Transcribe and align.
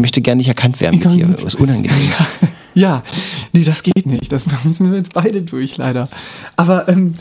möchte 0.00 0.20
gerne 0.20 0.38
nicht 0.38 0.48
erkannt 0.48 0.80
werden 0.80 0.98
mit 0.98 1.12
dir. 1.12 1.26
Das 1.26 1.42
ist 1.42 1.54
unangenehm. 1.56 1.90
Ja, 2.72 3.02
nee, 3.52 3.64
das 3.64 3.82
geht 3.82 4.06
nicht. 4.06 4.30
Das 4.30 4.44
müssen 4.62 4.92
wir 4.92 4.96
jetzt 4.96 5.12
beide 5.12 5.42
durch, 5.42 5.76
leider. 5.76 6.08
Aber, 6.54 6.88
ähm, 6.88 7.14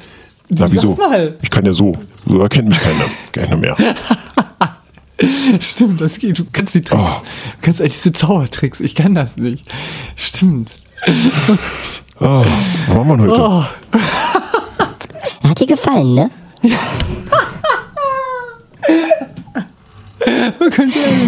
Na, 0.47 0.71
wieso? 0.71 0.95
sag 0.95 1.09
mal. 1.09 1.35
Ich 1.41 1.49
kann 1.49 1.65
ja 1.65 1.73
so. 1.73 1.97
So 2.27 2.39
erkennt 2.39 2.69
mich 2.69 2.77
keiner, 2.79 3.05
keiner 3.31 3.57
mehr. 3.57 3.75
Stimmt, 5.59 6.01
das 6.01 6.19
geht. 6.19 6.37
Du 6.37 6.45
kannst 6.51 6.75
die 6.75 6.81
Tricks. 6.81 7.01
Oh. 7.03 7.21
Du 7.23 7.57
kannst 7.63 7.81
eigentlich 7.81 7.93
diese 7.93 8.13
Zaubertricks. 8.13 8.79
Ich 8.79 8.93
kann 8.93 9.15
das 9.15 9.37
nicht. 9.37 9.65
Stimmt. 10.15 10.75
Oh, 12.19 12.45
was 12.87 12.95
machen 12.95 13.25
wir 13.25 13.31
heute? 13.31 13.41
Oh, 13.41 13.65
Hat 15.49 15.59
dir 15.59 15.67
gefallen, 15.67 16.13
ne? 16.13 16.29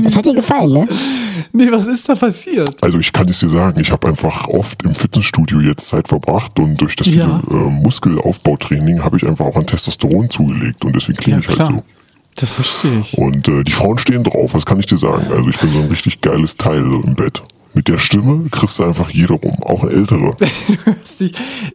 Das 0.03 0.15
hat 0.15 0.25
dir 0.25 0.35
gefallen, 0.35 0.71
ne? 0.73 0.87
Nee, 1.53 1.67
was 1.71 1.87
ist 1.87 2.07
da 2.09 2.15
passiert? 2.15 2.75
Also 2.83 2.99
ich 2.99 3.11
kann 3.13 3.27
es 3.29 3.39
dir 3.39 3.49
sagen, 3.49 3.79
ich 3.79 3.91
habe 3.91 4.07
einfach 4.07 4.47
oft 4.47 4.83
im 4.83 4.95
Fitnessstudio 4.95 5.59
jetzt 5.61 5.87
Zeit 5.87 6.07
verbracht 6.07 6.59
und 6.59 6.77
durch 6.79 6.95
das 6.95 7.07
Ja. 7.13 7.41
viele 7.49 7.59
äh, 7.59 7.69
Muskelaufbautraining 7.69 9.03
habe 9.03 9.17
ich 9.17 9.27
einfach 9.27 9.45
auch 9.45 9.55
an 9.55 9.65
Testosteron 9.67 10.29
zugelegt 10.29 10.83
und 10.85 10.95
deswegen 10.95 11.17
klinge 11.17 11.41
Ja, 11.41 11.51
ich 11.51 11.59
halt 11.59 11.69
so. 11.71 11.83
Das 12.35 12.49
verstehe 12.49 12.99
ich. 13.01 13.17
Und 13.17 13.47
äh, 13.47 13.63
die 13.63 13.71
Frauen 13.73 13.97
stehen 13.97 14.23
drauf, 14.23 14.53
was 14.53 14.65
kann 14.65 14.79
ich 14.79 14.85
dir 14.85 14.97
sagen? 14.97 15.27
Also 15.31 15.49
ich 15.49 15.57
bin 15.59 15.69
so 15.69 15.79
ein 15.81 15.87
richtig 15.89 16.21
geiles 16.21 16.55
Teil 16.57 16.79
im 16.81 17.15
Bett. 17.15 17.43
Mit 17.73 17.87
der 17.87 17.99
Stimme 17.99 18.49
kriegst 18.49 18.79
du 18.79 18.83
einfach 18.83 19.09
jede 19.11 19.33
rum, 19.33 19.61
auch 19.63 19.83
ältere. 19.85 20.35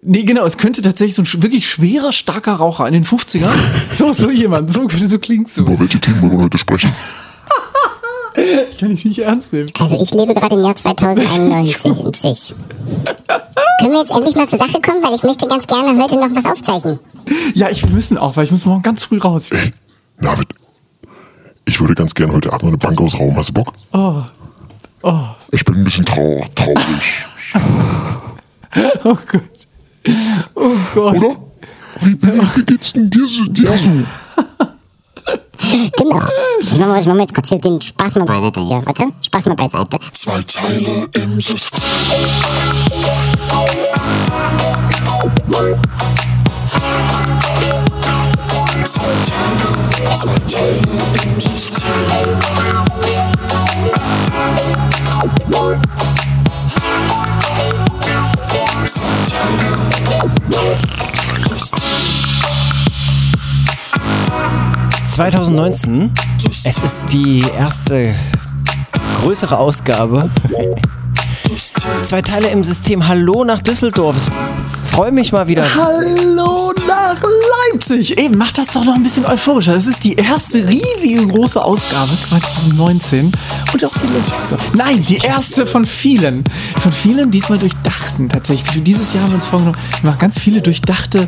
Nee, 0.02 0.24
genau, 0.24 0.44
es 0.44 0.58
könnte 0.58 0.82
tatsächlich 0.82 1.14
so 1.14 1.22
ein 1.22 1.42
wirklich 1.42 1.68
schwerer, 1.68 2.10
starker 2.12 2.54
Raucher 2.54 2.86
in 2.88 2.94
den 2.94 3.04
50ern. 3.04 3.54
So, 3.92 4.12
so 4.12 4.28
jemand, 4.30 4.72
so, 4.72 4.88
so 4.88 5.18
klingt 5.20 5.48
so. 5.48 5.60
Über 5.60 5.78
welche 5.78 6.00
Themen 6.00 6.20
wollen 6.22 6.32
wir 6.38 6.44
heute 6.44 6.58
sprechen? 6.58 6.90
Kann 8.78 8.90
ich 8.92 9.04
nicht 9.04 9.18
ernst 9.18 9.52
nehmen. 9.52 9.70
Also 9.78 10.00
ich 10.00 10.12
lebe 10.12 10.34
gerade 10.34 10.54
im 10.56 10.64
Jahr 10.64 10.76
2091. 10.76 12.54
Können 13.80 13.92
wir 13.92 14.00
jetzt 14.00 14.10
endlich 14.10 14.34
mal 14.36 14.48
zur 14.48 14.58
Sache 14.58 14.80
kommen, 14.80 15.02
weil 15.02 15.14
ich 15.14 15.22
möchte 15.22 15.46
ganz 15.48 15.66
gerne 15.66 16.02
heute 16.02 16.16
noch 16.16 16.28
was 16.34 16.44
aufzeichnen. 16.44 16.98
Ja, 17.54 17.70
ich, 17.70 17.82
wir 17.82 17.90
müssen 17.90 18.18
auch, 18.18 18.36
weil 18.36 18.44
ich 18.44 18.50
muss 18.50 18.64
morgen 18.64 18.82
ganz 18.82 19.02
früh 19.04 19.18
raus. 19.18 19.48
Ey, 19.50 19.72
Navid, 20.18 20.48
ich 21.64 21.80
würde 21.80 21.94
ganz 21.94 22.14
gerne 22.14 22.32
heute 22.32 22.52
Abend 22.52 22.68
eine 22.68 22.78
Bank 22.78 23.00
ausrauben. 23.00 23.36
Hast 23.36 23.48
du 23.50 23.54
Bock? 23.54 23.72
Oh, 23.92 24.22
oh, 25.02 25.20
Ich 25.50 25.64
bin 25.64 25.76
ein 25.76 25.84
bisschen 25.84 26.04
trau 26.04 26.44
traurig. 26.54 27.24
oh 29.04 29.16
Gott. 29.30 29.42
Oh 30.54 30.70
Gott. 30.94 31.16
Oder? 31.16 31.36
Wie, 32.00 32.22
wie, 32.22 32.40
wie 32.56 32.64
geht's 32.64 32.92
denn 32.92 33.08
dir, 33.10 33.26
so- 33.26 33.44
dir 33.46 33.72
so? 33.72 33.90
Genau. 35.96 36.22
Ich 36.60 36.78
mache 36.78 37.08
mach 37.08 37.16
jetzt 37.16 37.34
kurz 37.34 37.48
hier 37.48 37.58
den 37.58 37.80
Spaß 37.80 38.16
mal 38.16 38.24
beiseite 38.24 38.60
hier. 38.60 38.82
Warte, 38.84 39.12
Spaß 39.20 39.46
mal 39.46 39.54
beiseite. 39.54 39.98
Zwei 40.12 40.42
Teile 40.42 41.08
im 41.12 41.40
System. 41.40 41.80
Äh, 51.78 52.15
2019. 65.16 66.12
Es 66.64 66.76
ist 66.76 67.04
die 67.10 67.42
erste 67.56 68.14
größere 69.22 69.56
Ausgabe. 69.56 70.28
Zwei 72.02 72.20
Teile 72.20 72.48
im 72.48 72.62
System. 72.62 73.08
Hallo 73.08 73.42
nach 73.42 73.62
Düsseldorf. 73.62 74.30
Freue 74.90 75.12
mich 75.12 75.32
mal 75.32 75.48
wieder. 75.48 75.64
Hallo 75.74 76.70
nach 76.86 77.16
Leipzig. 77.72 78.18
Eben, 78.18 78.36
mach 78.36 78.52
das 78.52 78.70
doch 78.70 78.84
noch 78.84 78.94
ein 78.94 79.02
bisschen 79.02 79.24
euphorischer. 79.24 79.74
Es 79.74 79.86
ist 79.86 80.04
die 80.04 80.16
erste 80.16 80.68
riesige 80.68 81.26
große 81.26 81.62
Ausgabe 81.64 82.10
2019 82.20 83.32
und 83.72 83.84
auch 83.84 83.92
die 83.94 84.06
letzte. 84.18 84.56
Nein, 84.74 85.02
die 85.02 85.16
erste 85.16 85.66
von 85.66 85.86
vielen. 85.86 86.44
Von 86.78 86.92
vielen 86.92 87.30
diesmal 87.30 87.58
durchdachten 87.58 88.28
tatsächlich. 88.28 88.70
Für 88.70 88.80
dieses 88.80 89.14
Jahr 89.14 89.22
haben 89.22 89.30
wir 89.30 89.36
uns 89.36 89.46
vorgenommen, 89.46 89.78
wir 90.02 90.10
machen 90.10 90.18
ganz 90.18 90.38
viele 90.38 90.60
durchdachte 90.60 91.26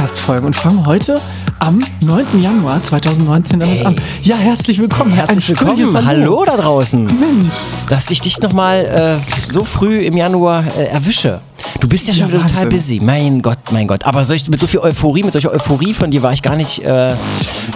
Podcast-Folgen 0.00 0.46
und 0.46 0.56
fangen 0.56 0.86
heute 0.86 1.20
am 1.58 1.84
9. 2.00 2.40
Januar 2.40 2.82
2019 2.82 3.58
damit 3.58 3.84
an. 3.84 3.96
Ja, 4.22 4.36
herzlich 4.36 4.78
willkommen. 4.78 5.12
Herzlich 5.12 5.50
Ein 5.50 5.60
willkommen. 5.60 6.06
Hallo 6.06 6.42
da 6.46 6.56
draußen. 6.56 7.04
Mensch. 7.04 7.54
Dass 7.90 8.10
ich 8.10 8.22
dich 8.22 8.40
nochmal 8.40 9.20
äh, 9.20 9.52
so 9.52 9.62
früh 9.62 9.98
im 9.98 10.16
Januar 10.16 10.64
äh, 10.78 10.86
erwische. 10.86 11.40
Du 11.80 11.86
bist 11.86 12.08
ja 12.08 12.14
schon 12.14 12.32
Ja, 12.32 12.38
total 12.38 12.68
busy. 12.68 12.98
Mein 13.02 13.42
Gott, 13.42 13.58
mein 13.72 13.86
Gott. 13.86 14.04
Aber 14.06 14.24
solch, 14.24 14.48
mit 14.48 14.58
so 14.58 14.66
viel 14.66 14.80
Euphorie, 14.80 15.22
mit 15.22 15.34
solcher 15.34 15.52
Euphorie 15.52 15.92
von 15.92 16.10
dir 16.10 16.22
war 16.22 16.32
ich 16.32 16.40
gar 16.40 16.56
nicht, 16.56 16.82
äh, 16.82 17.14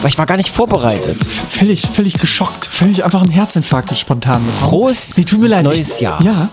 ich 0.06 0.16
war 0.16 0.24
gar 0.24 0.38
nicht 0.38 0.48
vorbereitet. 0.48 1.22
Völlig, 1.22 1.82
völlig 1.82 2.14
geschockt. 2.14 2.64
Völlig 2.64 3.04
einfach 3.04 3.20
ein 3.20 3.28
Herzinfarkt 3.28 3.94
spontan 3.98 4.42
bekommen. 4.46 4.70
Frohes 4.70 5.18
Nee, 5.18 5.24
tut 5.24 5.40
mir 5.40 5.48
leid. 5.48 5.64
neues 5.66 5.96
ich, 5.96 6.00
Jahr. 6.00 6.22
Ja. 6.22 6.48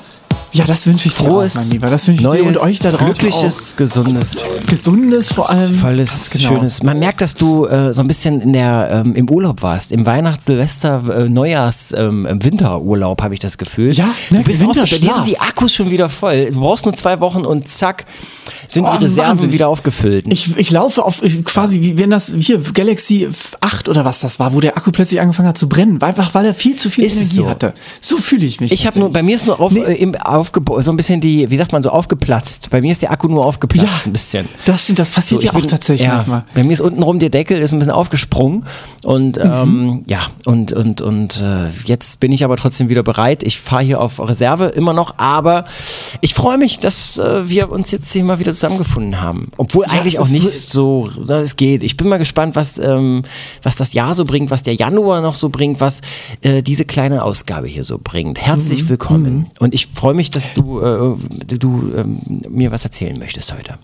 Ja, 0.54 0.66
das 0.66 0.86
wünsche 0.86 1.08
ich 1.08 1.16
dir 1.16 1.24
Frohes, 1.26 1.56
auch, 1.56 1.62
mein 1.62 1.70
Lieber. 1.72 1.88
Das 1.88 2.08
wünsche 2.08 2.20
ich 2.22 2.28
neues, 2.28 2.42
dir 2.42 2.48
und 2.50 2.58
euch 2.58 2.80
da 2.80 2.92
draußen 2.92 3.06
glückliches, 3.30 3.76
gesundes, 3.78 4.44
auch. 4.44 4.66
Gesundes 4.68 5.32
vor 5.32 5.50
allem. 5.50 5.74
volles, 5.76 6.30
Genau. 6.32 6.48
schönes. 6.50 6.84
Man 6.84 7.00
merkt, 7.00 7.22
dass 7.22 7.36
du 7.36 7.66
äh, 7.68 7.94
so 7.94 8.02
ein 8.02 8.08
bisschen 8.08 8.42
in 8.42 8.52
der, 8.52 9.04
ähm, 9.06 9.16
im 9.16 9.30
Urlaub 9.30 9.62
warst. 9.62 9.94
Im 9.94 10.06
Weihnachts-, 10.06 10.48
Silvester-, 10.48 11.04
äh, 11.26 11.30
Neujahrs-, 11.30 11.94
ähm, 11.98 12.28
Winterurlaub 12.30 13.22
habe 13.22 13.34
ich 13.34 13.40
das 13.40 13.58
Gefühl. 13.58 13.94
Ja, 13.94 14.14
du 14.30 14.36
ne, 14.36 14.42
bist 14.44 14.60
Winterschlaf. 14.60 15.00
Bei 15.00 15.08
dir 15.08 15.14
sind 15.14 15.28
die 15.28 15.40
Akkus 15.40 15.74
schon 15.74 15.90
wieder 15.90 16.10
voll. 16.10 16.52
Du 16.52 16.60
brauchst 16.60 16.84
nur 16.86 16.94
zwei 16.96 17.20
Wochen 17.22 17.46
und 17.46 17.70
zack, 17.70 18.06
sind 18.68 18.84
Oh, 18.86 18.92
die 18.98 19.06
Reserven 19.06 19.32
Wahnsinn. 19.32 19.54
wieder 19.54 19.70
aufgefüllt. 19.70 20.26
Ich, 20.28 20.58
ich 20.58 20.70
laufe 20.72 21.04
auf 21.06 21.24
äh, 21.24 21.30
quasi, 21.44 21.82
wie 21.82 21.98
wenn 21.98 22.10
das 22.10 22.34
hier 22.40 22.60
Galaxy 22.60 23.30
8 23.62 23.88
oder 23.88 24.04
was 24.04 24.20
das 24.20 24.38
war, 24.40 24.54
wo 24.54 24.60
der 24.60 24.76
Akku 24.76 24.92
plötzlich 24.92 25.22
angefangen 25.22 25.48
hat 25.48 25.58
zu 25.58 25.70
brennen, 25.70 26.02
weil- 26.02 26.10
einfach 26.10 26.34
weil 26.34 26.46
er 26.46 26.54
viel 26.54 26.76
zu 26.76 26.90
viel 26.90 27.06
Ist 27.06 27.14
Energie 27.16 27.36
so? 27.36 27.50
hatte. 27.50 27.74
So 28.02 28.18
fühle 28.18 28.46
ich 28.46 28.60
mich. 28.60 28.74
Ich 28.74 28.86
habe 28.86 29.00
nur, 29.00 29.10
bei 29.12 29.24
mir 29.24 29.38
ist 29.38 29.46
nur 29.48 29.58
auf, 29.62 29.72
Nee. 29.72 29.80
äh, 29.82 29.94
im, 29.94 30.14
aufgebo- 30.42 30.82
so 30.82 30.92
ein 30.92 30.98
bisschen 30.98 31.22
die, 31.22 31.50
wie 31.50 31.58
sagt 31.58 31.72
man 31.72 31.82
so, 31.82 31.90
aufgeplatzt. 31.90 32.70
Bei 32.70 32.82
mir 32.82 32.92
ist 32.92 33.02
der 33.02 33.12
Akku 33.12 33.28
nur 33.28 33.46
aufgeplatzt 33.46 33.88
ja, 33.88 34.02
ein 34.06 34.12
bisschen. 34.14 34.48
Das 34.66 34.84
stimmt, 34.84 35.00
das 35.00 35.10
passiert 35.10 35.42
So, 35.42 35.48
ja 35.48 35.54
auch 35.54 35.66
tatsächlich 35.66 36.08
ja, 36.08 36.16
manchmal. 36.18 36.44
Bei 36.54 36.64
mir 36.64 36.74
ist 36.74 36.82
untenrum 36.82 37.20
der 37.20 37.30
Deckel 37.30 37.58
ist 37.60 37.74
ein 37.74 37.80
bisschen 37.80 37.94
aufgesprungen 37.94 38.66
und 39.04 39.38
Mhm. 39.38 39.52
ähm, 39.52 40.04
ja 40.08 40.20
und 40.46 40.74
und 40.74 41.02
und 41.02 41.42
äh, 41.42 41.70
jetzt 41.86 42.20
bin 42.20 42.32
ich 42.32 42.44
aber 42.44 42.58
trotzdem 42.58 42.90
wieder 42.90 43.04
bereit. 43.04 43.44
Ich 43.44 43.60
fahre 43.60 43.84
hier 43.84 44.02
auf 44.02 44.20
Reserve 44.20 44.66
immer 44.66 44.94
noch, 44.94 45.16
aber 45.18 45.66
ich 46.22 46.34
freue 46.34 46.58
mich, 46.58 46.80
dass 46.80 47.18
äh, 47.18 47.48
wir 47.48 47.72
uns 47.72 47.92
jetzt 47.92 48.12
hier 48.12 48.24
mal 48.24 48.40
wieder 48.40 48.52
zusammengefunden 48.54 49.22
haben, 49.22 49.52
obwohl 49.58 49.86
eigentlich 49.86 50.16
es 50.16 50.20
auch 50.20 50.28
nicht 50.28 50.50
so, 50.50 51.10
dass 51.28 51.44
es 51.44 51.56
geht. 51.56 51.84
Ich 51.84 51.98
bin 51.98 52.08
mal 52.10 52.18
gespannt, 52.18 52.56
was 52.56 52.78
ähm, 52.78 53.24
was 53.64 53.76
das 53.76 53.94
Jahr 53.94 54.16
so 54.16 54.26
bringt, 54.26 54.50
was 54.52 54.64
der 54.64 54.74
Januar 54.76 55.22
noch 55.22 55.36
so 55.36 55.50
bringt, 55.50 55.80
was 55.80 56.02
äh, 56.42 56.62
diese 56.64 56.86
kleine 56.86 57.24
Ausgabe 57.24 57.68
hier 57.68 57.84
so 57.84 58.00
bringt. 58.04 58.38
Mhm. 58.38 58.42
Herzlich 58.42 58.90
willkommen 58.90 59.48
und 59.60 59.74
ich 59.74 59.88
freue 59.94 60.14
mich, 60.14 60.31
dass 60.32 60.54
du 60.54 60.82
äh, 60.82 61.18
du 61.58 61.94
ähm, 61.96 62.20
mir 62.50 62.72
was 62.72 62.84
erzählen 62.84 63.18
möchtest 63.18 63.54
heute. 63.54 63.78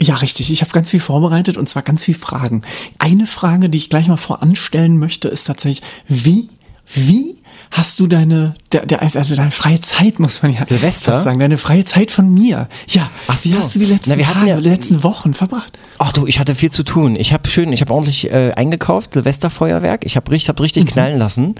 Ja, 0.00 0.14
richtig. 0.16 0.52
Ich 0.52 0.62
habe 0.62 0.70
ganz 0.70 0.90
viel 0.90 1.00
vorbereitet 1.00 1.56
und 1.56 1.68
zwar 1.68 1.82
ganz 1.82 2.04
viel 2.04 2.14
Fragen. 2.14 2.62
Eine 2.98 3.26
Frage, 3.26 3.68
die 3.68 3.78
ich 3.78 3.90
gleich 3.90 4.06
mal 4.06 4.16
voranstellen 4.16 4.96
möchte, 4.98 5.28
ist 5.28 5.44
tatsächlich, 5.44 5.82
wie, 6.06 6.48
wie 6.86 7.37
hast 7.70 8.00
du 8.00 8.06
deine, 8.06 8.54
der, 8.72 8.86
der, 8.86 9.02
also 9.02 9.34
deine 9.36 9.50
freie 9.50 9.80
Zeit, 9.80 10.18
muss 10.18 10.42
man 10.42 10.52
ja 10.52 10.64
Silvester? 10.64 11.20
sagen, 11.20 11.38
deine 11.40 11.58
freie 11.58 11.84
Zeit 11.84 12.10
von 12.10 12.32
mir. 12.32 12.68
Ja, 12.88 13.10
Ach 13.26 13.36
wie 13.44 13.50
so. 13.50 13.58
hast 13.58 13.74
du 13.74 13.78
die 13.80 13.86
letzten 13.86 14.10
Na, 14.18 14.24
Tage, 14.24 14.46
ja- 14.48 14.60
die 14.60 14.68
letzten 14.68 15.02
Wochen 15.02 15.34
verbracht? 15.34 15.78
Ach 15.98 16.12
du, 16.12 16.26
ich 16.26 16.38
hatte 16.38 16.54
viel 16.54 16.70
zu 16.70 16.84
tun. 16.84 17.16
Ich 17.16 17.32
habe 17.32 17.48
schön, 17.48 17.72
ich 17.72 17.80
habe 17.80 17.92
ordentlich 17.92 18.30
äh, 18.32 18.52
eingekauft, 18.54 19.12
Silvesterfeuerwerk. 19.14 20.06
Ich 20.06 20.16
habe 20.16 20.30
richtig, 20.30 20.48
hab 20.48 20.60
richtig 20.60 20.86
knallen 20.86 21.18
lassen 21.18 21.54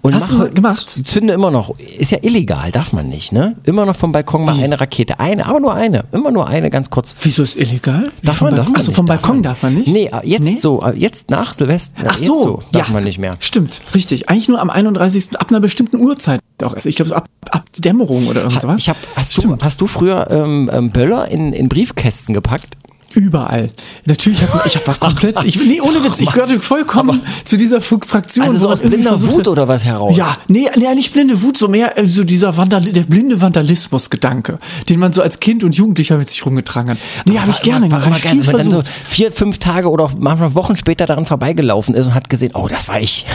und 0.00 0.12
Mhm. 0.12 0.16
Hast 0.16 0.32
mache 0.32 0.48
du 0.48 0.54
gemacht? 0.54 0.98
zünde 1.04 1.32
immer 1.34 1.50
noch. 1.50 1.76
Ist 1.78 2.10
ja 2.10 2.18
illegal, 2.22 2.70
darf 2.70 2.92
man 2.92 3.08
nicht, 3.08 3.32
ne? 3.32 3.56
Immer 3.64 3.84
noch 3.86 3.96
vom 3.96 4.12
Balkon 4.12 4.44
mal 4.44 4.56
eine 4.62 4.80
Rakete, 4.80 5.20
eine, 5.20 5.46
aber 5.46 5.60
nur 5.60 5.74
eine, 5.74 6.04
immer 6.12 6.30
nur 6.30 6.46
eine, 6.48 6.70
ganz 6.70 6.88
kurz. 6.90 7.14
Wieso 7.22 7.42
ist 7.42 7.56
illegal? 7.56 8.10
Darf 8.22 8.36
Vom 8.38 8.46
man, 8.48 8.56
darf 8.56 8.66
Balkon- 8.66 8.72
man 8.72 8.80
Achso, 8.80 8.92
vom 8.92 9.06
Balkon 9.06 9.42
darf 9.42 9.62
man 9.62 9.74
nicht? 9.74 9.88
Nee, 9.88 10.06
äh, 10.12 10.20
jetzt 10.26 10.44
Nee? 10.44 10.56
so, 10.58 10.82
äh, 10.82 10.94
jetzt 10.96 11.30
nach 11.30 11.52
Silvester, 11.54 12.02
Ach 12.08 12.16
jetzt 12.16 12.24
so, 12.26 12.42
so 12.42 12.62
darf 12.72 12.88
ja, 12.88 12.94
man 12.94 13.04
nicht 13.04 13.18
mehr. 13.18 13.34
Stimmt, 13.40 13.80
richtig. 13.94 14.28
Eigentlich 14.30 14.48
nur 14.48 14.60
am 14.60 14.70
31. 14.70 15.38
ab 15.38 15.50
einer 15.52 15.60
bestimmten 15.60 15.96
Uhrzeit 15.96 16.40
auch 16.62 16.74
erst. 16.74 16.86
Ich 16.86 16.96
glaube 16.96 17.10
so 17.10 17.14
ab, 17.14 17.28
ab 17.50 17.64
Dämmerung 17.78 18.26
oder 18.26 18.42
irgend 18.42 18.60
sowas. 18.60 18.80
Ich 18.80 18.88
hab, 18.88 18.96
hast, 19.16 19.36
du, 19.42 19.56
hast 19.60 19.80
du 19.80 19.86
früher 19.86 20.30
ähm, 20.30 20.70
ähm, 20.72 20.90
Böller 20.90 21.28
in, 21.28 21.52
in 21.52 21.68
Briefkästen 21.68 22.34
gepackt? 22.34 22.76
Überall. 23.14 23.70
Natürlich 24.04 24.40
man, 24.40 24.62
ich 24.64 24.76
hab, 24.76 24.86
war 24.86 24.94
komplett, 25.00 25.44
ich, 25.44 25.56
nee, 25.56 25.80
ohne 25.80 26.02
Witz, 26.04 26.20
ich 26.20 26.30
gehörte 26.30 26.60
vollkommen 26.60 27.22
zu 27.44 27.56
dieser 27.56 27.80
Fraktion. 27.80 28.44
Also 28.44 28.58
so 28.58 28.68
aus 28.70 28.80
blinder 28.80 29.20
Wut 29.20 29.48
oder 29.48 29.68
was 29.68 29.84
heraus? 29.84 30.16
Ja, 30.16 30.36
nee, 30.48 30.68
nee, 30.76 30.94
nicht 30.94 31.12
blinde 31.12 31.42
Wut, 31.42 31.56
so 31.58 31.68
mehr 31.68 31.98
äh, 31.98 32.06
so 32.06 32.24
dieser 32.24 32.56
Vandal 32.56 32.82
der 32.82 33.02
blinde 33.02 33.40
Vandalismus-Gedanke, 33.40 34.58
den 34.88 34.98
man 34.98 35.12
so 35.12 35.22
als 35.22 35.40
Kind 35.40 35.64
und 35.64 35.74
Jugendlicher 35.76 36.16
mit 36.16 36.28
sich 36.28 36.44
rumgetragen 36.44 36.90
hat. 36.90 36.98
Nee, 37.24 37.38
habe 37.38 37.50
ich 37.50 37.62
gerne 37.62 37.90
War 37.90 38.00
gemacht. 38.00 38.12
Hab 38.12 38.16
ich 38.16 38.22
gerne, 38.22 38.46
wenn 38.46 38.56
man 38.56 38.70
dann 38.70 38.70
so 38.70 38.90
vier, 39.04 39.32
fünf 39.32 39.58
Tage 39.58 39.90
oder 39.90 40.08
manchmal 40.18 40.54
Wochen 40.54 40.76
später 40.76 41.06
daran 41.06 41.26
vorbeigelaufen 41.26 41.94
ist 41.94 42.06
und 42.06 42.14
hat 42.14 42.28
gesehen, 42.28 42.52
oh, 42.54 42.68
das 42.68 42.88
war 42.88 43.00
ich. 43.00 43.26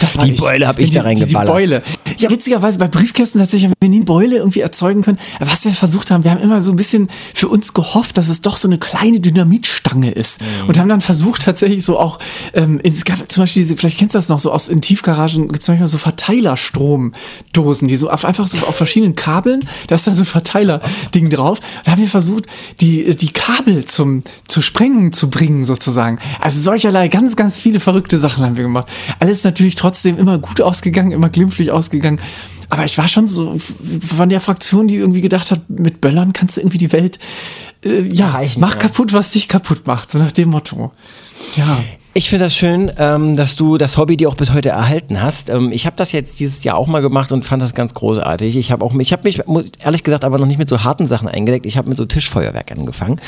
Das 0.00 0.16
war 0.16 0.24
die 0.24 0.32
ich. 0.32 0.40
Beule 0.40 0.66
habe 0.66 0.80
ich 0.80 0.90
die, 0.90 0.96
da 0.96 1.02
Die, 1.02 1.14
die 1.14 1.20
reingeballert. 1.20 1.52
Beule. 1.52 1.82
Ja, 2.18 2.30
witzigerweise 2.30 2.78
bei 2.78 2.88
Briefkästen 2.88 3.40
tatsächlich 3.40 3.70
haben 3.70 3.74
wir 3.80 3.88
nie 3.88 3.96
eine 3.96 4.04
Beule 4.04 4.36
irgendwie 4.36 4.60
erzeugen 4.60 5.02
können. 5.02 5.18
Aber 5.38 5.50
was 5.50 5.64
wir 5.64 5.72
versucht 5.72 6.10
haben, 6.10 6.24
wir 6.24 6.30
haben 6.30 6.40
immer 6.40 6.60
so 6.60 6.70
ein 6.70 6.76
bisschen 6.76 7.08
für 7.34 7.48
uns 7.48 7.74
gehofft, 7.74 8.18
dass 8.18 8.28
es 8.28 8.40
doch 8.40 8.56
so 8.56 8.68
eine 8.68 8.78
kleine 8.78 9.17
Dynamitstange 9.20 10.10
ist. 10.10 10.40
Mhm. 10.40 10.68
Und 10.68 10.78
haben 10.78 10.88
dann 10.88 11.00
versucht 11.00 11.42
tatsächlich 11.42 11.84
so 11.84 11.98
auch, 11.98 12.18
ähm, 12.54 12.80
es 12.82 13.04
gab 13.04 13.30
zum 13.30 13.42
Beispiel 13.42 13.62
diese, 13.62 13.76
vielleicht 13.76 13.98
kennst 13.98 14.14
du 14.14 14.18
das 14.18 14.28
noch 14.28 14.40
so 14.40 14.52
aus 14.52 14.68
in 14.68 14.80
Tiefgaragen, 14.80 15.48
gibt 15.48 15.62
es 15.62 15.68
manchmal 15.68 15.88
so 15.88 15.98
Verteilerstromdosen, 15.98 17.88
die 17.88 17.96
so 17.96 18.10
auf, 18.10 18.24
einfach 18.24 18.46
so 18.46 18.58
auf 18.58 18.76
verschiedenen 18.76 19.14
Kabeln, 19.14 19.60
da 19.86 19.94
ist 19.94 20.06
dann 20.06 20.14
so 20.14 20.22
ein 20.22 20.26
Verteiler-Ding 20.26 21.30
drauf. 21.30 21.58
Da 21.84 21.92
haben 21.92 22.00
wir 22.00 22.08
versucht, 22.08 22.46
die, 22.80 23.16
die 23.16 23.32
Kabel 23.32 23.84
zum, 23.84 24.22
zur 24.46 24.62
Sprengung 24.62 25.12
zu 25.12 25.30
bringen 25.30 25.64
sozusagen. 25.64 26.18
Also 26.40 26.60
solcherlei 26.60 27.08
ganz, 27.08 27.36
ganz 27.36 27.58
viele 27.58 27.80
verrückte 27.80 28.18
Sachen 28.18 28.44
haben 28.44 28.56
wir 28.56 28.64
gemacht. 28.64 28.86
Alles 29.18 29.44
natürlich 29.44 29.74
trotzdem 29.74 30.18
immer 30.18 30.38
gut 30.38 30.60
ausgegangen, 30.60 31.12
immer 31.12 31.30
glimpflich 31.30 31.70
ausgegangen. 31.70 32.20
Aber 32.70 32.84
ich 32.84 32.98
war 32.98 33.08
schon 33.08 33.28
so 33.28 33.58
von 33.58 34.28
der 34.28 34.40
Fraktion, 34.40 34.88
die 34.88 34.96
irgendwie 34.96 35.22
gedacht 35.22 35.50
hat, 35.50 35.68
mit 35.70 36.00
Böllern 36.00 36.32
kannst 36.32 36.56
du 36.56 36.60
irgendwie 36.60 36.78
die 36.78 36.92
Welt, 36.92 37.18
äh, 37.84 38.02
ja, 38.12 38.28
Erreichen, 38.28 38.60
mach 38.60 38.74
ja. 38.74 38.80
kaputt, 38.80 39.12
was 39.12 39.32
dich 39.32 39.48
kaputt 39.48 39.86
macht, 39.86 40.10
so 40.10 40.18
nach 40.18 40.32
dem 40.32 40.50
Motto. 40.50 40.92
Ja. 41.56 41.78
Ich 42.18 42.30
finde 42.30 42.46
das 42.46 42.56
schön, 42.56 42.90
ähm, 42.98 43.36
dass 43.36 43.54
du 43.54 43.78
das 43.78 43.96
Hobby 43.96 44.16
dir 44.16 44.28
auch 44.28 44.34
bis 44.34 44.52
heute 44.52 44.70
erhalten 44.70 45.22
hast. 45.22 45.50
Ähm, 45.50 45.70
ich 45.70 45.86
habe 45.86 45.94
das 45.94 46.10
jetzt 46.10 46.40
dieses 46.40 46.64
Jahr 46.64 46.76
auch 46.76 46.88
mal 46.88 47.00
gemacht 47.00 47.30
und 47.30 47.44
fand 47.44 47.62
das 47.62 47.76
ganz 47.76 47.94
großartig. 47.94 48.56
Ich 48.56 48.72
habe 48.72 48.84
auch, 48.84 48.92
ich 48.92 49.12
habe 49.12 49.22
mich 49.22 49.40
ehrlich 49.84 50.02
gesagt 50.02 50.24
aber 50.24 50.36
noch 50.36 50.48
nicht 50.48 50.58
mit 50.58 50.68
so 50.68 50.82
harten 50.82 51.06
Sachen 51.06 51.28
eingedeckt. 51.28 51.64
Ich 51.64 51.76
habe 51.78 51.88
mit 51.88 51.96
so 51.96 52.06
Tischfeuerwerk 52.06 52.72
angefangen 52.72 53.20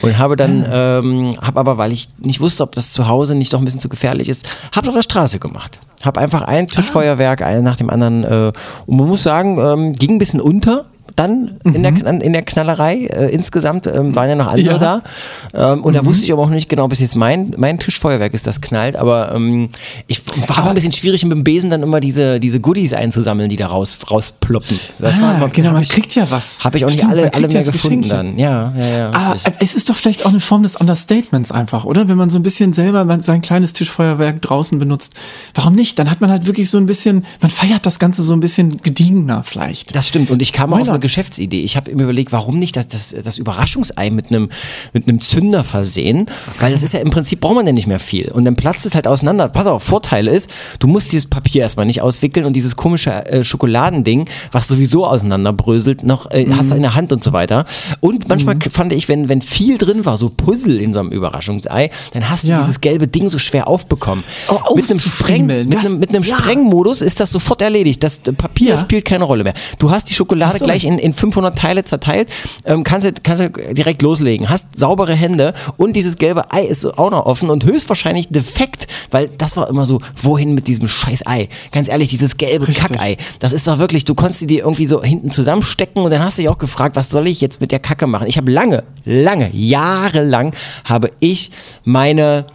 und 0.00 0.16
habe 0.16 0.36
dann, 0.36 0.64
ähm, 0.70 1.36
habe 1.42 1.58
aber, 1.58 1.76
weil 1.76 1.90
ich 1.90 2.08
nicht 2.18 2.38
wusste, 2.38 2.62
ob 2.62 2.76
das 2.76 2.92
zu 2.92 3.08
Hause 3.08 3.34
nicht 3.34 3.52
doch 3.52 3.58
ein 3.58 3.64
bisschen 3.64 3.80
zu 3.80 3.88
gefährlich 3.88 4.28
ist, 4.28 4.48
habe 4.70 4.86
auf 4.86 4.94
der 4.94 5.02
Straße 5.02 5.40
gemacht. 5.40 5.80
Habe 6.02 6.20
einfach 6.20 6.42
ein 6.42 6.68
Tischfeuerwerk, 6.68 7.42
einen 7.42 7.64
nach 7.64 7.74
dem 7.74 7.90
anderen. 7.90 8.22
Äh, 8.22 8.52
und 8.86 8.96
man 8.96 9.08
muss 9.08 9.24
sagen, 9.24 9.58
ähm, 9.58 9.92
ging 9.92 10.12
ein 10.12 10.18
bisschen 10.20 10.40
unter. 10.40 10.86
Dann 11.16 11.56
in, 11.64 11.82
der, 11.82 11.92
Kn- 11.92 12.20
in 12.20 12.32
der 12.34 12.42
Knallerei 12.42 13.06
äh, 13.06 13.30
insgesamt 13.32 13.86
ähm, 13.86 14.14
waren 14.14 14.28
ja 14.28 14.34
noch 14.34 14.46
andere 14.48 14.74
Ja. 14.74 14.78
da. 14.78 15.72
Ähm, 15.72 15.82
und 15.82 15.94
da 15.94 16.04
wusste 16.04 16.24
ich 16.26 16.32
aber 16.32 16.42
auch 16.42 16.50
nicht 16.50 16.68
genau, 16.68 16.88
bis 16.88 17.00
jetzt 17.00 17.16
mein, 17.16 17.54
mein 17.56 17.78
Tischfeuerwerk 17.78 18.34
ist, 18.34 18.46
das 18.46 18.60
knallt. 18.60 18.96
Aber 18.96 19.32
ähm, 19.34 19.70
ich 20.06 20.22
war 20.46 20.64
auch 20.64 20.68
ein 20.68 20.74
bisschen 20.74 20.92
schwierig, 20.92 21.22
mit 21.24 21.32
dem 21.32 21.42
Besen 21.42 21.70
dann 21.70 21.82
immer 21.82 22.00
diese, 22.00 22.38
diese 22.38 22.60
Goodies 22.60 22.92
einzusammeln, 22.92 23.48
die 23.48 23.56
da 23.56 23.66
raus, 23.68 23.96
rausploppen. 24.10 24.78
Das 25.00 25.20
war 25.20 25.28
Ah, 25.30 25.36
immer, 25.38 25.48
genau, 25.48 25.72
man 25.72 25.82
ich, 25.82 25.88
kriegt 25.88 26.14
ja 26.14 26.30
was. 26.30 26.62
Habe 26.62 26.76
ich 26.78 26.84
auch 26.84 26.88
nicht 26.90 26.98
Stimmt, 27.00 27.12
alle, 27.12 27.22
kriegt 27.22 27.36
alle 27.36 27.48
ja 27.48 27.52
mehr 27.54 27.64
gefunden 27.64 28.08
dann. 28.08 28.38
Ja, 28.38 28.72
ja, 28.76 28.86
ja. 28.98 29.10
Aber 29.12 29.34
richtig. 29.34 29.54
es 29.60 29.74
ist 29.74 29.88
doch 29.88 29.96
vielleicht 29.96 30.26
auch 30.26 30.30
eine 30.30 30.40
Form 30.40 30.62
des 30.62 30.76
Understatements 30.76 31.50
einfach, 31.50 31.84
oder? 31.86 32.08
Wenn 32.08 32.18
man 32.18 32.28
so 32.28 32.38
ein 32.38 32.42
bisschen 32.42 32.72
selber 32.74 33.06
sein 33.20 33.40
kleines 33.40 33.72
Tischfeuerwerk 33.72 34.42
draußen 34.42 34.78
benutzt. 34.78 35.14
Warum 35.54 35.74
nicht? 35.74 35.98
Dann 35.98 36.10
hat 36.10 36.20
man 36.20 36.30
halt 36.30 36.46
wirklich 36.46 36.68
so 36.68 36.76
ein 36.78 36.84
bisschen, 36.86 37.24
man 37.40 37.50
feiert 37.50 37.86
das 37.86 37.98
Ganze 37.98 38.22
so 38.22 38.34
ein 38.34 38.40
bisschen 38.40 38.82
gediegener 38.82 39.42
vielleicht. 39.42 39.94
Das 39.96 40.08
stimmt. 40.08 40.30
Und 40.30 40.42
ich 40.42 40.52
kam 40.52 40.72
auch 40.74 40.80
auf 40.80 40.88
eine? 40.88 41.05
Geschäftsidee. 41.06 41.62
Ich 41.62 41.76
habe 41.76 41.94
mir 41.94 42.02
überlegt, 42.04 42.32
warum 42.32 42.58
nicht 42.58 42.76
das, 42.76 42.88
das, 42.88 43.14
das 43.24 43.38
Überraschungsei 43.38 44.10
mit 44.10 44.30
einem 44.30 44.48
mit 44.92 45.06
einem 45.08 45.20
Zünder 45.20 45.62
versehen? 45.64 46.26
Weil 46.60 46.72
das 46.72 46.82
ist 46.82 46.94
ja 46.94 47.00
im 47.00 47.10
Prinzip 47.10 47.40
braucht 47.40 47.54
man 47.54 47.66
ja 47.66 47.72
nicht 47.72 47.86
mehr 47.86 48.00
viel. 48.00 48.30
Und 48.32 48.44
dann 48.44 48.56
platzt 48.56 48.84
es 48.86 48.94
halt 48.94 49.06
auseinander. 49.06 49.48
Pass 49.48 49.66
auf, 49.66 49.82
Vorteil 49.82 50.26
ist, 50.26 50.50
du 50.80 50.86
musst 50.88 51.12
dieses 51.12 51.26
Papier 51.28 51.62
erstmal 51.62 51.86
nicht 51.86 52.02
auswickeln 52.02 52.44
und 52.46 52.54
dieses 52.54 52.74
komische 52.76 53.10
äh, 53.26 53.44
Schokoladending, 53.44 54.28
was 54.52 54.68
sowieso 54.68 55.06
auseinanderbröselt, 55.06 56.02
noch 56.02 56.30
äh, 56.30 56.46
hast 56.50 56.62
du 56.62 56.66
Mhm. 56.66 56.76
in 56.76 56.82
der 56.82 56.94
Hand 56.94 57.12
und 57.12 57.22
so 57.22 57.32
weiter. 57.32 57.64
Und 58.00 58.28
manchmal 58.28 58.56
fand 58.70 58.92
ich, 58.92 59.08
wenn, 59.08 59.28
wenn 59.28 59.40
viel 59.42 59.78
drin 59.78 60.04
war, 60.04 60.18
so 60.18 60.28
Puzzle 60.30 60.80
in 60.80 60.92
so 60.92 61.00
einem 61.00 61.10
Überraschungsei, 61.12 61.90
dann 62.12 62.28
hast 62.28 62.44
du 62.44 62.48
Ja. 62.50 62.60
dieses 62.60 62.80
gelbe 62.80 63.06
Ding 63.08 63.28
so 63.28 63.38
schwer 63.38 63.68
aufbekommen. 63.68 64.24
auch 64.48 64.74
mit 64.74 64.90
einem, 64.90 64.98
Spreng, 64.98 65.46
mit 65.46 65.72
das- 65.72 65.86
einem, 65.86 65.98
mit 65.98 66.10
einem 66.10 66.22
ja. 66.22 66.38
Sprengmodus 66.38 67.02
ist 67.02 67.20
das 67.20 67.30
sofort 67.30 67.62
erledigt. 67.62 68.02
Das 68.02 68.18
Papier 68.36 68.70
Ja. 68.74 68.80
spielt 68.80 69.04
keine 69.04 69.24
Rolle 69.24 69.44
mehr. 69.44 69.54
Du 69.78 69.90
hast 69.90 70.10
die 70.10 70.14
Schokolade 70.14 70.58
so. 70.58 70.64
gleich 70.64 70.84
in, 70.84 70.95
in 70.98 71.12
500 71.12 71.56
Teile 71.56 71.84
zerteilt, 71.84 72.28
ähm, 72.64 72.84
kannst, 72.84 73.06
du, 73.06 73.12
kannst 73.22 73.42
du 73.42 73.74
direkt 73.74 74.02
loslegen, 74.02 74.48
hast 74.48 74.78
saubere 74.78 75.14
Hände 75.14 75.54
und 75.76 75.94
dieses 75.94 76.16
gelbe 76.16 76.52
Ei 76.52 76.62
ist 76.62 76.86
auch 76.98 77.10
noch 77.10 77.26
offen 77.26 77.50
und 77.50 77.64
höchstwahrscheinlich 77.64 78.28
defekt, 78.28 78.86
weil 79.10 79.28
das 79.28 79.56
war 79.56 79.68
immer 79.68 79.86
so, 79.86 80.00
wohin 80.20 80.54
mit 80.54 80.68
diesem 80.68 80.88
scheiß 80.88 81.26
Ei? 81.26 81.48
Ganz 81.72 81.88
ehrlich, 81.88 82.10
dieses 82.10 82.36
gelbe 82.36 82.68
Richtig. 82.68 82.86
Kackei, 82.86 83.16
das 83.38 83.52
ist 83.52 83.66
doch 83.66 83.78
wirklich, 83.78 84.04
du 84.04 84.14
konntest 84.14 84.42
die 84.42 84.46
dir 84.46 84.60
irgendwie 84.60 84.86
so 84.86 85.02
hinten 85.02 85.30
zusammenstecken 85.30 86.02
und 86.02 86.10
dann 86.10 86.22
hast 86.22 86.38
du 86.38 86.42
dich 86.42 86.48
auch 86.48 86.58
gefragt, 86.58 86.96
was 86.96 87.10
soll 87.10 87.28
ich 87.28 87.40
jetzt 87.40 87.60
mit 87.60 87.72
der 87.72 87.78
Kacke 87.78 88.06
machen? 88.06 88.26
Ich 88.26 88.36
habe 88.36 88.50
lange, 88.50 88.84
lange, 89.04 89.50
jahrelang 89.52 90.54
habe 90.84 91.10
ich 91.20 91.50
meine 91.84 92.46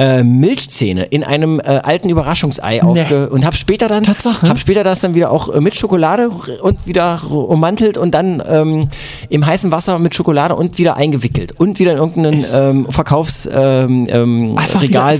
äh, 0.00 0.24
Milchzähne 0.24 1.04
in 1.04 1.22
einem 1.24 1.60
äh, 1.60 1.64
alten 1.82 2.08
Überraschungsei 2.08 2.82
aufge 2.82 3.28
und 3.28 3.44
habe 3.44 3.54
später 3.56 3.86
dann 3.86 4.02
Tatsache? 4.02 4.48
hab 4.48 4.58
später 4.58 4.82
das 4.82 5.00
dann 5.00 5.14
wieder 5.14 5.30
auch 5.30 5.50
äh, 5.54 5.60
mit 5.60 5.76
Schokolade 5.76 6.30
und 6.30 6.86
wieder 6.86 7.20
ummantelt 7.30 7.98
und 7.98 8.12
dann 8.12 8.42
ähm, 8.48 8.88
im 9.28 9.44
heißen 9.44 9.70
Wasser 9.70 9.98
mit 9.98 10.14
Schokolade 10.14 10.56
und 10.56 10.78
wieder 10.78 10.96
eingewickelt 10.96 11.52
und 11.60 11.78
wieder 11.78 11.92
in 11.92 11.98
irgendeinen 11.98 12.44
ähm, 12.52 12.86
Verkaufsregal 12.88 13.90
ähm, 13.90 14.08
ähm, 14.10 14.56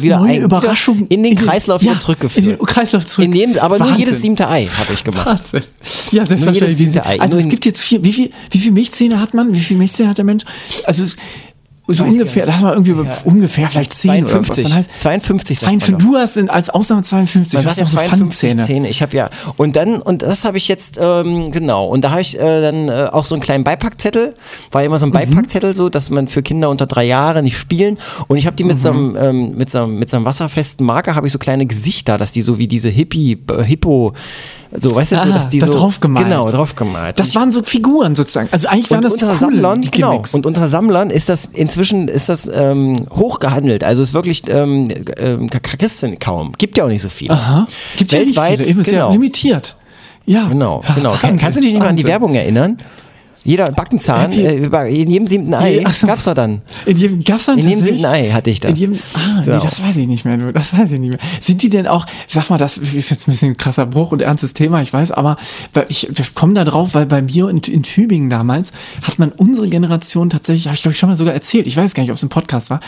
wieder, 0.03 0.19
neue 0.19 0.31
ein, 0.31 0.43
Überraschung 0.43 0.97
wieder 1.01 1.11
in 1.11 1.23
den 1.25 1.35
Kreislauf 1.35 1.83
ja, 1.83 1.91
wieder 1.91 1.99
zurückgeführt. 2.01 2.47
In 2.47 2.57
den 2.57 2.67
Kreislauf 2.67 3.05
zurück. 3.05 3.27
In 3.27 3.35
jedem, 3.35 3.59
aber 3.59 3.79
nur 3.79 3.89
Wahnsinn. 3.89 4.01
jedes 4.01 4.23
siebte 4.23 4.49
Ei 4.49 4.67
habe 4.67 4.93
ich 4.95 5.05
gemacht. 5.05 5.27
Wahnsinn. 5.27 5.69
Ja, 6.11 6.25
selbstverständlich. 6.25 6.61
jedes 6.63 6.79
siebte 6.79 7.07
Ei. 7.07 7.21
Also 7.21 7.35
Nur 7.35 7.41
es 7.41 7.45
in- 7.45 7.51
gibt 7.51 7.67
jetzt 7.67 7.81
vier, 7.83 8.03
wie 8.03 8.13
viel, 8.13 8.31
wie 8.51 8.59
viel 8.59 8.73
Milchzähne 8.73 9.21
hat 9.21 9.35
man? 9.35 9.53
Wie 9.53 9.59
viel 9.59 9.77
Milchzähne 9.77 10.09
hat 10.09 10.19
der 10.19 10.25
Mensch? 10.25 10.45
Also 10.85 11.05
es, 11.05 11.17
so 11.93 12.05
ungefähr, 12.05 12.47
lass 12.47 12.61
mal 12.63 12.75
irgendwie 12.75 12.95
ungefähr 13.25 13.69
vielleicht 13.71 13.93
10 13.93 14.25
oder 14.25 14.39
was. 14.41 14.47
52. 14.49 14.75
Heißt, 14.75 14.91
52 14.99 15.59
sagt 15.59 15.73
man 15.73 15.81
52, 15.81 16.07
du 16.09 16.17
hast 16.19 16.37
in, 16.37 16.51
als 16.51 16.71
Ausnahme 16.71 17.03
52. 17.03 17.55
Man 17.55 17.63
du 17.65 17.69
hast 17.71 17.79
ja 17.79 17.85
auch 17.85 17.89
so 17.89 17.97
52 17.97 18.51
Pfannzähne. 18.51 18.67
Zähne. 18.67 18.89
Ich 18.89 19.03
habe 19.03 19.17
ja 19.17 19.31
und 19.57 19.77
dann 19.77 20.01
und 20.03 20.23
das 20.23 20.45
habe 20.45 20.59
ich 20.59 20.69
jetzt 20.69 20.99
ähm, 21.03 21.51
genau 21.51 21.87
und 21.87 22.03
da 22.03 22.11
habe 22.13 22.21
ich 22.23 22.39
äh, 22.39 22.61
dann 22.61 22.89
äh, 22.89 23.09
auch 23.13 23.25
so 23.25 23.35
einen 23.35 23.43
kleinen 23.43 23.65
Beipackzettel. 23.65 24.35
War 24.71 24.83
immer 24.85 24.99
so 24.99 25.07
Mhm. 25.07 25.17
ein 25.17 25.29
Beipackzettel 25.31 25.75
so, 25.75 25.89
dass 25.89 26.11
man 26.11 26.29
für 26.29 26.43
Kinder 26.43 26.71
unter 26.71 26.87
drei 26.87 27.05
Jahre 27.05 27.43
nicht 27.43 27.59
spielen. 27.59 27.99
Und 28.29 28.37
ich 28.37 28.47
habe 28.47 28.57
die 28.57 28.65
mit 28.65 28.79
so 28.79 28.93
Mhm. 28.93 29.17
einem 29.17 29.31
ähm, 29.51 29.57
mit 29.57 29.71
so 29.71 29.79
einem, 29.83 29.99
mit 29.99 30.09
so 30.11 30.17
einem 30.17 30.27
wasserfesten 30.27 30.85
Marker 30.87 31.15
habe 31.15 31.27
ich 31.27 31.33
so 31.33 31.39
kleine 31.39 31.67
Gesichter, 31.67 32.19
dass 32.19 32.33
die 32.33 32.43
so 32.43 32.59
wie 32.59 32.69
diese 32.69 32.89
Hippie 32.89 33.39
äh, 33.51 33.63
Hippo 33.63 34.13
so 34.73 34.95
weißt 34.95 35.13
du 35.13 35.17
so, 35.17 35.23
Ah, 35.23 35.27
dass 35.27 35.49
die 35.49 35.59
da 35.59 35.67
so 35.67 35.73
drauf 35.73 36.01
gemalt. 36.01 36.27
genau 36.27 36.47
drauf 36.49 36.77
gemalt. 36.77 37.19
Das 37.19 37.35
waren 37.35 37.51
so 37.51 37.63
Figuren 37.63 38.15
sozusagen. 38.15 38.49
Also 38.53 38.69
eigentlich 38.69 38.91
waren 38.91 39.03
das 39.03 39.15
die 39.17 39.25
unter 39.25 39.37
coolen, 39.37 39.39
Sammlern, 39.39 39.83
die 39.83 39.91
genau. 39.91 40.23
Und 40.33 40.47
unter 40.47 40.69
Sammlern 40.69 41.11
ist 41.11 41.29
das 41.29 41.47
inzwischen 41.47 42.09
ist 42.09 42.29
das 42.29 42.49
ähm, 42.53 43.07
hoch 43.11 43.41
gehandelt. 43.41 43.83
Also 43.83 44.03
ist 44.03 44.15
wirklich 44.15 44.43
ähm, 44.49 44.89
ähm, 45.19 45.51
kriegst 45.51 46.03
du 46.03 46.17
kaum. 46.17 46.53
Gibt 46.57 46.79
ja 46.79 46.85
auch 46.85 46.89
nicht 46.89 47.03
so 47.03 47.09
viele. 47.09 47.35
Aha. 47.35 47.67
Gibt 47.97 48.13
ja 48.13 48.21
nicht 48.21 48.29
Weltweit, 48.37 48.59
viele. 48.59 48.69
Eben 48.69 48.81
ist 48.81 48.87
ja 48.91 48.99
genau. 48.99 49.13
limitiert. 49.13 49.77
Ja. 50.27 50.47
Genau, 50.49 50.85
genau. 50.95 51.13
Kann, 51.15 51.39
kannst 51.39 51.57
du 51.59 51.63
dich 51.63 51.73
nicht 51.73 51.81
mal 51.81 51.89
an 51.89 51.97
die. 51.97 52.05
Werbung 52.05 52.35
erinnern? 52.35 52.79
Jeder 53.43 53.73
Backenzahn, 53.73 54.33
äh, 54.33 54.57
in 55.03 55.11
jedem 55.11 55.27
siebten 55.27 55.55
Ei 55.55 55.83
ach 55.85 55.95
so. 55.95 56.07
gab's 56.07 56.25
doch 56.25 56.35
dann. 56.35 56.61
In 56.85 56.97
jedem, 56.97 57.25
gab's 57.25 57.47
dann 57.47 57.59
In 57.59 57.69
jedem 57.69 57.83
siebten 57.83 58.05
Ei 58.05 58.31
hatte 58.31 58.51
ich 58.51 58.61
das. 58.61 58.71
In 58.73 58.77
jedem, 58.77 58.99
ah, 59.15 59.43
So. 59.43 59.51
nee, 59.53 59.59
das 59.63 59.83
weiß 59.83 59.97
ich 59.97 60.07
nicht 60.07 60.25
mehr. 60.25 60.37
Das 60.53 60.77
weiß 60.77 60.93
ich 60.93 61.01
nicht 61.01 61.11
mehr. 61.11 61.19
Sind 61.41 61.63
die 61.63 61.69
denn 61.71 61.87
auch, 61.87 62.07
sag 62.27 62.51
mal, 62.51 62.59
das 62.59 62.77
ist 62.77 63.11
jetzt 63.11 63.27
ein 63.27 63.31
bisschen 63.31 63.53
ein 63.53 63.57
krasser 63.57 63.87
Bruch 63.87 64.13
und 64.13 64.21
ernstes 64.23 64.53
Thema, 64.55 64.83
ich 64.83 64.93
weiß, 64.93 65.13
aber 65.13 65.37
ich, 65.89 66.09
wir 66.11 66.25
kommen 66.35 66.55
da 66.55 66.65
drauf, 66.65 66.95
weil 66.95 67.07
bei 67.07 67.23
mir 67.23 67.49
in, 67.49 67.59
in 67.59 67.83
Tübingen 67.83 68.29
damals 68.31 68.73
hat 69.03 69.19
man 69.19 69.31
unsere 69.31 69.69
Generation 69.69 70.29
tatsächlich, 70.31 70.67
habe 70.67 70.75
ich 70.75 70.83
glaube 70.83 70.93
ich 70.93 70.99
schon 70.99 71.09
mal 71.09 71.17
sogar 71.17 71.33
erzählt, 71.35 71.67
ich 71.67 71.77
weiß 71.77 71.95
gar 71.95 72.03
nicht, 72.03 72.11
ob 72.11 72.17
es 72.17 72.23
ein 72.23 72.29
Podcast 72.29 72.71
war, 72.71 72.81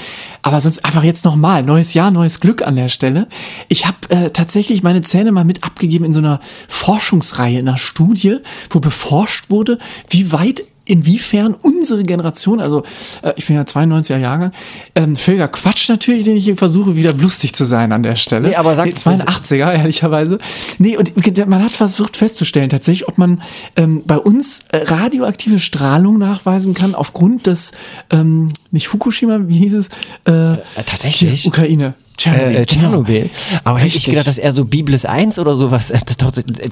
aber 0.42 0.60
sonst 0.60 0.84
einfach 0.84 1.02
jetzt 1.02 1.24
nochmal, 1.24 1.62
neues 1.62 1.94
Jahr, 1.94 2.10
neues 2.10 2.40
Glück 2.40 2.62
an 2.66 2.76
der 2.76 2.88
Stelle. 2.88 3.26
Ich 3.68 3.86
habe 3.86 3.96
äh, 4.10 4.30
tatsächlich 4.30 4.82
meine 4.82 5.00
Zähne 5.00 5.32
mal 5.32 5.44
mit 5.44 5.64
abgegeben 5.64 6.04
in 6.04 6.12
so 6.12 6.18
einer 6.18 6.40
Forschungsreihe, 6.68 7.60
in 7.60 7.68
einer 7.68 7.78
Studie, 7.78 8.36
wo 8.70 8.80
beforscht 8.80 9.48
wurde, 9.50 9.78
wie 10.10 10.32
weit 10.32 10.51
inwiefern 10.84 11.54
unsere 11.54 12.02
Generation, 12.02 12.60
also 12.60 12.82
äh, 13.22 13.32
ich 13.36 13.46
bin 13.46 13.56
ja 13.56 13.62
92er 13.62 14.18
Jahrgang, 14.18 14.52
ähm, 14.94 15.16
völliger 15.16 15.48
Quatsch 15.48 15.88
natürlich, 15.88 16.24
den 16.24 16.36
ich 16.36 16.44
hier 16.44 16.56
versuche, 16.56 16.96
wieder 16.96 17.12
lustig 17.14 17.54
zu 17.54 17.64
sein 17.64 17.92
an 17.92 18.02
der 18.02 18.16
Stelle. 18.16 18.48
Nee, 18.48 18.54
aber 18.56 18.74
sag- 18.74 18.90
82er, 18.90 19.72
ehrlicherweise. 19.72 20.38
Nee, 20.78 20.96
und 20.96 21.12
man 21.48 21.62
hat 21.62 21.72
versucht 21.72 22.16
festzustellen, 22.16 22.70
tatsächlich, 22.70 23.08
ob 23.08 23.18
man 23.18 23.42
ähm, 23.76 24.02
bei 24.06 24.18
uns 24.18 24.60
äh, 24.70 24.78
radioaktive 24.78 25.60
Strahlung 25.60 26.18
nachweisen 26.18 26.74
kann, 26.74 26.94
aufgrund 26.94 27.46
des, 27.46 27.72
ähm, 28.10 28.48
nicht 28.70 28.88
Fukushima, 28.88 29.40
wie 29.44 29.58
hieß 29.58 29.74
es? 29.74 29.86
Äh, 30.24 30.58
tatsächlich? 30.86 31.42
hier, 31.42 31.48
Ukraine. 31.50 31.94
Tschernobyl, 32.22 32.56
äh, 32.56 32.66
Tschernobyl. 32.66 33.30
Aber 33.64 33.78
hätte 33.78 33.96
ich 33.96 34.04
gedacht, 34.04 34.26
dass 34.26 34.38
er 34.38 34.52
so 34.52 34.64
Biblis 34.64 35.04
1 35.04 35.38
oder 35.38 35.56
sowas, 35.56 35.90
äh, 35.90 35.98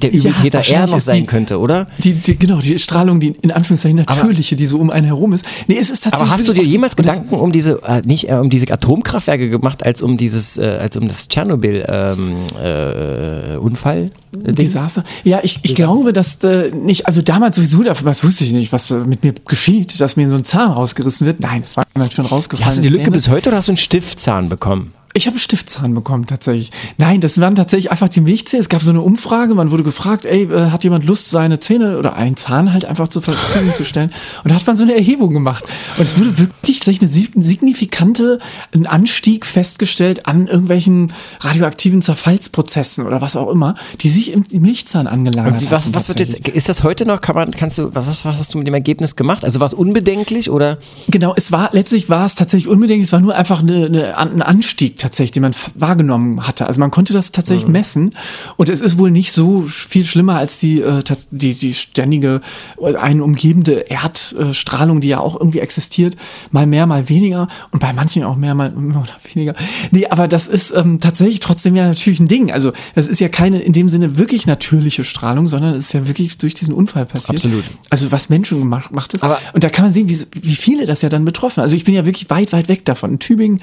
der 0.01 0.13
Übeltäter 0.13 0.59
eher 0.59 0.59
wahrscheinlich 0.59 0.91
noch 0.91 0.99
sein 1.01 1.21
die- 1.21 1.25
könnte, 1.27 1.59
oder? 1.59 1.87
Die, 1.99 2.13
die, 2.13 2.37
genau, 2.37 2.59
die 2.59 2.77
Strahlung, 2.79 3.19
die 3.19 3.29
in 3.41 3.51
Anführungszeichen 3.51 3.97
natürliche, 3.97 4.55
die 4.55 4.65
so 4.65 4.79
um 4.79 4.89
einen 4.89 5.05
herum 5.07 5.33
ist. 5.33 5.45
Nee, 5.67 5.77
es 5.77 5.89
ist 5.89 6.03
tatsächlich. 6.03 6.29
Aber 6.31 6.37
hast 6.39 6.47
du 6.47 6.53
dir 6.53 6.63
jemals 6.63 6.95
Gedanken 6.95 7.35
um 7.35 7.51
diese, 7.51 7.81
äh, 7.83 8.01
nicht 8.05 8.29
äh, 8.29 8.33
um 8.35 8.49
diese 8.49 8.71
Atomkraftwerke 8.71 9.49
gemacht, 9.49 9.85
als 9.85 10.01
um 10.01 10.17
dieses, 10.17 10.57
äh, 10.57 10.77
als 10.81 10.95
um 10.97 11.07
das 11.07 11.27
Tschernobyl 11.27 11.85
ähm, 11.87 12.35
äh, 12.63 13.57
Unfall? 13.57 14.09
Desaster. 14.33 15.03
Ja, 15.25 15.39
ich, 15.43 15.59
ich 15.63 15.75
glaube, 15.75 16.13
dass 16.13 16.41
äh, 16.43 16.71
nicht, 16.71 17.05
also 17.05 17.21
damals 17.21 17.57
sowieso, 17.57 17.83
das 17.83 18.23
wusste 18.23 18.45
ich 18.45 18.53
nicht, 18.53 18.71
was 18.71 18.89
äh, 18.89 18.95
mit 18.95 19.23
mir 19.23 19.33
geschieht, 19.45 19.99
dass 19.99 20.15
mir 20.15 20.29
so 20.29 20.35
ein 20.37 20.45
Zahn 20.45 20.71
rausgerissen 20.71 21.27
wird. 21.27 21.41
Nein, 21.41 21.63
das 21.63 21.75
war 21.75 21.85
schon 22.13 22.25
rausgefallen. 22.25 22.65
Hast 22.67 22.77
du 22.77 22.81
die 22.81 22.89
Lücke 22.89 23.11
bis 23.11 23.27
heute 23.27 23.49
oder 23.49 23.57
hast 23.57 23.67
du 23.67 23.71
einen 23.71 23.77
Stiftzahn 23.77 24.47
bekommen? 24.47 24.93
Ich 25.13 25.25
habe 25.27 25.35
einen 25.35 25.39
Stiftzahn 25.39 25.93
bekommen, 25.93 26.25
tatsächlich. 26.25 26.71
Nein, 26.97 27.21
das 27.21 27.39
waren 27.39 27.55
tatsächlich 27.55 27.91
einfach 27.91 28.09
die 28.09 28.21
Milchzähne. 28.21 28.61
Es 28.61 28.69
gab 28.69 28.81
so 28.81 28.91
eine 28.91 29.01
Umfrage, 29.01 29.55
man 29.55 29.71
wurde 29.71 29.83
gefragt, 29.83 30.25
ey, 30.25 30.43
äh, 30.43 30.69
hat 30.71 30.83
jemand 30.83 31.05
Lust, 31.05 31.29
seine 31.29 31.59
Zähne 31.59 31.97
oder 31.97 32.15
einen 32.15 32.37
Zahn 32.37 32.73
halt 32.73 32.85
einfach 32.85 33.07
zur 33.09 33.21
Verfügung 33.21 33.73
zu 33.75 33.83
stellen? 33.83 34.11
Und 34.43 34.51
da 34.51 34.55
hat 34.55 34.65
man 34.65 34.75
so 34.75 34.83
eine 34.83 34.95
Erhebung 34.95 35.33
gemacht. 35.33 35.65
Und 35.97 36.03
es 36.03 36.17
wurde 36.17 36.37
wirklich 36.37 36.79
tatsächlich 36.79 37.01
eine 37.01 37.11
sig- 37.11 37.31
signifikante 37.35 38.39
ein 38.73 38.87
Anstieg 38.87 39.45
festgestellt 39.45 40.27
an 40.27 40.47
irgendwelchen 40.47 41.11
radioaktiven 41.41 42.01
Zerfallsprozessen 42.01 43.05
oder 43.05 43.21
was 43.21 43.35
auch 43.35 43.49
immer, 43.49 43.75
die 44.01 44.09
sich 44.09 44.33
im 44.33 44.45
Milchzahn 44.61 45.07
angelagert 45.07 45.61
wie, 45.61 45.71
was, 45.71 45.87
haben 45.87 45.95
was 45.95 46.07
wird 46.09 46.19
jetzt, 46.19 46.47
ist 46.47 46.69
das 46.69 46.83
heute 46.83 47.05
noch, 47.05 47.21
kann 47.21 47.35
man, 47.35 47.51
kannst 47.51 47.77
du, 47.77 47.93
was, 47.93 48.07
was, 48.07 48.25
hast 48.25 48.53
du 48.53 48.57
mit 48.57 48.67
dem 48.67 48.73
Ergebnis 48.73 49.15
gemacht? 49.15 49.43
Also 49.43 49.59
war 49.59 49.67
es 49.67 49.73
unbedenklich 49.73 50.49
oder? 50.49 50.77
Genau, 51.09 51.33
es 51.35 51.51
war 51.51 51.69
letztlich 51.73 52.09
war 52.09 52.25
es 52.25 52.35
tatsächlich 52.35 52.67
unbedingt, 52.69 53.03
es 53.03 53.11
war 53.11 53.19
nur 53.19 53.35
einfach 53.35 53.61
eine, 53.61 53.85
eine, 53.85 54.17
ein 54.17 54.41
Anstieg 54.41 54.97
tatsächlich, 55.01 55.31
den 55.31 55.41
man 55.41 55.53
wahrgenommen 55.75 56.47
hatte. 56.47 56.67
Also 56.67 56.79
man 56.79 56.91
konnte 56.91 57.11
das 57.13 57.31
tatsächlich 57.31 57.67
messen 57.67 58.11
und 58.57 58.69
es 58.69 58.81
ist 58.81 58.97
wohl 58.97 59.11
nicht 59.11 59.31
so 59.31 59.63
viel 59.63 60.05
schlimmer 60.05 60.35
als 60.37 60.59
die 60.59 60.81
äh, 60.81 61.03
die 61.31 61.53
die 61.53 61.73
ständige 61.73 62.41
äh, 62.81 62.95
einen 62.95 63.21
umgebende 63.21 63.85
Erdstrahlung, 63.89 65.01
die 65.01 65.09
ja 65.09 65.19
auch 65.19 65.35
irgendwie 65.39 65.59
existiert, 65.59 66.15
mal 66.51 66.65
mehr, 66.65 66.85
mal 66.85 67.09
weniger 67.09 67.47
und 67.71 67.79
bei 67.79 67.93
manchen 67.93 68.23
auch 68.23 68.35
mehr, 68.35 68.55
mal 68.55 68.73
oder 68.73 69.17
weniger. 69.33 69.55
Nee, 69.91 70.07
aber 70.07 70.27
das 70.27 70.47
ist 70.47 70.71
ähm, 70.75 70.99
tatsächlich 70.99 71.39
trotzdem 71.39 71.75
ja 71.75 71.87
natürlich 71.87 72.19
ein 72.19 72.27
Ding. 72.27 72.51
Also 72.51 72.71
das 72.95 73.07
ist 73.07 73.19
ja 73.19 73.27
keine 73.29 73.59
in 73.61 73.73
dem 73.73 73.89
Sinne 73.89 74.17
wirklich 74.17 74.47
natürliche 74.47 75.03
Strahlung, 75.03 75.47
sondern 75.47 75.73
es 75.75 75.87
ist 75.87 75.93
ja 75.93 76.07
wirklich 76.07 76.37
durch 76.37 76.53
diesen 76.53 76.73
Unfall 76.73 77.05
passiert. 77.05 77.37
Absolut. 77.43 77.63
Also 77.89 78.11
was 78.11 78.29
Menschen 78.29 78.59
gemacht 78.59 78.89
gemacht 78.89 79.13
ist. 79.13 79.23
Aber- 79.23 79.39
Und 79.53 79.63
da 79.63 79.69
kann 79.69 79.85
man 79.85 79.91
sehen, 79.91 80.09
wie, 80.09 80.19
wie 80.41 80.55
viele 80.55 80.85
das 80.85 81.01
ja 81.01 81.09
dann 81.09 81.25
betroffen. 81.25 81.61
Also 81.61 81.75
ich 81.75 81.83
bin 81.83 81.93
ja 81.93 82.05
wirklich 82.05 82.29
weit, 82.29 82.53
weit 82.53 82.67
weg 82.67 82.85
davon. 82.85 83.11
In 83.11 83.19
Tübingen 83.19 83.59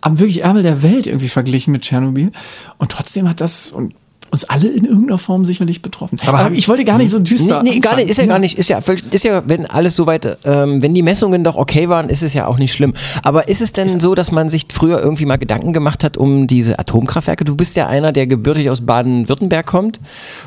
am 0.00 0.18
wirklich 0.18 0.42
Ärmel 0.42 0.62
der 0.62 0.82
Welt 0.82 1.06
irgendwie 1.06 1.28
verglichen 1.28 1.72
mit 1.72 1.82
Tschernobyl. 1.82 2.30
Und 2.78 2.90
trotzdem 2.92 3.28
hat 3.28 3.40
das 3.40 3.72
und 3.72 3.94
uns 4.30 4.44
alle 4.44 4.68
in 4.68 4.84
irgendeiner 4.84 5.18
Form 5.18 5.44
sicherlich 5.44 5.80
betroffen. 5.82 6.18
Aber, 6.26 6.40
haben- 6.40 6.54
ich 6.54 6.68
wollte 6.68 6.84
gar 6.84 6.98
nicht 6.98 7.10
so 7.10 7.18
düster. 7.18 7.62
Nee, 7.62 7.70
nee 7.74 7.78
gar 7.80 7.96
nicht, 7.96 8.08
ist 8.08 8.18
ja, 8.18 8.26
gar 8.26 8.38
nicht, 8.38 8.58
ist 8.58 8.68
ja, 8.68 8.78
ist 9.10 9.24
ja, 9.24 9.42
wenn 9.46 9.64
alles 9.66 9.96
soweit, 9.96 10.38
ähm, 10.44 10.82
wenn 10.82 10.94
die 10.94 11.02
Messungen 11.02 11.44
doch 11.44 11.56
okay 11.56 11.88
waren, 11.88 12.08
ist 12.08 12.22
es 12.22 12.34
ja 12.34 12.46
auch 12.46 12.58
nicht 12.58 12.72
schlimm. 12.72 12.92
Aber 13.22 13.48
ist 13.48 13.62
es 13.62 13.72
denn 13.72 14.00
so, 14.00 14.14
dass 14.14 14.30
man 14.30 14.48
sich 14.48 14.66
früher 14.70 15.00
irgendwie 15.00 15.24
mal 15.24 15.36
Gedanken 15.38 15.72
gemacht 15.72 16.04
hat 16.04 16.16
um 16.16 16.46
diese 16.46 16.78
Atomkraftwerke? 16.78 17.44
Du 17.44 17.56
bist 17.56 17.76
ja 17.76 17.86
einer, 17.86 18.12
der 18.12 18.26
gebürtig 18.26 18.68
aus 18.68 18.82
Baden-Württemberg 18.82 19.64
kommt 19.64 19.98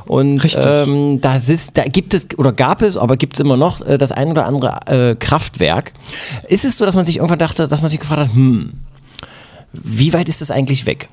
und 0.05 0.39
Richtig. 0.43 0.63
ähm, 0.63 1.19
da, 1.21 1.37
ist, 1.37 1.75
da 1.77 1.83
gibt 1.83 2.13
es 2.13 2.27
oder 2.37 2.51
gab 2.53 2.83
es, 2.83 2.97
aber 2.97 3.17
gibt 3.17 3.33
es 3.33 3.39
immer 3.39 3.57
noch 3.57 3.81
äh, 3.81 3.97
das 3.97 4.11
ein 4.11 4.29
oder 4.29 4.45
andere 4.45 4.77
äh, 4.85 5.15
Kraftwerk. 5.15 5.93
Ist 6.47 6.65
es 6.65 6.77
so, 6.77 6.85
dass 6.85 6.95
man 6.95 7.05
sich 7.05 7.17
irgendwann 7.17 7.39
dachte, 7.39 7.67
dass 7.67 7.81
man 7.81 7.89
sich 7.89 7.99
gefragt 7.99 8.21
hat, 8.21 8.33
hm, 8.33 8.69
wie 9.73 10.13
weit 10.13 10.29
ist 10.29 10.41
das 10.41 10.51
eigentlich 10.51 10.85
weg? 10.85 11.07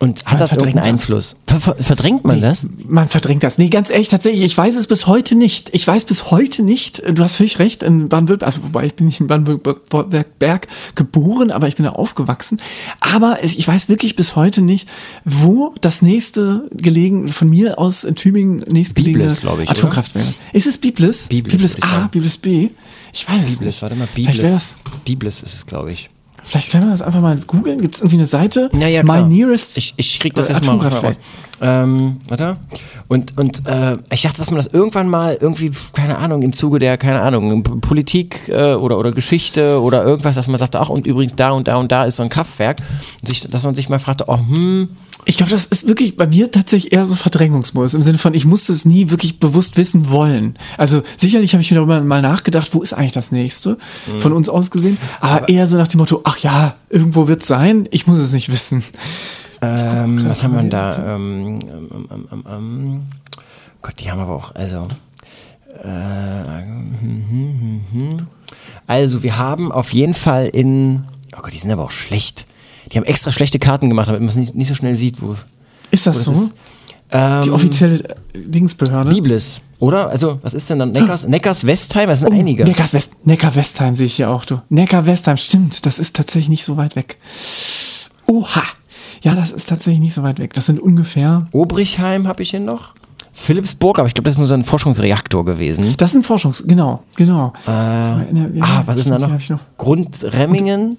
Und 0.00 0.24
hat 0.26 0.32
Man 0.32 0.38
das 0.40 0.52
irgendeinen 0.52 0.76
das. 0.76 0.86
Einfluss? 0.86 1.36
Ver 1.46 1.76
verdrängt 1.78 2.24
man 2.24 2.40
das? 2.40 2.66
Man 2.84 3.08
verdrängt 3.08 3.44
das. 3.44 3.58
Nee, 3.58 3.68
ganz 3.68 3.90
ehrlich, 3.90 4.08
tatsächlich, 4.08 4.42
ich 4.42 4.58
weiß 4.58 4.74
es 4.74 4.88
bis 4.88 5.06
heute 5.06 5.36
nicht. 5.36 5.70
Ich 5.72 5.86
weiß 5.86 6.04
bis 6.06 6.30
heute 6.32 6.64
nicht, 6.64 7.00
du 7.08 7.22
hast 7.22 7.36
völlig 7.36 7.60
recht, 7.60 7.82
in 7.84 8.08
Baden-Württemberg, 8.08 8.42
also 8.42 8.62
wobei 8.64 8.86
ich 8.86 8.94
bin 8.94 9.06
nicht 9.06 9.20
in 9.20 9.28
Baden-Württemberg 9.28 10.66
geboren, 10.96 11.50
aber 11.52 11.68
ich 11.68 11.76
bin 11.76 11.84
da 11.84 11.92
aufgewachsen. 11.92 12.60
Aber 13.00 13.38
es- 13.42 13.56
ich 13.56 13.66
weiß 13.66 13.88
wirklich 13.88 14.16
bis 14.16 14.34
heute 14.36 14.62
nicht, 14.62 14.88
wo 15.24 15.74
das 15.80 16.02
nächste 16.02 16.68
gelegen, 16.72 17.28
von 17.28 17.48
mir 17.48 17.78
aus 17.78 18.02
in 18.04 18.16
Tübingen 18.16 18.64
nächstgelegene 18.70 19.24
Biblis, 19.24 19.38
ich, 19.38 19.44
oder? 19.48 19.70
Atomkraftwerk. 19.70 20.26
Ist 20.52 20.66
es 20.66 20.76
Biblis? 20.76 21.28
Biblis, 21.28 21.62
Biblis 21.74 21.82
A. 21.82 22.08
Biblis 22.08 22.36
B? 22.36 22.70
Ich 23.12 23.28
weiß 23.28 23.40
es 23.42 23.48
Biblis, 23.58 23.66
nicht. 23.66 23.82
warte 23.82 23.94
mal, 23.94 24.06
das, 24.06 24.14
Biblis. 24.14 24.78
Biblis 25.04 25.40
ist 25.40 25.54
es, 25.54 25.66
glaube 25.66 25.92
ich. 25.92 26.10
Vielleicht 26.44 26.70
können 26.70 26.84
wir 26.84 26.90
das 26.90 27.02
einfach 27.02 27.20
mal 27.20 27.38
googeln. 27.46 27.80
Gibt 27.80 27.96
es 27.96 28.00
irgendwie 28.00 28.18
eine 28.18 28.26
Seite? 28.26 28.70
Ja, 28.72 28.86
ja, 28.86 29.02
My 29.02 29.08
klar. 29.08 29.28
Nearest 29.28 29.76
Ich, 29.78 29.94
ich 29.96 30.20
krieg 30.20 30.34
das 30.34 30.48
jetzt 30.48 30.64
mal 30.64 30.76
raus. 30.76 31.16
Ähm, 31.60 32.20
warte. 32.28 32.54
Und, 33.08 33.38
und 33.38 33.66
äh, 33.66 33.96
ich 34.10 34.22
dachte, 34.22 34.38
dass 34.38 34.50
man 34.50 34.56
das 34.56 34.66
irgendwann 34.66 35.08
mal 35.08 35.36
irgendwie, 35.40 35.70
keine 35.92 36.18
Ahnung, 36.18 36.42
im 36.42 36.52
Zuge 36.52 36.78
der, 36.78 36.96
keine 36.98 37.20
Ahnung, 37.20 37.62
Politik 37.62 38.48
äh, 38.48 38.74
oder, 38.74 38.98
oder 38.98 39.12
Geschichte 39.12 39.80
oder 39.80 40.04
irgendwas, 40.04 40.34
dass 40.34 40.48
man 40.48 40.58
sagte, 40.58 40.80
ach, 40.80 40.88
und 40.88 41.06
übrigens 41.06 41.34
da 41.36 41.50
und 41.50 41.68
da 41.68 41.76
und 41.76 41.92
da 41.92 42.04
ist 42.04 42.16
so 42.16 42.22
ein 42.22 42.28
Kraftwerk. 42.28 42.78
Sich, 43.22 43.40
dass 43.42 43.64
man 43.64 43.74
sich 43.74 43.88
mal 43.88 43.98
fragte, 43.98 44.24
oh, 44.26 44.38
hm, 44.38 44.88
Ich 45.26 45.36
glaube, 45.36 45.52
das 45.52 45.66
ist 45.66 45.86
wirklich 45.86 46.16
bei 46.16 46.26
mir 46.26 46.50
tatsächlich 46.50 46.92
eher 46.92 47.06
so 47.06 47.14
Verdrängungsmodus 47.14 47.94
im 47.94 48.02
Sinne 48.02 48.18
von, 48.18 48.34
ich 48.34 48.44
musste 48.44 48.72
es 48.72 48.84
nie 48.84 49.10
wirklich 49.10 49.38
bewusst 49.38 49.76
wissen 49.76 50.10
wollen. 50.10 50.58
Also 50.76 51.02
sicherlich 51.16 51.52
habe 51.54 51.62
ich 51.62 51.70
mir 51.70 51.76
darüber 51.76 52.00
mal 52.00 52.20
nachgedacht, 52.20 52.74
wo 52.74 52.82
ist 52.82 52.92
eigentlich 52.92 53.12
das 53.12 53.32
nächste 53.32 53.78
von 54.18 54.32
uns 54.32 54.48
aus 54.48 54.70
gesehen, 54.70 54.98
aber, 55.20 55.48
eher 55.48 55.66
so 55.66 55.76
nach 55.76 55.88
dem 55.88 56.00
Motto, 56.00 56.20
ach 56.24 56.38
ja, 56.38 56.76
irgendwo 56.90 57.28
wird 57.28 57.42
es 57.42 57.48
sein, 57.48 57.88
ich 57.90 58.06
muss 58.06 58.18
es 58.18 58.32
nicht 58.32 58.52
wissen. 58.52 58.82
Ähm, 59.64 60.24
was 60.28 60.42
haben 60.42 60.52
wir 60.54 60.60
denn 60.60 60.70
da? 60.70 61.14
Ähm, 61.14 61.58
ähm, 61.62 62.08
ähm, 62.10 62.28
ähm, 62.32 62.44
ähm, 62.48 63.02
Gott, 63.82 63.94
die 64.00 64.10
haben 64.10 64.20
aber 64.20 64.34
auch, 64.34 64.54
also. 64.54 64.88
Äh, 65.82 65.88
hm, 65.88 66.94
hm, 67.00 67.80
hm. 67.92 68.26
Also, 68.86 69.22
wir 69.22 69.36
haben 69.38 69.72
auf 69.72 69.92
jeden 69.92 70.14
Fall 70.14 70.46
in. 70.46 71.04
Oh 71.36 71.40
Gott, 71.42 71.52
die 71.52 71.58
sind 71.58 71.70
aber 71.70 71.84
auch 71.84 71.90
schlecht. 71.90 72.46
Die 72.92 72.96
haben 72.96 73.04
extra 73.04 73.32
schlechte 73.32 73.58
Karten 73.58 73.88
gemacht, 73.88 74.08
damit 74.08 74.20
man 74.20 74.28
es 74.28 74.36
nicht, 74.36 74.54
nicht 74.54 74.68
so 74.68 74.74
schnell 74.74 74.94
sieht, 74.94 75.20
wo. 75.22 75.36
Ist 75.90 76.06
das 76.06 76.26
wo 76.26 76.32
so? 76.32 76.42
ist. 76.44 76.54
Die 77.44 77.50
offizielle 77.50 78.00
äh, 78.08 78.14
Dingsbehörde? 78.34 79.10
Biblis, 79.10 79.60
oder? 79.78 80.08
Also, 80.08 80.40
was 80.42 80.52
ist 80.52 80.68
denn 80.68 80.80
dann? 80.80 80.90
Neckars, 80.90 81.28
Neckars 81.28 81.64
Westheim, 81.64 82.08
das 82.08 82.20
sind 82.20 82.32
Oh, 82.32 82.34
einige. 82.34 82.64
Neckars 82.64 82.92
West, 82.92 83.12
Neckar-Westheim 83.24 83.94
sehe 83.94 84.06
ich 84.06 84.14
hier 84.14 84.30
auch, 84.30 84.44
du. 84.44 84.60
Neckar-Westheim, 84.68 85.36
stimmt, 85.36 85.86
das 85.86 86.00
ist 86.00 86.16
tatsächlich 86.16 86.48
nicht 86.48 86.64
so 86.64 86.76
weit 86.76 86.96
weg. 86.96 87.18
Oha! 88.26 88.62
Ja, 89.24 89.34
das 89.34 89.52
ist 89.52 89.70
tatsächlich 89.70 90.00
nicht 90.00 90.14
so 90.14 90.22
weit 90.22 90.38
weg. 90.38 90.52
Das 90.52 90.66
sind 90.66 90.78
ungefähr 90.78 91.46
Obrichheim 91.52 92.28
habe 92.28 92.42
ich 92.42 92.50
hier 92.50 92.60
noch. 92.60 92.94
Philipsburg, 93.32 93.98
aber 93.98 94.06
ich 94.06 94.14
glaube, 94.14 94.26
das 94.26 94.34
ist 94.34 94.38
nur 94.38 94.46
so 94.46 94.54
ein 94.54 94.62
Forschungsreaktor 94.62 95.44
gewesen. 95.44 95.94
Das 95.96 96.12
sind 96.12 96.24
Forschungs, 96.24 96.62
genau, 96.66 97.02
genau. 97.16 97.52
Äh, 97.66 97.70
ah, 97.70 98.82
was 98.84 98.98
ist 98.98 99.06
denn 99.06 99.18
da 99.18 99.26
noch? 99.26 99.48
Noch? 99.48 99.60
Grundremmingen. 99.78 100.98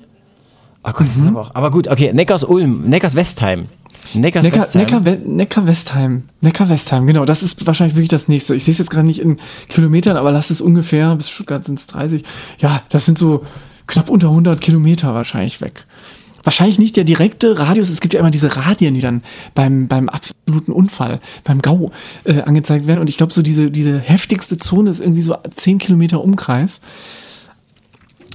Ah 0.83 0.91
Gott, 0.91 1.07
das 1.07 1.17
ist 1.17 1.27
aber 1.27 1.41
auch. 1.41 1.55
Aber 1.55 1.71
gut, 1.71 1.87
okay, 1.87 2.11
Neckars 2.13 2.43
Ulm, 2.43 2.89
Neckars 2.89 3.15
Westheim. 3.15 3.67
Neckar. 4.13 4.43
Neckar, 4.43 5.01
Neckar 5.25 5.67
Westheim. 5.67 6.23
Neckar 6.41 6.69
Westheim, 6.69 7.07
genau. 7.07 7.25
Das 7.25 7.43
ist 7.43 7.65
wahrscheinlich 7.65 7.95
wirklich 7.95 8.09
das 8.09 8.27
nächste. 8.27 8.55
Ich 8.55 8.63
sehe 8.63 8.71
es 8.71 8.79
jetzt 8.79 8.89
gerade 8.89 9.07
nicht 9.07 9.19
in 9.19 9.37
Kilometern, 9.69 10.17
aber 10.17 10.31
lass 10.31 10.49
es 10.49 10.61
ungefähr, 10.61 11.15
bis 11.15 11.29
Stuttgart 11.29 11.63
sind 11.63 11.79
es 11.79 11.87
30. 11.87 12.23
Ja, 12.59 12.81
das 12.89 13.05
sind 13.05 13.17
so 13.17 13.45
knapp 13.87 14.09
unter 14.09 14.27
100 14.27 14.61
Kilometer 14.61 15.13
wahrscheinlich 15.13 15.61
weg. 15.61 15.85
Wahrscheinlich 16.45 16.79
nicht 16.79 16.95
der 16.95 17.03
direkte 17.03 17.59
Radius. 17.59 17.89
Es 17.89 17.99
gibt 17.99 18.13
ja 18.13 18.21
immer 18.21 18.31
diese 18.31 18.55
Radien, 18.55 18.93
die 18.93 19.01
dann 19.01 19.23
beim, 19.55 19.87
beim 19.87 20.07
absoluten 20.07 20.71
Unfall, 20.71 21.19
beim 21.43 21.61
GAU 21.61 21.91
äh, 22.23 22.41
angezeigt 22.41 22.87
werden. 22.87 22.99
Und 22.99 23.09
ich 23.09 23.17
glaube, 23.17 23.33
so 23.33 23.41
diese, 23.41 23.71
diese 23.71 23.99
heftigste 23.99 24.57
Zone 24.57 24.91
ist 24.91 25.01
irgendwie 25.01 25.23
so 25.23 25.35
10 25.49 25.79
Kilometer 25.79 26.23
Umkreis. 26.23 26.81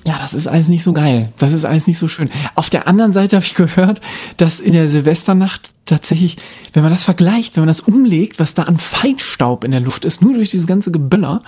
Ja, 0.06 0.18
das 0.18 0.34
ist 0.34 0.48
alles 0.48 0.68
nicht 0.68 0.82
so 0.82 0.92
geil. 0.92 1.32
Das 1.38 1.52
ist 1.52 1.64
alles 1.64 1.86
nicht 1.86 1.98
so 1.98 2.08
schön. 2.08 2.30
Auf 2.54 2.68
der 2.68 2.88
anderen 2.88 3.12
Seite 3.12 3.36
habe 3.36 3.46
ich 3.46 3.54
gehört, 3.54 4.00
dass 4.38 4.58
in 4.58 4.72
der 4.72 4.88
Silvesternacht 4.88 5.70
tatsächlich, 5.84 6.36
wenn 6.72 6.82
man 6.82 6.92
das 6.92 7.04
vergleicht, 7.04 7.56
wenn 7.56 7.62
man 7.62 7.68
das 7.68 7.80
umlegt, 7.80 8.38
was 8.38 8.54
da 8.54 8.64
an 8.64 8.78
Feinstaub 8.78 9.62
in 9.62 9.70
der 9.70 9.80
Luft 9.80 10.04
ist, 10.04 10.22
nur 10.22 10.34
durch 10.34 10.50
dieses 10.50 10.66
ganze 10.66 10.90
Geböller, 10.90 11.42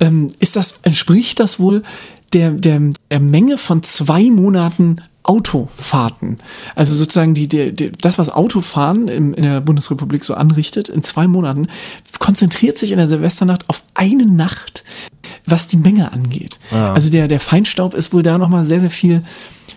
ähm, 0.00 0.32
ist 0.38 0.56
das, 0.56 0.80
entspricht 0.82 1.38
das 1.40 1.60
wohl 1.60 1.82
der, 2.32 2.50
der, 2.50 2.80
der 3.10 3.20
Menge 3.20 3.58
von 3.58 3.82
zwei 3.82 4.30
Monaten 4.30 5.02
Autofahrten. 5.22 6.38
Also 6.74 6.94
sozusagen 6.94 7.34
die, 7.34 7.46
die, 7.46 7.72
die, 7.72 7.92
das, 7.92 8.18
was 8.18 8.30
Autofahren 8.30 9.08
im, 9.08 9.34
in 9.34 9.42
der 9.42 9.60
Bundesrepublik 9.60 10.24
so 10.24 10.34
anrichtet, 10.34 10.88
in 10.88 11.04
zwei 11.04 11.26
Monaten, 11.26 11.68
konzentriert 12.18 12.78
sich 12.78 12.92
in 12.92 12.98
der 12.98 13.06
Silvesternacht 13.06 13.68
auf 13.68 13.82
eine 13.94 14.26
Nacht, 14.26 14.84
was 15.46 15.66
die 15.66 15.76
Menge 15.76 16.12
angeht. 16.12 16.58
Also 16.94 17.10
der, 17.10 17.28
der 17.28 17.40
Feinstaub 17.40 17.94
ist 17.94 18.12
wohl 18.12 18.22
da 18.22 18.38
nochmal 18.38 18.64
sehr, 18.64 18.80
sehr 18.80 18.90
viel 18.90 19.22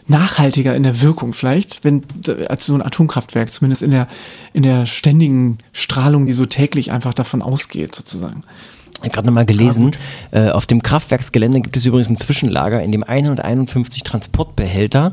nachhaltiger 0.07 0.75
in 0.75 0.83
der 0.83 1.01
Wirkung 1.01 1.33
vielleicht, 1.33 1.83
wenn 1.83 2.03
als 2.47 2.65
so 2.65 2.73
ein 2.73 2.81
Atomkraftwerk, 2.81 3.51
zumindest 3.51 3.83
in 3.83 3.91
der, 3.91 4.07
in 4.53 4.63
der 4.63 4.85
ständigen 4.85 5.59
Strahlung, 5.71 6.25
die 6.25 6.33
so 6.33 6.45
täglich 6.45 6.91
einfach 6.91 7.13
davon 7.13 7.41
ausgeht, 7.41 7.95
sozusagen. 7.95 8.43
Ich 9.03 9.07
habe 9.07 9.15
gerade 9.15 9.27
nochmal 9.27 9.45
gelesen, 9.45 9.91
äh, 10.31 10.49
auf 10.51 10.65
dem 10.65 10.81
Kraftwerksgelände 10.81 11.59
gibt 11.59 11.75
es 11.75 11.85
übrigens 11.85 12.09
ein 12.09 12.15
Zwischenlager, 12.15 12.81
in 12.81 12.93
dem 12.93 13.03
151 13.03 14.01
Transportbehälter 14.03 15.11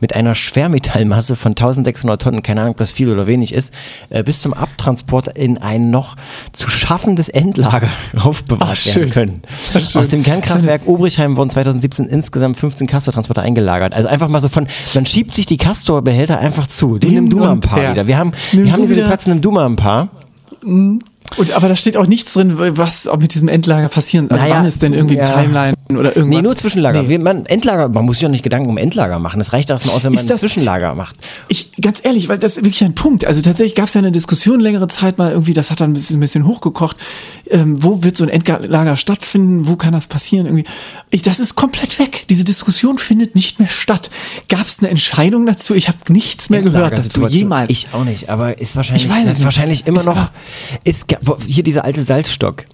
mit 0.00 0.14
einer 0.14 0.34
Schwermetallmasse 0.34 1.36
von 1.36 1.52
1600 1.52 2.20
Tonnen, 2.22 2.42
keine 2.42 2.62
Ahnung, 2.62 2.72
ob 2.72 2.78
das 2.78 2.90
viel 2.90 3.10
oder 3.10 3.26
wenig 3.26 3.52
ist, 3.52 3.74
äh, 4.08 4.22
bis 4.24 4.40
zum 4.40 4.54
Abtransport 4.54 5.36
in 5.36 5.58
ein 5.58 5.90
noch 5.90 6.16
zu 6.52 6.70
schaffendes 6.70 7.28
Endlager 7.28 7.90
aufbewahrt 8.18 8.78
Ach, 8.80 8.86
werden 8.86 9.10
können. 9.10 9.42
Ach. 9.74 9.96
Aus 9.96 10.08
dem 10.08 10.22
Kernkraftwerk 10.22 10.86
Obrichheim 10.86 11.36
wurden 11.36 11.50
2017 11.50 12.06
insgesamt 12.06 12.56
15 12.56 12.86
Castor-Transporter 12.86 13.42
eingelagert. 13.42 13.92
Also 13.92 14.08
einfach 14.08 14.28
mal 14.28 14.40
so 14.40 14.48
von, 14.48 14.66
man 14.94 15.04
schiebt 15.04 15.34
sich 15.34 15.44
die 15.44 15.58
Castor-Behälter 15.58 16.38
einfach 16.38 16.66
zu. 16.68 16.96
Die 16.98 17.08
nimm 17.08 17.28
du 17.28 17.36
mal 17.40 17.50
ein 17.52 17.60
paar 17.60 17.90
wieder. 17.92 18.06
Wir 18.06 18.16
haben, 18.16 18.32
Nimm 18.52 18.64
wir 18.64 18.72
haben 18.72 18.80
diese 18.80 18.96
wieder- 18.96 19.06
Platz, 19.08 19.26
nimm 19.26 19.42
du 19.42 19.50
mal 19.50 19.66
ein 19.66 19.76
paar. 19.76 20.08
Und, 21.36 21.52
aber 21.52 21.68
da 21.68 21.76
steht 21.76 21.96
auch 21.96 22.06
nichts 22.06 22.32
drin, 22.32 22.54
was 22.56 23.06
auch 23.06 23.18
mit 23.18 23.34
diesem 23.34 23.48
Endlager 23.48 23.88
passieren. 23.88 24.30
Also 24.30 24.44
Naja, 24.44 24.56
wann 24.56 24.66
ist 24.66 24.82
denn 24.82 24.92
irgendwie 24.94 25.16
ja. 25.16 25.24
Timeline 25.24 25.75
oder 25.90 26.16
irgendwas? 26.16 26.36
Nee, 26.36 26.42
nur 26.42 26.56
Zwischenlager. 26.56 27.02
Nee. 27.02 27.08
Wir, 27.08 27.18
man, 27.18 27.46
Endlager, 27.46 27.88
man 27.88 28.04
muss 28.04 28.16
sich 28.16 28.22
ja 28.22 28.28
nicht 28.28 28.42
Gedanken 28.42 28.68
um 28.68 28.76
Endlager 28.76 29.18
machen. 29.18 29.40
Es 29.40 29.52
reicht 29.52 29.70
erstmal 29.70 29.94
aus, 29.94 30.04
wenn 30.04 30.12
man 30.12 30.24
ein 30.24 30.26
das- 30.28 30.40
Zwischenlager 30.40 30.94
macht. 30.94 31.16
Ich, 31.48 31.70
ganz 31.80 32.00
ehrlich, 32.02 32.28
weil 32.28 32.38
das 32.38 32.56
ist 32.56 32.64
wirklich 32.64 32.82
ein 32.84 32.94
Punkt. 32.94 33.24
Also 33.24 33.40
tatsächlich 33.42 33.74
gab 33.74 33.86
es 33.86 33.94
ja 33.94 34.00
eine 34.00 34.12
Diskussion 34.12 34.60
längere 34.60 34.88
Zeit 34.88 35.18
mal 35.18 35.30
irgendwie, 35.32 35.52
das 35.52 35.70
hat 35.70 35.80
dann 35.80 35.90
ein 35.90 35.94
bisschen, 35.94 36.16
ein 36.16 36.20
bisschen 36.20 36.46
hochgekocht. 36.46 36.96
Ähm, 37.48 37.82
wo 37.82 38.02
wird 38.02 38.16
so 38.16 38.24
ein 38.24 38.30
Endlager 38.30 38.96
stattfinden? 38.96 39.68
Wo 39.68 39.76
kann 39.76 39.92
das 39.92 40.06
passieren? 40.08 40.46
Irgendwie. 40.46 40.64
Ich, 41.10 41.22
das 41.22 41.38
ist 41.38 41.54
komplett 41.54 41.98
weg. 41.98 42.24
Diese 42.28 42.44
Diskussion 42.44 42.98
findet 42.98 43.34
nicht 43.36 43.60
mehr 43.60 43.68
statt. 43.68 44.10
Gab 44.48 44.66
es 44.66 44.80
eine 44.80 44.88
Entscheidung 44.90 45.46
dazu? 45.46 45.74
Ich 45.74 45.88
habe 45.88 45.98
nichts 46.08 46.50
mehr 46.50 46.62
gehört 46.62 46.92
dazu 46.98 47.26
jemals. 47.26 47.70
Ich 47.70 47.88
auch 47.92 48.04
nicht, 48.04 48.28
aber 48.28 48.58
ist 48.58 48.74
wahrscheinlich, 48.76 49.08
wahrscheinlich 49.44 49.86
immer 49.86 50.00
Ist 50.00 50.06
noch, 50.06 50.30
ist, 50.84 51.06
hier 51.46 51.62
dieser 51.62 51.84
alte 51.84 52.02
Salzstock. 52.02 52.64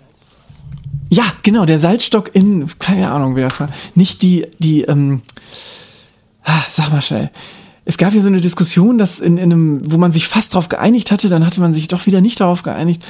Ja, 1.13 1.25
genau, 1.43 1.67
der 1.67 1.79
Salzstock 1.79 2.35
in, 2.35 2.67
keine 2.79 3.11
Ahnung, 3.11 3.37
wie 3.37 3.43
das 3.43 3.61
war. 3.61 3.69
Nicht 3.95 4.23
die, 4.23 4.47
die, 4.61 4.81
ähm, 4.85 5.21
ah, 6.43 6.63
sag 6.71 6.91
mal 6.91 7.03
schnell. 7.03 7.29
Es 7.85 7.99
gab 7.99 8.15
ja 8.15 8.23
so 8.23 8.29
eine 8.29 8.41
Diskussion, 8.41 8.97
dass 8.97 9.21
in, 9.21 9.37
in 9.37 9.53
einem, 9.53 9.93
wo 9.93 9.99
man 9.99 10.11
sich 10.11 10.27
fast 10.27 10.55
drauf 10.55 10.71
geeinigt 10.71 11.11
hatte, 11.11 11.29
dann 11.29 11.45
hatte 11.45 11.61
man 11.61 11.71
sich 11.71 11.87
doch 11.87 12.07
wieder 12.07 12.23
nicht 12.23 12.41
darauf 12.41 12.63
geeinigt. 12.63 13.05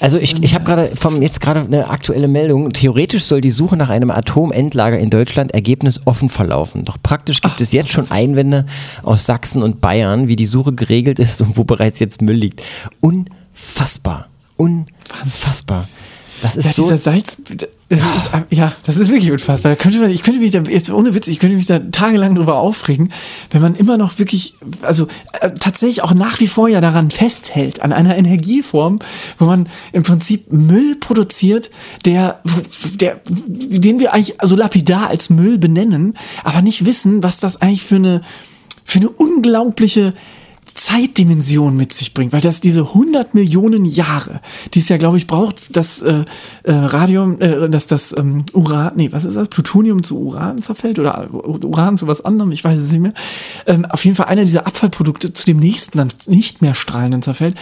Also 0.00 0.18
ich, 0.18 0.42
ich 0.42 0.56
habe 0.56 0.64
gerade 0.64 0.96
vom 0.96 1.22
jetzt 1.22 1.40
gerade 1.40 1.60
eine 1.60 1.88
aktuelle 1.88 2.26
Meldung. 2.26 2.72
Theoretisch 2.72 3.26
soll 3.26 3.40
die 3.40 3.52
Suche 3.52 3.76
nach 3.76 3.88
einem 3.88 4.10
Atomendlager 4.10 4.98
in 4.98 5.10
Deutschland 5.10 5.52
ergebnisoffen 5.52 6.28
verlaufen. 6.28 6.86
Doch 6.86 6.98
praktisch 7.00 7.40
gibt 7.40 7.60
es 7.60 7.70
jetzt 7.70 7.92
schon 7.92 8.10
Einwände 8.10 8.66
aus 9.04 9.26
Sachsen 9.26 9.62
und 9.62 9.80
Bayern, 9.80 10.26
wie 10.26 10.34
die 10.34 10.46
Suche 10.46 10.72
geregelt 10.72 11.20
ist 11.20 11.40
und 11.40 11.56
wo 11.56 11.62
bereits 11.62 12.00
jetzt 12.00 12.20
Müll 12.20 12.34
liegt. 12.34 12.64
Unfassbar. 13.00 14.26
Unfassbar. 14.58 15.88
Das 16.42 16.56
ist 16.56 16.66
Ja, 16.66 16.72
so. 16.72 16.82
dieser 16.84 16.98
Salz, 16.98 17.38
das 17.88 17.98
ist, 17.98 18.30
ja, 18.50 18.74
das 18.84 18.96
ist 18.96 19.10
wirklich 19.10 19.32
unfassbar. 19.32 19.72
Da 19.72 19.76
könnte 19.76 19.98
man, 19.98 20.10
ich 20.10 20.22
könnte 20.22 20.40
mich 20.40 20.52
da, 20.52 20.60
jetzt 20.60 20.90
ohne 20.90 21.14
Witz, 21.14 21.26
ich 21.26 21.38
könnte 21.38 21.56
mich 21.56 21.66
da 21.66 21.78
tagelang 21.78 22.34
drüber 22.34 22.58
aufregen, 22.58 23.10
wenn 23.50 23.62
man 23.62 23.74
immer 23.74 23.96
noch 23.96 24.18
wirklich, 24.18 24.54
also 24.82 25.08
äh, 25.40 25.50
tatsächlich 25.50 26.02
auch 26.02 26.12
nach 26.12 26.38
wie 26.40 26.46
vor 26.46 26.68
ja 26.68 26.80
daran 26.80 27.10
festhält, 27.10 27.80
an 27.80 27.92
einer 27.92 28.16
Energieform, 28.16 28.98
wo 29.38 29.46
man 29.46 29.68
im 29.92 30.02
Prinzip 30.02 30.52
Müll 30.52 30.96
produziert, 30.96 31.70
der, 32.04 32.40
der, 33.00 33.20
den 33.26 33.98
wir 33.98 34.12
eigentlich 34.12 34.36
so 34.42 34.54
lapidar 34.54 35.08
als 35.08 35.30
Müll 35.30 35.58
benennen, 35.58 36.14
aber 36.44 36.62
nicht 36.62 36.84
wissen, 36.84 37.22
was 37.22 37.40
das 37.40 37.60
eigentlich 37.60 37.84
für 37.84 37.96
eine, 37.96 38.20
für 38.84 38.98
eine 38.98 39.08
unglaubliche 39.08 40.14
Zeitdimension 40.82 41.76
mit 41.76 41.92
sich 41.92 42.14
bringt, 42.14 42.32
weil 42.32 42.40
das 42.40 42.60
diese 42.60 42.80
100 42.80 43.34
Millionen 43.34 43.84
Jahre, 43.84 44.40
die 44.74 44.78
es 44.78 44.88
ja, 44.88 44.96
glaube 44.96 45.16
ich, 45.16 45.26
braucht, 45.26 45.76
dass 45.76 46.02
äh, 46.02 46.24
äh, 46.62 46.72
Radium, 46.72 47.40
äh, 47.40 47.68
dass 47.68 47.88
das 47.88 48.16
ähm, 48.16 48.44
Uran, 48.52 48.92
nee, 48.94 49.10
was 49.10 49.24
ist 49.24 49.36
das, 49.36 49.48
Plutonium 49.48 50.02
zu 50.02 50.18
Uran 50.18 50.62
zerfällt 50.62 50.98
oder 50.98 51.28
Uran 51.32 51.98
zu 51.98 52.06
was 52.06 52.24
anderem, 52.24 52.52
ich 52.52 52.62
weiß 52.62 52.78
es 52.78 52.92
nicht 52.92 53.00
mehr. 53.00 53.14
Ähm, 53.66 53.86
auf 53.86 54.04
jeden 54.04 54.16
Fall 54.16 54.26
einer 54.26 54.44
dieser 54.44 54.66
Abfallprodukte 54.66 55.32
zu 55.34 55.44
dem 55.46 55.58
nächsten 55.58 55.98
dann 55.98 56.08
nicht 56.26 56.62
mehr 56.62 56.74
strahlenden 56.74 57.22
zerfällt. 57.22 57.56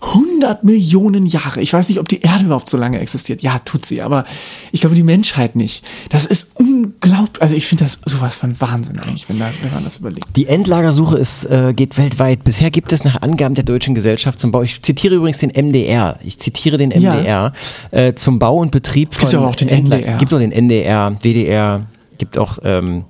100 0.00 0.62
Millionen 0.64 1.26
Jahre. 1.26 1.60
Ich 1.60 1.72
weiß 1.72 1.88
nicht, 1.88 1.98
ob 1.98 2.08
die 2.08 2.20
Erde 2.20 2.44
überhaupt 2.44 2.68
so 2.68 2.76
lange 2.76 2.98
existiert. 3.00 3.42
Ja, 3.42 3.58
tut 3.64 3.84
sie, 3.84 4.00
aber 4.02 4.24
ich 4.72 4.80
glaube 4.80 4.94
die 4.94 5.02
Menschheit 5.02 5.56
nicht. 5.56 5.84
Das 6.10 6.24
ist 6.24 6.52
unglaublich. 6.54 7.42
Also 7.42 7.56
ich 7.56 7.66
finde 7.66 7.84
das 7.84 8.00
sowas 8.06 8.36
von 8.36 8.60
Wahnsinn 8.60 8.98
eigentlich, 9.00 9.28
wenn, 9.28 9.38
da, 9.38 9.50
wenn 9.62 9.72
man 9.74 9.84
das 9.84 9.96
überlegt. 9.96 10.24
Die 10.36 10.46
Endlagersuche 10.46 11.16
ist, 11.18 11.44
äh, 11.46 11.72
geht 11.74 11.98
weltweit. 11.98 12.44
Bisher 12.44 12.70
gibt 12.70 12.92
es 12.92 13.04
nach 13.04 13.22
Angaben 13.22 13.54
der 13.54 13.64
Deutschen 13.64 13.94
Gesellschaft 13.94 14.38
zum 14.38 14.52
Bau, 14.52 14.62
ich 14.62 14.82
zitiere 14.82 15.16
übrigens 15.16 15.38
den 15.38 15.50
MDR, 15.50 16.18
ich 16.22 16.38
zitiere 16.38 16.76
den 16.78 16.90
Ja. 16.92 17.14
MDR, 17.14 17.52
äh, 17.90 18.14
zum 18.14 18.38
Bau 18.38 18.56
und 18.58 18.70
Betrieb 18.70 19.14
von 19.14 19.28
gibt 19.28 19.34
aber 19.34 19.48
auch 19.48 19.56
den 19.56 19.68
Endla- 19.68 19.96
NDR. 19.96 20.16
Gibt 20.18 20.32
auch 20.32 20.38
den 20.38 20.52
NDR, 20.52 21.16
WDR, 21.22 21.86
gibt 22.18 22.38
auch 22.38 22.58
ähm, 22.62 23.04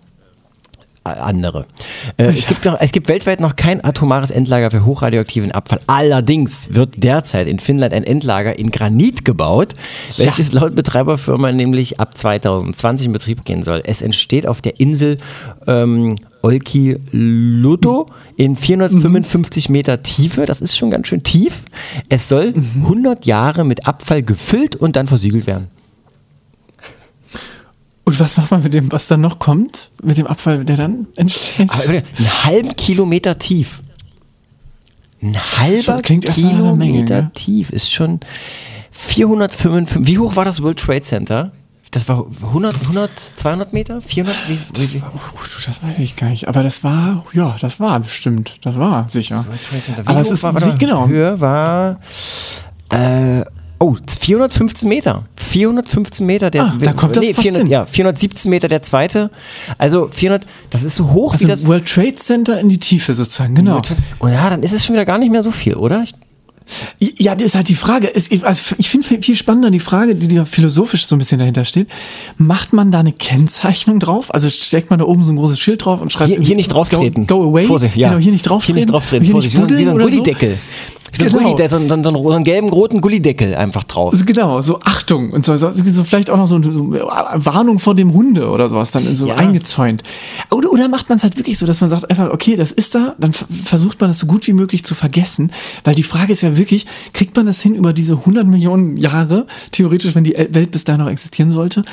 andere. 1.15 1.67
Äh, 2.17 2.27
es, 2.27 2.47
gibt 2.47 2.65
noch, 2.65 2.81
es 2.81 2.93
gibt 2.93 3.09
weltweit 3.09 3.41
noch 3.41 3.57
kein 3.57 3.85
atomares 3.85 4.31
Endlager 4.31 4.71
für 4.71 4.85
hochradioaktiven 4.85 5.53
Abfall. 5.53 5.81
Allerdings 5.87 6.75
wird 6.75 7.03
derzeit 7.03 7.49
in 7.49 7.59
Finnland 7.59 7.95
ein 7.95 8.05
Endlager 8.05 8.59
in 8.59 8.71
Granit 8.71 9.25
gebaut, 9.25 9.75
welches 10.17 10.53
laut 10.53 10.75
Betreiberfirma 10.75 11.53
nämlich 11.53 12.01
ab 12.01 12.17
2020 12.17 13.07
in 13.07 13.13
Betrieb 13.13 13.45
gehen 13.45 13.63
soll. 13.63 13.83
Es 13.85 14.03
entsteht 14.03 14.47
auf 14.47 14.61
der 14.61 14.81
Insel 14.81 15.19
ähm, 15.67 16.17
Olkiluoto 16.43 18.07
in 18.37 18.57
455 18.57 19.69
Meter 19.69 20.03
Tiefe. 20.03 20.47
Das 20.47 20.61
ist 20.61 20.77
schon 20.77 20.91
ganz 20.91 21.09
schön 21.09 21.23
tief. 21.23 21.65
Es 22.09 22.29
soll 22.29 22.55
100 22.83 23.27
Jahre 23.27 23.65
mit 23.65 23.87
Abfall 23.87 24.23
gefüllt 24.23 24.77
und 24.77 24.97
dann 24.97 25.07
versiegelt 25.07 25.47
werden. 25.47 25.69
Und 28.09 28.19
was 28.21 28.39
macht 28.39 28.51
man 28.51 28.63
mit 28.63 28.73
dem, 28.73 28.91
was 28.91 29.07
dann 29.07 29.21
noch 29.21 29.39
kommt? 29.39 29.91
Mit 30.03 30.17
dem 30.17 30.27
Abfall, 30.27 30.65
der 30.65 30.79
dann 30.79 31.09
entsteht? 31.17 31.71
Aber 31.71 31.83
einen 31.89 32.05
halben 32.45 32.75
Kilometer 32.75 33.39
tief. 33.39 33.83
Ein 35.21 35.37
halber 35.37 36.01
schon- 36.07 36.21
Kilometer 36.21 37.17
Menge, 37.17 37.31
tief 37.35 37.69
ist 37.69 37.93
schon 37.93 38.21
455. 38.91 40.07
Wie 40.07 40.19
hoch 40.19 40.37
war 40.37 40.47
das 40.47 40.63
World 40.63 40.79
Trade 40.79 41.03
Center? 41.03 41.53
Das 41.91 42.09
war 42.09 42.25
100, 42.43 42.77
100 42.83 43.19
200 43.19 43.73
Meter? 43.75 44.01
400? 44.01 44.37
Wie, 44.49 44.59
das 44.73 44.95
wie? 44.95 45.03
war, 45.03 45.13
oh, 45.15 45.39
das 45.67 45.83
weiß 45.83 45.99
ich 45.99 46.17
gar 46.17 46.31
nicht. 46.31 46.49
Aber 46.49 46.63
das 46.63 46.83
war, 46.85 47.27
ja, 47.35 47.57
das 47.61 47.79
war 47.79 48.01
bestimmt. 48.01 48.59
Das 48.63 48.79
war 48.79 49.07
sicher. 49.07 49.45
Wie 49.51 50.01
Aber 50.09 50.21
es 50.21 50.31
ist, 50.31 50.43
war, 50.43 50.53
mal, 50.53 50.77
genau. 50.79 51.09
Höhe 51.09 51.41
war, 51.41 52.01
äh, 52.91 53.43
oh, 53.79 53.97
415 54.21 54.89
Meter. 54.89 55.25
415 55.37 56.27
Meter 56.27 56.51
der, 56.51 56.65
Ah, 56.65 56.77
da 56.81 56.93
kommt 56.93 57.17
das 57.17 57.25
fast 57.27 57.41
400, 57.41 57.63
hin. 57.63 57.71
ja, 57.71 57.87
417 57.87 58.51
Meter 58.51 58.69
der 58.69 58.83
zweite. 58.83 59.31
Also 59.79 60.09
400, 60.11 60.47
das 60.71 60.83
ist 60.85 60.97
so 60.97 61.11
hoch 61.13 61.33
Also 61.35 61.45
wie 61.45 61.49
das. 61.51 61.67
World 61.67 61.87
Trade 61.87 62.17
Center 62.17 62.61
in 62.61 62.69
die 62.69 62.79
Tiefe 62.79 63.15
sozusagen, 63.15 63.55
genau. 63.55 63.81
Und 64.19 64.33
ja, 64.33 64.51
dann 64.51 64.63
ist 64.63 64.73
es 64.73 64.85
schon 64.85 64.95
wieder 64.95 65.05
gar 65.05 65.19
nicht 65.19 65.31
mehr 65.33 65.43
so 65.43 65.51
viel, 65.51 65.75
oder? 65.75 66.03
Ich, 66.03 66.13
Ja, 67.19 67.35
das 67.35 67.47
ist 67.49 67.55
halt 67.55 67.69
die 67.71 67.75
Frage. 67.75 68.13
Also 68.43 68.75
ich 68.77 68.91
finde 68.91 69.23
viel 69.23 69.35
spannender 69.35 69.71
die 69.71 69.81
Frage, 69.81 70.15
die 70.15 70.35
ja 70.35 70.45
philosophisch 70.45 71.07
so 71.07 71.15
ein 71.15 71.19
bisschen 71.19 71.39
dahinter 71.39 71.65
steht. 71.65 71.89
Macht 72.37 72.75
man 72.75 72.91
da 72.93 73.01
eine 73.01 73.13
Kennzeichnung 73.13 74.01
drauf? 74.01 74.35
Also 74.35 74.51
steckt 74.51 74.91
man 74.91 74.99
da 74.99 75.07
oben 75.07 75.23
so 75.25 75.33
ein 75.33 75.37
großes 75.37 75.59
Schild 75.59 75.83
drauf 75.87 76.03
und 76.03 76.13
schreibt 76.13 76.31
Hier, 76.31 76.41
hier 76.43 76.57
nicht 76.57 76.69
drauf 76.69 76.91
treten. 76.91 77.27
Go, 77.27 77.39
go 77.39 77.49
away. 77.49 77.67
Vorsicht, 77.67 77.97
ja. 77.97 78.09
Genau, 78.11 78.21
hier 78.21 78.33
nicht 78.33 78.43
drauf 78.43 78.65
Hier 78.67 78.75
nicht 78.75 78.91
drauf 78.91 79.07
treten. 79.07 79.25
Hier 79.25 79.33
Vorsicht, 79.33 79.55
nicht 79.57 79.63
wie 79.79 79.85
so 79.85 79.91
ein- 79.93 79.99
wie 79.99 80.17
so 80.17 80.23
ein 81.13 81.19
Gullideckel. 81.19 81.21
So, 81.21 81.25
ein 81.25 81.29
Genau. 81.29 81.39
Gulli, 81.43 81.57
der, 81.57 81.69
so, 81.69 81.79
so, 81.79 82.03
so, 82.03 82.23
so 82.29 82.31
einen 82.33 82.45
gelben, 82.45 82.69
roten 82.69 83.01
Gullideckel 83.01 83.55
einfach 83.55 83.85
drauf. 83.85 84.13
Also 84.13 84.25
genau, 84.25 84.61
so 84.61 84.81
Achtung 84.83 85.31
und 85.33 85.45
so, 85.47 85.57
so, 85.57 85.71
so 85.73 86.05
vielleicht 86.05 86.31
auch 86.31 86.37
noch 86.37 86.47
so, 86.47 86.61
so 86.63 86.91
Warnung 86.93 87.79
vor 87.79 87.95
dem 87.95 88.13
Hunde 88.15 88.49
oder 88.49 88.69
sowas 88.69 88.91
dann 88.91 89.05
so 89.17 89.27
Ja. 89.27 89.37
eingezäunt. 89.37 90.03
Oder, 90.51 90.71
oder 90.73 90.89
macht 90.89 91.09
man 91.09 91.17
es 91.17 91.25
halt 91.25 91.37
wirklich 91.37 91.59
so, 91.59 91.67
dass 91.67 91.81
man 91.81 91.91
sagt 91.91 92.11
einfach, 92.11 92.31
okay, 92.31 92.57
das 92.57 92.73
ist 92.73 92.95
da, 92.95 93.15
dann 93.19 93.33
versucht 93.33 94.01
man 94.01 94.11
das 94.11 94.19
so 94.19 94.27
gut 94.27 94.47
wie 94.47 94.53
möglich 94.53 94.85
zu 94.85 94.95
vergessen, 94.95 95.51
weil 95.85 95.95
die 95.95 96.03
Frage 96.03 96.33
ist 96.33 96.43
ja 96.43 96.57
wirklich, 96.57 96.87
kriegt 97.13 97.37
man 97.37 97.47
das 97.47 97.61
hin 97.61 97.75
über 97.75 97.93
diese 97.93 98.15
100 98.15 98.47
Millionen 98.47 98.97
Jahre, 98.97 99.47
theoretisch, 99.73 100.15
wenn 100.15 100.25
die 100.25 100.35
El- 100.35 100.55
Welt 100.55 100.71
bis 100.71 100.85
dahin 100.85 101.01
noch 101.03 101.11
existieren 101.11 101.51
sollte, 101.51 101.85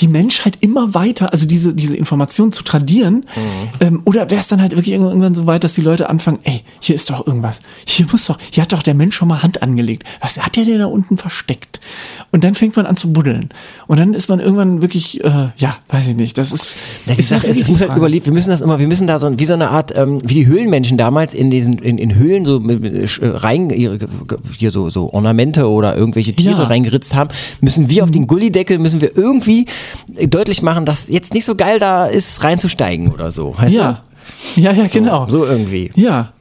die 0.00 0.08
Menschheit 0.08 0.58
immer 0.60 0.94
weiter, 0.94 1.32
also 1.32 1.46
diese, 1.46 1.74
diese 1.74 1.96
Information 1.96 2.52
zu 2.52 2.62
tradieren, 2.62 3.24
ähm, 3.80 4.02
oder 4.04 4.30
wäre 4.30 4.40
es 4.40 4.48
dann 4.48 4.60
halt 4.60 4.72
wirklich 4.72 4.92
irgendwann 4.92 5.34
so 5.34 5.46
weit, 5.46 5.64
dass 5.64 5.74
die 5.74 5.80
Leute 5.82 6.08
anfangen, 6.08 6.38
ey, 6.44 6.62
hier 6.80 6.96
ist 6.96 7.08
doch 7.10 7.26
irgendwas, 7.26 7.60
hier 7.86 8.06
muss 8.10 8.26
doch, 8.26 8.38
hier 8.50 8.62
hat 8.62 8.72
doch 8.72 8.82
der 8.82 8.94
Mensch 8.94 9.14
schon 9.16 9.28
mal 9.28 9.42
Hand 9.42 9.62
angelegt. 9.62 10.04
Was 10.20 10.38
hat 10.38 10.56
der 10.56 10.64
denn 10.64 10.78
da 10.78 10.86
unten 10.86 11.16
versteckt? 11.16 11.80
Und 12.30 12.44
dann 12.44 12.54
fängt 12.54 12.76
man 12.76 12.86
an 12.86 12.96
zu 12.96 13.12
buddeln. 13.12 13.50
Und 13.86 13.98
dann 13.98 14.14
ist 14.14 14.28
man 14.28 14.40
irgendwann 14.40 14.82
wirklich, 14.82 15.22
äh, 15.22 15.50
ja, 15.56 15.76
weiß 15.88 16.08
ich 16.08 16.16
nicht, 16.16 16.38
das 16.38 16.52
ist, 16.52 16.76
Ja, 17.06 17.14
ist, 17.14 17.30
wirklich 17.30 17.58
es 17.58 17.68
muss 17.68 17.80
halt 17.80 17.96
überlebt, 17.96 18.26
wir 18.26 18.32
müssen 18.32 18.50
das 18.50 18.60
immer, 18.62 18.78
wir 18.78 18.88
müssen 18.88 19.06
da 19.06 19.18
so, 19.18 19.38
wie 19.38 19.44
so 19.44 19.54
eine 19.54 19.70
Art, 19.70 19.96
ähm, 19.96 20.18
wie 20.24 20.34
die 20.34 20.46
Höhlenmenschen 20.46 20.96
damals 20.98 21.34
in 21.34 21.50
diesen, 21.50 21.78
in, 21.78 21.98
in 21.98 22.14
Höhlen 22.14 22.44
so 22.44 22.58
äh, 22.68 23.06
rein, 23.22 23.70
ihre, 23.70 23.98
hier 24.58 24.70
so, 24.70 24.90
so 24.90 25.12
Ornamente 25.12 25.68
oder 25.68 25.96
irgendwelche 25.96 26.32
Tiere 26.32 26.62
Ja. 26.62 26.68
reingeritzt 26.68 27.14
haben, 27.14 27.30
müssen 27.60 27.88
wir 27.90 28.04
auf 28.04 28.10
den 28.10 28.26
Gullideckel, 28.26 28.78
müssen 28.78 29.00
wir 29.00 29.16
irgendwie 29.16 29.66
deutlich 30.26 30.62
machen, 30.62 30.84
dass 30.86 31.08
jetzt 31.08 31.34
nicht 31.34 31.44
so 31.44 31.54
geil 31.54 31.78
da 31.78 32.06
ist, 32.06 32.42
reinzusteigen 32.44 33.12
oder 33.12 33.30
so. 33.30 33.54
Weißt 33.56 33.74
Ja, 33.74 34.02
ja, 34.56 34.72
ja, 34.72 34.84
du? 34.84 34.90
genau. 34.90 35.28
So 35.28 35.44
irgendwie. 35.44 35.90
Ja. 35.94 36.32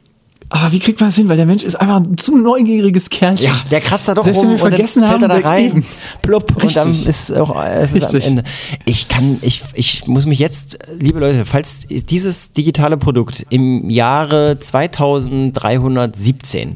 Aber 0.54 0.74
wie 0.74 0.80
kriegt 0.80 1.00
man 1.00 1.08
das 1.08 1.16
hin? 1.16 1.30
Weil 1.30 1.38
der 1.38 1.46
Mensch 1.46 1.64
ist 1.64 1.76
einfach 1.76 2.02
ein 2.02 2.18
zu 2.18 2.36
neugieriges 2.36 3.10
Kerlchen. 3.10 3.46
Ja, 3.48 3.54
der 3.72 3.80
kratzt 3.80 4.10
da 4.10 4.14
doch 4.14 4.26
Selbst 4.26 4.40
rum 4.40 4.48
wir 4.50 4.56
und 4.56 4.62
dann 4.64 4.70
vergessen 4.72 5.02
fällt 5.02 5.14
haben, 5.14 5.22
er 5.32 5.40
da 5.42 5.48
rein, 5.50 5.66
eben. 5.68 5.86
plupp, 6.22 6.62
und 6.62 6.76
dann 6.76 6.92
ist 6.92 7.32
auch 7.38 7.56
es 7.64 7.94
ist 7.94 8.14
am. 8.14 8.20
Ende. 8.20 8.44
Ich 8.86 9.08
kann, 9.08 9.38
ich, 9.42 9.64
ich 9.76 10.08
muss 10.08 10.26
mich 10.26 10.40
jetzt, 10.40 10.78
liebe 11.00 11.22
Leute, 11.22 11.46
falls 11.46 11.86
dieses 11.88 12.52
digitale 12.52 12.98
Produkt 12.98 13.46
im 13.50 13.90
Jahre 13.90 14.60
2317 14.60 16.76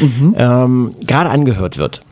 Mhm. 0.00 0.34
ähm, 0.36 0.94
gerade 1.06 1.30
angehört 1.30 1.78
wird. 1.78 2.02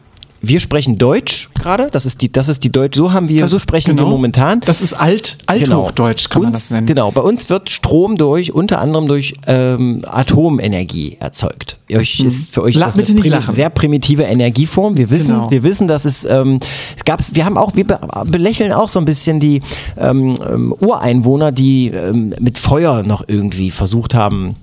Wir 0.42 0.60
sprechen 0.60 0.96
Deutsch 0.96 1.50
gerade, 1.54 1.88
das 1.90 2.06
ist 2.06 2.22
die, 2.22 2.32
das 2.32 2.48
ist 2.48 2.64
die 2.64 2.70
Deutsch, 2.70 2.96
so 2.96 3.12
haben 3.12 3.28
wir, 3.28 3.46
so 3.46 3.58
sprechen 3.58 3.88
wir 3.88 3.94
Genau. 4.04 4.08
momentan. 4.08 4.60
Das 4.60 4.80
ist 4.80 4.94
alt, 4.94 5.36
Althochdeutsch, 5.46 6.30
kann 6.30 6.42
man 6.42 6.52
uns, 6.54 6.68
das 6.68 6.70
nennen. 6.70 6.86
Genau, 6.86 7.10
bei 7.10 7.20
uns 7.20 7.50
wird 7.50 7.68
Strom 7.70 8.16
durch, 8.16 8.52
unter 8.54 8.80
anderem 8.80 9.06
durch 9.06 9.34
ähm, 9.46 10.02
Atomenergie 10.06 11.18
erzeugt. 11.20 11.76
Euch 11.92 12.20
ist 12.20 12.54
für 12.54 12.62
euch 12.62 12.74
La- 12.74 12.86
das 12.86 12.94
eine 12.96 13.04
primi- 13.04 13.52
sehr 13.52 13.68
primitive 13.68 14.22
Energieform. 14.22 14.96
Wir 14.96 15.10
wissen, 15.10 15.34
Genau. 15.34 15.50
wir 15.50 15.62
wissen, 15.62 15.86
dass 15.88 16.06
es, 16.06 16.24
ähm, 16.24 16.58
es 16.96 17.04
gab, 17.04 17.20
wir 17.34 17.44
haben 17.44 17.58
auch, 17.58 17.76
wir 17.76 17.86
be 17.86 18.00
belächeln 18.26 18.72
auch 18.72 18.88
so 18.88 18.98
ein 18.98 19.04
bisschen 19.04 19.40
die 19.40 19.60
ähm, 19.98 20.34
ähm, 20.50 20.74
Ureinwohner, 20.80 21.52
die 21.52 21.88
ähm, 21.88 22.34
mit 22.40 22.56
Feuer 22.58 23.02
noch 23.02 23.24
irgendwie 23.28 23.70
versucht 23.70 24.14
haben, 24.14 24.56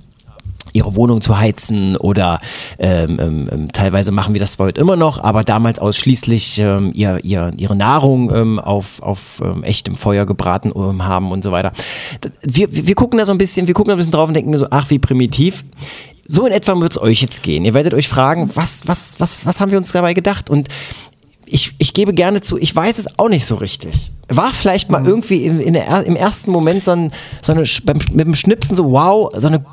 ihre 0.77 0.95
Wohnung 0.95 1.21
zu 1.21 1.37
heizen 1.37 1.97
oder 1.97 2.39
ähm, 2.79 3.17
ähm, 3.19 3.49
ähm, 3.51 3.71
teilweise 3.73 4.11
machen 4.11 4.33
wir 4.33 4.39
das 4.39 4.53
zwar 4.53 4.67
heute 4.67 4.79
immer 4.79 4.95
noch, 4.95 5.23
aber 5.23 5.43
damals 5.43 5.79
ausschließlich 5.79 6.59
ähm, 6.59 6.91
ihr, 6.93 7.19
ihr, 7.23 7.51
ihre 7.57 7.75
Nahrung 7.75 8.33
ähm, 8.33 8.59
auf, 8.59 9.01
auf 9.01 9.41
ähm, 9.43 9.63
echtem 9.63 9.95
Feuer 9.95 10.25
gebraten 10.25 10.71
ähm, 10.75 11.05
haben 11.05 11.31
und 11.31 11.43
so 11.43 11.51
weiter. 11.51 11.71
Wir 12.43 12.67
wir 12.71 12.95
gucken 12.95 13.17
da 13.17 13.25
so 13.25 13.31
ein 13.31 13.37
bisschen, 13.37 13.67
wir 13.67 13.73
gucken 13.73 13.89
da 13.89 13.95
ein 13.95 13.97
bisschen 13.97 14.11
drauf 14.11 14.27
und 14.27 14.33
denken 14.33 14.51
mir 14.51 14.57
so, 14.57 14.67
ach 14.69 14.89
wie 14.89 14.99
primitiv. 14.99 15.65
So 16.27 16.45
in 16.45 16.51
etwa 16.51 16.79
wird 16.79 16.91
es 16.91 17.01
euch 17.01 17.21
jetzt 17.21 17.41
gehen. 17.41 17.63
Ihr 17.65 17.73
werdet 17.73 17.93
euch 17.93 18.07
fragen, 18.07 18.49
was, 18.53 18.87
was, 18.87 19.15
was, 19.19 19.45
was 19.45 19.59
haben 19.59 19.71
wir 19.71 19.77
uns 19.77 19.91
dabei 19.93 20.13
gedacht? 20.13 20.49
Und 20.49 20.67
ich, 21.45 21.73
ich 21.79 21.93
gebe 21.93 22.13
gerne 22.13 22.41
zu, 22.41 22.57
ich 22.57 22.75
weiß 22.75 22.97
es 22.97 23.17
auch 23.17 23.29
nicht 23.29 23.45
so 23.45 23.55
richtig. 23.55 24.11
War 24.29 24.51
vielleicht 24.51 24.89
mal 24.89 25.05
irgendwie 25.07 25.45
im, 25.45 25.59
in 25.61 25.73
der, 25.73 25.85
er- 25.87 26.05
im 26.05 26.15
ersten 26.17 26.51
Moment 26.51 26.83
so, 26.83 26.91
ein, 26.91 27.11
so 27.41 27.53
eine, 27.53 27.63
beim, 27.85 27.97
mit 28.11 28.25
dem 28.27 28.35
Schnipsen 28.35 28.75
so, 28.75 28.91
wow, 28.91 29.31
so 29.33 29.47
eine 29.47 29.63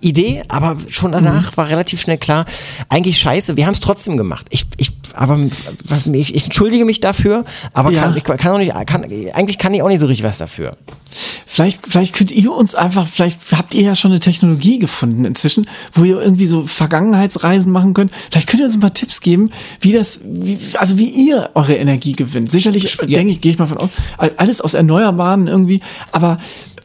Idee, 0.00 0.42
aber 0.48 0.76
schon 0.88 1.12
danach 1.12 1.56
war 1.58 1.68
relativ 1.68 2.00
schnell 2.00 2.16
klar, 2.16 2.46
eigentlich 2.88 3.18
scheiße, 3.18 3.56
wir 3.58 3.66
haben 3.66 3.74
es 3.74 3.80
trotzdem 3.80 4.16
gemacht. 4.16 4.46
Ich, 4.48 4.64
ich, 4.78 4.92
aber 5.12 5.38
was, 5.84 6.06
ich, 6.06 6.34
ich 6.34 6.44
entschuldige 6.44 6.86
mich 6.86 7.00
dafür, 7.00 7.44
aber 7.74 7.90
Ja. 7.90 8.02
kann, 8.04 8.16
ich 8.16 8.24
kann 8.24 8.52
auch 8.52 8.58
nicht, 8.58 8.72
kann, 8.86 9.04
eigentlich 9.34 9.58
kann 9.58 9.74
ich 9.74 9.82
auch 9.82 9.88
nicht 9.88 10.00
so 10.00 10.06
richtig 10.06 10.24
was 10.24 10.38
dafür. 10.38 10.76
Vielleicht, 11.50 11.88
vielleicht 11.88 12.14
könnt 12.14 12.30
ihr 12.30 12.52
uns 12.52 12.74
einfach, 12.74 13.06
vielleicht 13.06 13.40
habt 13.52 13.74
ihr 13.74 13.80
ja 13.80 13.94
schon 13.94 14.10
eine 14.10 14.20
Technologie 14.20 14.78
gefunden 14.78 15.24
inzwischen, 15.24 15.66
wo 15.94 16.04
ihr 16.04 16.20
irgendwie 16.20 16.46
so 16.46 16.66
Vergangenheitsreisen 16.66 17.72
machen 17.72 17.94
könnt. 17.94 18.12
Vielleicht 18.30 18.50
könnt 18.50 18.60
ihr 18.60 18.66
uns 18.66 18.74
ein 18.74 18.80
paar 18.80 18.92
Tipps 18.92 19.22
geben, 19.22 19.50
wie 19.80 19.92
das, 19.92 20.20
wie, 20.24 20.58
also 20.74 20.98
wie 20.98 21.08
ihr 21.08 21.50
eure 21.54 21.74
Energie 21.74 22.12
gewinnt. 22.12 22.50
Sicherlich, 22.50 22.94
denke 22.98 23.32
ich, 23.32 23.40
gehe 23.40 23.50
ich 23.50 23.58
mal 23.58 23.66
von 23.66 23.78
aus, 23.78 23.88
alles 24.36 24.60
aus 24.60 24.74
Erneuerbaren 24.74 25.46
irgendwie, 25.46 25.80
aber 26.12 26.36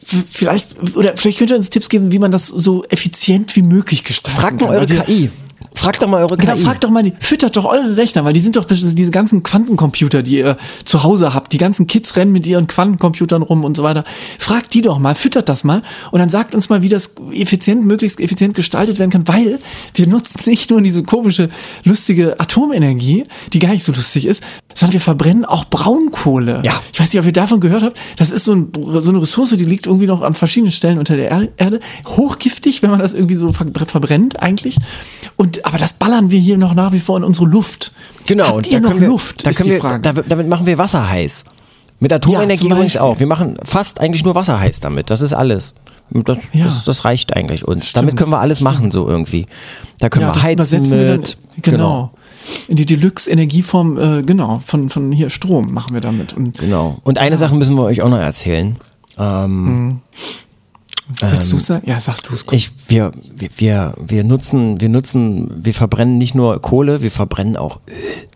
vielleicht, 0.02 0.96
oder 0.96 1.14
vielleicht 1.14 1.38
könnt 1.38 1.50
ihr 1.50 1.56
uns 1.56 1.68
Tipps 1.68 1.90
geben, 1.90 2.10
wie 2.10 2.18
man 2.18 2.30
das 2.30 2.48
so 2.48 2.84
effizient 2.84 3.54
wie 3.56 3.62
möglich 3.62 4.02
gestalten 4.02 4.40
Fragt 4.40 4.60
kann. 4.60 4.68
mal 4.68 4.78
eure 4.78 4.86
KI. 4.86 5.30
Fragt 5.74 6.00
doch 6.02 6.08
mal 6.08 6.22
eure 6.22 6.36
Genau, 6.36 6.54
KI. 6.54 6.62
fragt 6.62 6.84
doch 6.84 6.90
mal, 6.90 7.02
die, 7.02 7.12
füttert 7.18 7.56
doch 7.56 7.64
eure 7.64 7.96
Rechner, 7.96 8.24
weil 8.24 8.32
die 8.32 8.40
sind 8.40 8.56
doch 8.56 8.64
diese 8.64 9.10
ganzen 9.10 9.42
Quantencomputer, 9.42 10.22
die 10.22 10.38
ihr 10.38 10.56
zu 10.84 11.02
Hause 11.02 11.34
habt. 11.34 11.52
Die 11.52 11.58
ganzen 11.58 11.86
Kids 11.86 12.16
rennen 12.16 12.32
mit 12.32 12.46
ihren 12.46 12.66
Quantencomputern 12.66 13.42
rum 13.42 13.64
und 13.64 13.76
so 13.76 13.82
weiter. 13.82 14.04
Fragt 14.38 14.72
die 14.74 14.82
doch 14.82 14.98
mal, 14.98 15.14
füttert 15.14 15.48
das 15.48 15.64
mal 15.64 15.82
und 16.12 16.20
dann 16.20 16.28
sagt 16.28 16.54
uns 16.54 16.68
mal, 16.68 16.82
wie 16.82 16.88
das 16.88 17.16
effizient, 17.32 17.84
möglichst 17.84 18.20
effizient 18.20 18.54
gestaltet 18.54 18.98
werden 18.98 19.10
kann, 19.10 19.26
weil 19.28 19.58
wir 19.94 20.06
nutzen 20.06 20.48
nicht 20.48 20.70
nur 20.70 20.80
diese 20.80 21.02
komische, 21.02 21.50
lustige 21.84 22.38
Atomenergie, 22.40 23.24
die 23.52 23.58
gar 23.58 23.70
nicht 23.70 23.82
so 23.84 23.92
lustig 23.92 24.26
ist, 24.26 24.42
sondern 24.74 24.94
wir 24.94 25.00
verbrennen 25.00 25.44
auch 25.44 25.64
Braunkohle. 25.64 26.60
Ja. 26.64 26.80
Ich 26.92 27.00
weiß 27.00 27.12
nicht, 27.12 27.20
ob 27.20 27.26
ihr 27.26 27.32
davon 27.32 27.60
gehört 27.60 27.82
habt. 27.82 27.96
Das 28.16 28.30
ist 28.30 28.44
so, 28.44 28.54
ein, 28.54 28.68
so 28.74 29.10
eine 29.10 29.20
Ressource, 29.20 29.50
die 29.56 29.64
liegt 29.64 29.86
irgendwie 29.86 30.06
noch 30.06 30.22
an 30.22 30.34
verschiedenen 30.34 30.72
Stellen 30.72 30.98
unter 30.98 31.16
der 31.16 31.30
Er- 31.30 31.48
Erde. 31.56 31.80
Hochgiftig, 32.06 32.82
wenn 32.82 32.90
man 32.90 33.00
das 33.00 33.12
irgendwie 33.12 33.34
so 33.34 33.52
ver 33.52 33.66
verbrennt 33.86 34.40
eigentlich. 34.42 34.76
Und, 35.36 35.63
aber 35.64 35.78
das 35.78 35.94
ballern 35.94 36.30
wir 36.30 36.38
hier 36.38 36.58
noch 36.58 36.74
nach 36.74 36.92
wie 36.92 37.00
vor 37.00 37.16
in 37.16 37.24
unsere 37.24 37.46
Luft. 37.46 37.92
Genau, 38.26 38.44
Habt 38.46 38.56
und 38.56 38.66
ihr 38.68 38.72
da 38.74 38.80
noch 38.80 38.88
können 38.90 39.00
wir, 39.00 39.08
Luft? 39.08 39.46
Da 39.46 39.50
ist 39.50 39.64
die 39.64 39.70
wir, 39.70 39.80
Frage. 39.80 40.00
da, 40.00 40.12
damit 40.12 40.48
machen 40.48 40.66
wir 40.66 40.78
Wasser 40.78 41.08
heiß. 41.08 41.44
Mit 42.00 42.12
Atomenergie 42.12 42.62
zum 42.62 42.72
übrigens 42.72 42.96
auch. 42.96 43.18
Wir 43.18 43.26
machen 43.26 43.56
fast 43.64 44.00
eigentlich 44.00 44.24
nur 44.24 44.34
Wasser 44.34 44.60
heiß 44.60 44.80
damit. 44.80 45.10
Das 45.10 45.20
ist 45.20 45.32
alles. 45.32 45.74
Das, 46.10 46.38
Ja. 46.52 46.66
das, 46.66 46.84
das 46.84 47.04
reicht 47.04 47.34
eigentlich 47.34 47.66
uns. 47.66 47.88
Stimmt. 47.88 48.02
Damit 48.02 48.16
können 48.16 48.30
wir 48.30 48.40
alles 48.40 48.60
machen 48.60 48.90
so 48.90 49.08
irgendwie. 49.08 49.46
Da 50.00 50.10
können 50.10 50.26
ja, 50.26 50.34
wir 50.34 50.42
heizen 50.42 50.52
übersetzen 50.54 50.98
wir 50.98 51.06
dann, 51.08 51.20
mit. 51.20 51.36
genau. 51.62 52.10
In 52.68 52.76
die 52.76 52.84
Deluxe-Energieform, 52.84 53.98
äh, 54.18 54.22
genau, 54.22 54.60
von, 54.66 54.90
von 54.90 55.12
hier 55.12 55.30
Strom 55.30 55.72
machen 55.72 55.94
wir 55.94 56.02
damit. 56.02 56.34
Und 56.34 56.58
Genau. 56.58 56.98
Und 57.04 57.16
eine 57.18 57.38
Sache 57.38 57.54
müssen 57.54 57.74
wir 57.74 57.84
euch 57.84 58.02
auch 58.02 58.10
noch 58.10 58.18
erzählen. 58.18 58.76
Ähm, 59.18 60.00
willst 61.20 61.52
du 61.52 61.58
sagen? 61.58 61.88
Ja, 61.88 62.00
sagst 62.00 62.28
du 62.28 62.34
es. 62.34 62.44
ich, 62.52 62.70
wir, 62.88 63.12
wir, 63.56 63.94
wir, 63.98 64.24
nutzen, 64.24 64.80
wir 64.80 64.88
nutzen, 64.88 65.64
wir 65.64 65.74
verbrennen 65.74 66.18
nicht 66.18 66.34
nur 66.34 66.60
Kohle, 66.62 67.02
wir 67.02 67.10
verbrennen 67.10 67.56
auch 67.56 67.80
Öl. 67.88 68.28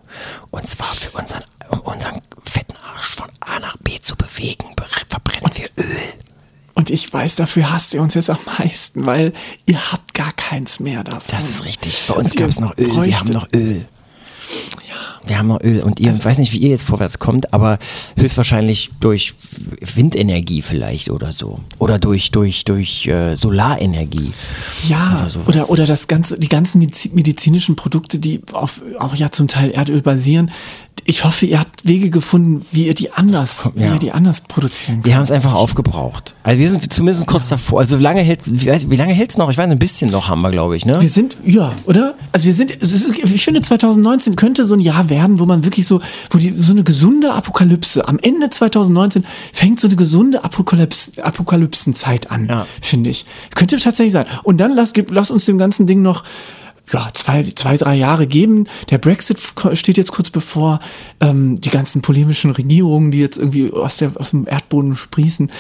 Und 0.51 0.67
zwar 0.67 0.89
für 0.89 1.11
unseren, 1.19 1.43
um 1.71 1.81
unseren 1.81 2.21
fetten 2.45 2.75
Arsch 2.95 3.11
von 3.15 3.29
A 3.41 3.59
nach 3.61 3.77
B 3.79 3.99
zu 4.01 4.17
bewegen, 4.17 4.65
be- 4.77 4.85
verbrennen 5.09 5.51
wir 5.55 5.85
Öl. 5.85 5.97
Und 6.75 6.91
ich 6.91 7.13
weiß, 7.13 7.35
dafür 7.37 7.73
hasst 7.73 7.93
ihr 7.95 8.01
uns 8.03 8.15
jetzt 8.15 8.31
am 8.31 8.39
meisten, 8.59 9.05
weil 9.07 9.33
ihr 9.67 9.91
habt 9.93 10.15
gar 10.15 10.33
keins 10.33 10.79
mehr 10.79 11.03
davon. 11.05 11.23
Das 11.31 11.49
ist 11.49 11.65
richtig. 11.65 12.05
Bei 12.09 12.15
uns 12.15 12.31
Und 12.33 12.37
gab 12.37 12.49
es 12.49 12.61
noch 12.61 12.77
Öl. 12.79 12.87
Wir 12.87 13.19
haben 13.19 13.31
bräuchtet- 13.31 13.35
noch 13.35 13.49
Öl. 13.53 13.87
Wir 15.29 15.39
haben 15.39 15.49
noch 15.49 15.61
Öl. 15.63 15.81
Und 15.81 16.01
ihr, 16.01 16.15
ich 16.15 16.25
weiß 16.25 16.39
nicht, 16.39 16.53
wie 16.53 16.59
ihr 16.59 16.71
jetzt 16.71 16.85
vorwärts 16.85 17.19
kommt, 17.19 17.53
aber 17.55 17.79
höchstwahrscheinlich 18.17 18.91
durch 19.01 19.35
Windenergie 19.95 20.63
vielleicht 20.63 21.11
oder 21.11 21.33
so. 21.33 21.61
Oder 21.79 21.99
durch, 21.99 22.31
durch, 22.31 22.65
durch 22.65 23.07
äh, 23.07 23.37
Solarenergie. 23.37 24.33
Ja, 24.89 25.21
Oder 25.21 25.31
sowas. 25.31 25.49
oder, 25.49 25.71
oder 25.71 25.87
das 25.87 26.09
ganze, 26.09 26.39
die 26.39 26.49
ganzen 26.49 26.83
medizi- 26.83 27.15
medizinischen 27.15 27.77
Produkte, 27.77 28.19
die 28.19 28.41
auf, 28.53 28.83
auch 28.99 29.15
ja 29.15 29.31
zum 29.31 29.49
Teil 29.49 29.71
Erdöl 29.71 30.03
basieren. 30.03 30.51
Ich 31.11 31.25
hoffe, 31.25 31.47
ihr 31.47 31.59
habt 31.59 31.87
Wege 31.89 32.11
gefunden, 32.11 32.67
wie 32.71 32.87
ihr 32.87 32.93
die 32.93 33.13
anders, 33.15 33.63
Kommt- 33.63 33.77
wie 33.77 33.85
ja. 33.85 33.95
ihr 33.95 33.99
die 33.99 34.13
anders 34.13 34.43
produzieren 34.43 34.97
könnt. 34.97 35.07
Wir 35.07 35.17
haben 35.17 35.23
es 35.23 35.31
einfach 35.31 35.55
aufgebraucht. 35.55 36.35
Also 36.43 36.61
wir 36.61 36.69
sind 36.69 36.93
zumindest 36.93 37.27
kurz 37.27 37.49
davor. 37.49 37.81
Also 37.81 37.99
wie 37.99 38.03
lange 38.03 38.21
hält, 38.21 38.43
wie, 38.45 38.67
wie 38.91 38.97
lange 38.97 39.15
hält's 39.15 39.39
noch? 39.39 39.49
Ich 39.49 39.57
weiß, 39.57 39.71
ein 39.71 39.79
bisschen 39.79 40.11
noch 40.11 40.29
haben 40.29 40.43
wir, 40.43 40.51
glaube 40.51 40.77
ich, 40.77 40.85
ne? 40.85 41.01
Wir 41.01 41.09
sind, 41.09 41.39
ja, 41.47 41.73
oder? 41.87 42.15
Also 42.33 42.45
wir 42.45 42.53
sind, 42.53 42.73
ich 42.83 43.43
finde 43.43 43.63
2019 43.63 44.37
könnte 44.37 44.67
so 44.67 44.75
ein 44.75 44.81
Jahr 44.81 45.09
werden, 45.09 45.39
wo 45.39 45.47
man 45.47 45.65
wirklich 45.65 45.87
so, 45.87 46.03
wo 46.29 46.37
die, 46.37 46.53
so 46.59 46.73
eine 46.73 46.85
gesunde 46.85 47.33
Apokalypse, 47.33 48.07
am 48.07 48.19
Ende 48.19 48.51
2019 48.51 49.25
fängt 49.55 49.81
so 49.81 49.89
eine 49.89 49.97
gesunde 49.97 50.45
Apokalypse, 50.45 51.25
Apokalypsenzeit 51.25 52.31
an, 52.31 52.49
Ja. 52.51 52.67
finde 52.83 53.09
ich. 53.09 53.25
Könnte 53.55 53.79
tatsächlich 53.79 54.13
sein. 54.13 54.27
Und 54.43 54.59
dann 54.59 54.73
lass, 54.75 54.93
lass 55.09 55.31
uns 55.31 55.47
dem 55.47 55.57
ganzen 55.57 55.87
Ding 55.87 56.03
noch, 56.03 56.23
ja, 56.93 57.09
zwei, 57.15 57.43
zwei, 57.43 57.77
drei 57.77 57.95
Jahre 57.97 58.27
geben. 58.27 58.65
Der 58.91 58.99
Brexit 58.99 59.39
steht 59.75 59.97
jetzt 59.97 60.13
kurz 60.13 60.31
bevor. 60.31 60.81
Ähm, 61.21 61.61
die 61.61 61.71
ganzen 61.71 62.01
polemischen 62.03 62.53
Regierungen, 62.53 63.11
die 63.11 63.19
jetzt 63.19 63.39
irgendwie 63.39 63.73
aus, 63.73 63.97
der, 63.97 64.13
aus 64.15 64.31
dem 64.31 64.47
Erdboden 64.47 64.95
sprießen. 64.97 65.51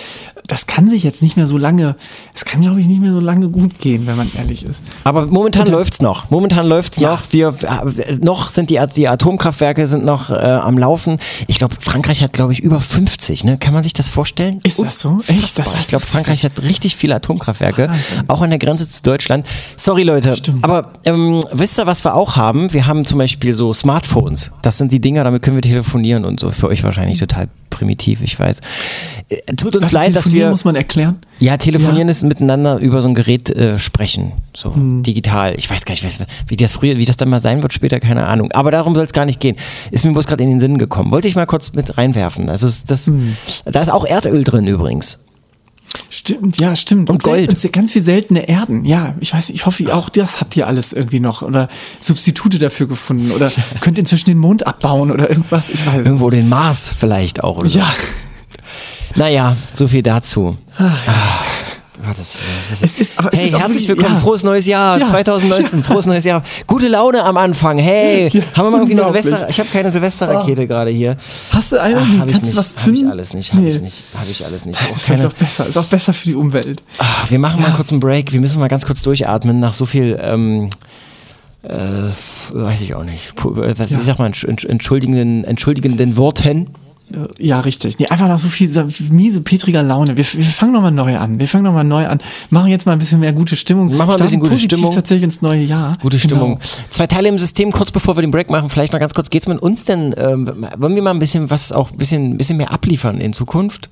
Das 0.46 0.66
kann 0.66 0.88
sich 0.88 1.02
jetzt 1.02 1.20
nicht 1.20 1.36
mehr 1.36 1.46
so 1.46 1.58
lange, 1.58 1.96
es 2.34 2.44
kann, 2.44 2.60
glaube 2.62 2.80
ich, 2.80 2.86
nicht 2.86 3.00
mehr 3.00 3.12
so 3.12 3.20
lange 3.20 3.48
gut 3.50 3.78
gehen, 3.80 4.06
wenn 4.06 4.16
man 4.16 4.30
ehrlich 4.38 4.64
ist. 4.64 4.82
Aber 5.04 5.26
momentan 5.26 5.66
läuft's 5.66 6.00
noch. 6.00 6.30
Momentan 6.30 6.66
läuft's 6.66 6.98
Ja. 7.00 7.10
noch. 7.16 7.22
Wir 7.32 7.48
äh, 7.62 8.14
noch 8.20 8.50
sind 8.50 8.70
die, 8.70 8.80
die 8.94 9.08
Atomkraftwerke 9.08 9.86
sind 9.86 10.04
noch 10.04 10.30
äh, 10.30 10.34
am 10.34 10.78
Laufen. 10.78 11.18
Ich 11.48 11.58
glaube, 11.58 11.74
Frankreich 11.80 12.22
hat, 12.22 12.32
glaube 12.32 12.52
ich, 12.52 12.60
über 12.60 12.80
50. 12.80 13.44
Ne? 13.44 13.58
Kann 13.58 13.74
man 13.74 13.82
sich 13.82 13.92
das 13.92 14.08
vorstellen? 14.08 14.60
Ist 14.62 14.80
das 14.80 15.00
so? 15.00 15.18
Echt? 15.26 15.58
Das 15.58 15.74
ich 15.74 15.88
glaube, 15.88 16.04
ich 16.04 16.10
Frankreich 16.10 16.44
hat 16.44 16.62
richtig 16.62 16.96
viele 16.96 17.16
Atomkraftwerke, 17.16 17.88
Wahnsinn. 17.88 18.24
auch 18.28 18.42
an 18.42 18.50
der 18.50 18.58
Grenze 18.58 18.88
zu 18.88 19.02
Deutschland. 19.02 19.44
Sorry 19.76 20.04
Leute, 20.04 20.36
Stimmt. 20.36 20.64
aber 20.64 20.92
ähm, 21.04 21.17
wisst 21.52 21.78
ihr, 21.78 21.86
was 21.86 22.04
wir 22.04 22.14
auch 22.14 22.36
haben? 22.36 22.72
Wir 22.72 22.86
haben 22.86 23.04
zum 23.04 23.18
Beispiel 23.18 23.54
so 23.54 23.72
Smartphones. 23.74 24.52
Das 24.62 24.78
sind 24.78 24.92
die 24.92 25.00
Dinger, 25.00 25.24
damit 25.24 25.42
können 25.42 25.56
wir 25.56 25.62
telefonieren 25.62 26.24
und 26.24 26.40
so. 26.40 26.50
Für 26.50 26.68
euch 26.68 26.82
wahrscheinlich 26.84 27.18
total 27.18 27.48
primitiv, 27.70 28.22
ich 28.22 28.38
weiß. 28.38 28.60
Äh, 29.28 29.54
tut 29.54 29.76
uns 29.76 29.84
Was 29.86 29.92
leid, 29.92 30.06
dass 30.08 30.24
telefonieren 30.24 30.46
wir 30.48 30.50
muss 30.50 30.64
man 30.64 30.74
erklären. 30.74 31.18
ja, 31.38 31.56
telefonieren 31.56 32.08
ist 32.08 32.22
miteinander 32.24 32.78
über 32.78 33.02
so 33.02 33.08
ein 33.08 33.14
Gerät 33.14 33.50
äh, 33.50 33.78
sprechen, 33.78 34.32
so 34.56 34.72
digital. 34.76 35.54
Ich 35.56 35.70
weiß 35.70 35.84
gar 35.84 35.92
nicht, 35.92 36.04
wie- 36.48 36.56
das 36.56 36.72
früher, 36.72 36.96
wie 36.96 37.04
das 37.04 37.16
dann 37.16 37.28
mal 37.28 37.38
sein 37.40 37.62
wird 37.62 37.72
später, 37.72 38.00
keine 38.00 38.26
Ahnung. 38.26 38.50
Aber 38.52 38.70
darum 38.70 38.94
soll 38.96 39.04
es 39.04 39.12
gar 39.12 39.26
nicht 39.26 39.38
gehen. 39.40 39.56
Ist 39.90 40.04
mir 40.04 40.12
bloß 40.12 40.26
gerade 40.26 40.42
in 40.42 40.50
den 40.50 40.60
Sinn 40.60 40.78
gekommen. 40.78 41.10
Wollte 41.12 41.28
ich 41.28 41.36
mal 41.36 41.46
kurz 41.46 41.72
mit 41.74 41.96
reinwerfen. 41.98 42.48
Also 42.50 42.68
das, 42.86 43.10
da 43.64 43.80
ist 43.80 43.90
auch 43.90 44.04
Erdöl 44.04 44.42
drin 44.44 44.66
übrigens. 44.66 45.20
Stimmt, 46.10 46.58
ja, 46.58 46.74
stimmt. 46.74 47.10
Und 47.10 47.22
Gold. 47.22 47.56
sel- 47.58 47.68
Und 47.68 47.72
ganz 47.74 47.92
viel 47.92 48.02
seltene 48.02 48.48
Erden. 48.48 48.84
Ja, 48.86 49.14
ich 49.20 49.34
weiß, 49.34 49.50
ich 49.50 49.66
hoffe, 49.66 49.94
auch 49.94 50.08
das 50.08 50.40
habt 50.40 50.56
ihr 50.56 50.66
alles 50.66 50.92
irgendwie 50.94 51.20
noch 51.20 51.42
oder 51.42 51.68
Substitute 52.00 52.58
dafür 52.58 52.88
gefunden 52.88 53.30
oder 53.30 53.52
könnt 53.80 53.98
inzwischen 53.98 54.26
den 54.30 54.38
Mond 54.38 54.66
abbauen 54.66 55.10
oder 55.10 55.28
irgendwas. 55.28 55.68
Ich 55.70 55.84
weiß. 55.86 56.06
Irgendwo 56.06 56.30
den 56.30 56.48
Mars 56.48 56.92
vielleicht 56.98 57.44
auch. 57.44 57.58
Oder 57.58 57.68
so. 57.68 57.78
Ja. 57.80 57.92
Naja, 59.16 59.56
so 59.74 59.88
viel 59.88 60.02
dazu. 60.02 60.56
Ah, 60.78 60.90
Gottes 62.06 62.36
Willen. 62.36 62.48
ist- 62.72 62.82
Es 62.82 62.96
ist- 62.98 63.18
aber 63.18 63.30
hey, 63.32 63.48
ist 63.48 63.54
auch 63.54 63.60
herzlich 63.60 63.88
willkommen, 63.88 64.14
ja. 64.14 64.20
frohes 64.20 64.44
neues 64.44 64.66
Jahr, 64.66 64.98
Ja. 64.98 65.06
2019, 65.06 65.82
frohes 65.82 66.06
neues 66.06 66.24
Jahr. 66.24 66.42
Gute 66.66 66.88
Laune 66.88 67.22
am 67.24 67.36
Anfang, 67.36 67.78
hey. 67.78 68.30
haben 68.54 68.66
wir 68.66 68.70
mal 68.70 68.78
irgendwie 68.78 68.92
eine. 69.00 69.04
Silvester, 69.06 69.48
ich 69.48 69.58
habe 69.58 69.68
keine 69.70 69.90
Silvesterrakete 69.90 70.66
gerade 70.66 70.90
hier. 70.90 71.16
Hast 71.50 71.72
du 71.72 71.80
eine? 71.80 71.96
Ach, 71.98 72.02
ich 72.06 72.18
Kannst 72.18 72.42
nicht, 72.42 72.52
du 72.54 72.56
was 72.58 72.76
habe 72.76 72.90
ich 72.92 72.98
zünden? 72.98 73.10
alles 73.10 73.34
nicht, 73.34 73.52
habe 73.52 73.62
Nee. 73.62 73.70
ich 73.70 73.80
nicht, 73.80 74.04
habe 74.14 74.30
ich 74.30 74.44
alles 74.44 74.64
nicht. 74.64 74.78
Auch 74.88 74.92
Das 74.94 75.04
keine, 75.06 75.22
doch 75.22 75.32
besser. 75.32 75.66
Ist 75.66 75.76
auch 75.76 75.84
besser 75.84 76.12
für 76.12 76.24
die 76.28 76.34
Umwelt. 76.34 76.82
Ah, 76.98 77.04
wir 77.28 77.38
machen 77.38 77.60
mal 77.60 77.72
kurz 77.72 77.90
einen 77.90 78.00
Break, 78.00 78.32
wir 78.32 78.40
müssen 78.40 78.60
mal 78.60 78.68
ganz 78.68 78.86
kurz 78.86 79.02
durchatmen 79.02 79.58
nach 79.60 79.72
so 79.72 79.84
viel, 79.84 80.18
ähm, 80.22 80.70
äh, 81.62 81.68
weiß 82.52 82.80
ich 82.80 82.94
auch 82.94 83.04
nicht, 83.04 83.34
äh, 83.44 83.68
Ja. 83.76 83.98
wie 84.00 84.04
sagt 84.04 84.18
man, 84.20 84.32
entsch- 84.32 84.66
entschuldigenden, 84.68 85.44
entschuldigenden 85.44 86.16
Worten. 86.16 86.68
Ja, 87.38 87.60
richtig. 87.60 87.98
Nee, 87.98 88.06
einfach 88.08 88.28
nach 88.28 88.38
so 88.38 88.48
viel 88.48 88.68
so 88.68 88.84
miese, 89.10 89.40
petriger 89.40 89.82
Laune. 89.82 90.16
Wir, 90.16 90.24
wir 90.24 90.44
fangen 90.44 90.72
nochmal 90.72 90.90
neu 90.90 91.16
an. 91.16 91.38
Wir 91.38 91.48
fangen 91.48 91.64
nochmal 91.64 91.84
neu 91.84 92.06
an. 92.06 92.18
Machen 92.50 92.70
jetzt 92.70 92.84
mal 92.86 92.92
ein 92.92 92.98
bisschen 92.98 93.20
mehr 93.20 93.32
gute 93.32 93.56
Stimmung. 93.56 93.96
Machen 93.96 94.10
wir 94.10 94.16
ein 94.16 94.22
bisschen 94.22 94.40
gute 94.40 94.58
Stimmung. 94.58 94.90
tatsächlich 94.90 95.24
ins 95.24 95.40
neue 95.40 95.62
Jahr. 95.62 95.96
Gute 96.02 96.18
Genau. 96.18 96.28
Stimmung. 96.36 96.60
Zwei 96.90 97.06
Teile 97.06 97.28
im 97.28 97.38
System, 97.38 97.72
kurz 97.72 97.90
bevor 97.90 98.16
wir 98.16 98.20
den 98.20 98.30
Break 98.30 98.50
machen, 98.50 98.68
vielleicht 98.68 98.92
noch 98.92 99.00
ganz 99.00 99.14
kurz, 99.14 99.30
geht's 99.30 99.46
mit 99.48 99.60
uns 99.60 99.84
denn, 99.84 100.14
ähm, 100.18 100.66
wollen 100.76 100.94
wir 100.94 101.02
mal 101.02 101.12
ein 101.12 101.18
bisschen 101.18 101.48
was 101.50 101.72
auch 101.72 101.90
ein 101.90 101.96
bisschen, 101.96 102.32
ein 102.32 102.36
bisschen 102.36 102.58
mehr 102.58 102.72
abliefern 102.72 103.20
in 103.20 103.32
Zukunft? 103.32 103.88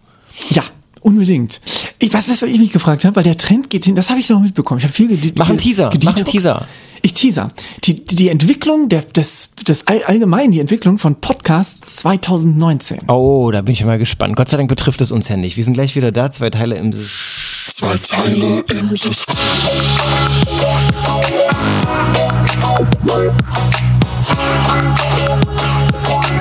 Ja, 0.50 0.62
unbedingt. 1.06 1.60
Ich 1.98 2.12
weiß, 2.12 2.28
was 2.28 2.42
ich 2.42 2.58
mich 2.58 2.72
gefragt 2.72 3.04
habe, 3.04 3.16
weil 3.16 3.22
der 3.22 3.36
Trend 3.38 3.70
geht 3.70 3.84
hin, 3.84 3.94
das 3.94 4.10
habe 4.10 4.18
ich 4.20 4.28
noch 4.28 4.40
mitbekommen. 4.40 4.78
Ich 4.78 4.84
habe 4.84 4.92
viel 4.92 5.08
gedi- 5.08 5.32
Mach 5.36 5.48
einen 5.48 5.58
Teaser, 5.58 5.90
mach 6.04 6.16
einen 6.16 6.24
Teaser. 6.24 6.66
Ich 7.02 7.14
teaser. 7.14 7.52
Die, 7.84 8.04
die, 8.04 8.16
die 8.16 8.28
Entwicklung 8.30 8.88
der, 8.88 9.02
des, 9.02 9.50
des 9.68 9.86
all- 9.86 10.02
allgemein, 10.04 10.50
die 10.50 10.58
Entwicklung 10.58 10.98
von 10.98 11.14
Podcasts 11.20 11.96
2019. 11.96 12.98
Oh, 13.08 13.50
da 13.52 13.62
bin 13.62 13.74
ich 13.74 13.84
mal 13.84 13.98
gespannt. 13.98 14.34
Gott 14.34 14.48
sei 14.48 14.56
Dank 14.56 14.68
betrifft 14.68 15.00
es 15.02 15.12
uns 15.12 15.28
ja 15.28 15.36
nicht. 15.36 15.56
Wir 15.56 15.62
sind 15.62 15.74
gleich 15.74 15.94
wieder 15.94 16.10
da, 16.10 16.32
zwei 16.32 16.50
Teile 16.50 16.74
im 16.76 16.92
System. 16.92 17.16
Zwei 17.68 17.96
Teile 17.98 18.64
im 18.70 18.96
System. 18.96 19.34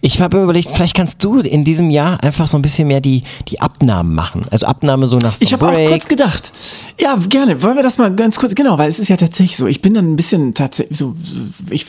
Ich 0.00 0.20
habe 0.20 0.36
mir 0.36 0.44
überlegt, 0.44 0.70
vielleicht 0.70 0.94
kannst 0.94 1.22
du 1.22 1.40
in 1.40 1.64
diesem 1.64 1.90
Jahr 1.90 2.22
einfach 2.22 2.48
so 2.48 2.58
ein 2.58 2.62
bisschen 2.62 2.88
mehr 2.88 3.00
die, 3.00 3.22
die 3.48 3.60
Abnahmen 3.60 4.14
machen. 4.14 4.42
Also 4.50 4.66
Abnahme 4.66 5.06
so 5.06 5.18
nach 5.18 5.34
so 5.34 5.44
Ich 5.44 5.52
habe 5.52 5.68
auch 5.68 5.88
kurz 5.88 6.06
gedacht. 6.06 6.52
Ja, 7.00 7.16
gerne. 7.28 7.62
Wollen 7.62 7.76
wir 7.76 7.82
das 7.82 7.98
mal 7.98 8.14
ganz 8.14 8.38
kurz, 8.38 8.54
genau, 8.54 8.78
weil 8.78 8.88
es 8.88 8.98
ist 8.98 9.08
ja 9.08 9.16
tatsächlich 9.16 9.56
so. 9.56 9.66
Ich 9.66 9.82
bin 9.82 9.94
dann 9.94 10.12
ein 10.12 10.16
bisschen 10.16 10.54
tatsächlich 10.54 10.98
so, 10.98 11.14
ich 11.70 11.86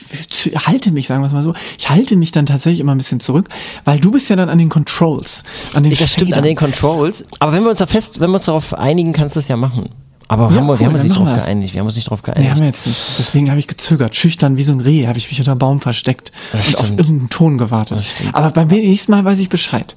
halte 0.65 0.91
mich, 0.91 1.07
sagen 1.07 1.21
wir 1.21 1.27
es 1.27 1.33
mal 1.33 1.43
so, 1.43 1.53
ich 1.77 1.89
halte 1.89 2.15
mich 2.15 2.31
dann 2.31 2.45
tatsächlich 2.45 2.79
immer 2.79 2.93
ein 2.93 2.97
bisschen 2.97 3.19
zurück, 3.19 3.49
weil 3.83 3.99
du 3.99 4.11
bist 4.11 4.29
ja 4.29 4.35
dann 4.35 4.49
an 4.49 4.57
den 4.57 4.69
Controls, 4.69 5.43
an 5.73 5.83
den 5.83 5.93
das 5.95 6.11
stimmt 6.11 6.33
an 6.33 6.43
den 6.43 6.55
Controls. 6.55 7.23
Aber 7.39 7.53
wenn 7.53 7.63
wir 7.63 7.69
uns 7.69 7.79
da 7.79 7.87
fest, 7.87 8.19
wenn 8.19 8.29
wir 8.29 8.35
uns 8.35 8.45
darauf 8.45 8.73
einigen, 8.73 9.13
kannst 9.13 9.35
du 9.35 9.39
es 9.39 9.47
ja 9.47 9.55
machen. 9.55 9.89
Aber 10.27 10.49
Ja, 10.51 10.57
haben 10.57 10.65
wir, 10.67 10.73
cool, 10.73 10.79
wir 10.79 10.85
haben 10.87 10.93
uns 10.93 11.03
nicht 11.03 11.15
drauf 11.17 11.27
wir 11.27 11.35
das. 11.35 11.45
geeinigt. 11.45 11.73
Wir 11.73 11.79
haben 11.81 11.87
uns 11.87 11.95
nicht 11.95 12.09
drauf 12.09 12.21
Nee, 12.25 12.33
geeinigt. 12.33 12.51
haben 12.51 12.59
wir 12.61 12.67
jetzt 12.67 12.87
nicht. 12.87 12.99
Deswegen 13.19 13.49
habe 13.51 13.59
ich 13.59 13.67
gezögert. 13.67 14.15
Schüchtern 14.15 14.57
wie 14.57 14.63
so 14.63 14.71
ein 14.71 14.79
Reh 14.81 15.05
habe 15.07 15.17
ich 15.19 15.29
mich 15.29 15.37
unter 15.39 15.51
einem 15.51 15.59
Baum 15.59 15.79
versteckt 15.81 16.31
Das 16.51 16.67
und 16.69 16.77
auf 16.79 16.89
irgendeinen 16.89 17.29
Ton 17.29 17.57
gewartet. 17.59 18.03
Aber 18.33 18.49
beim 18.49 18.67
nächsten 18.67 19.11
Mal 19.11 19.23
weiß 19.23 19.39
ich 19.39 19.49
Bescheid. 19.49 19.95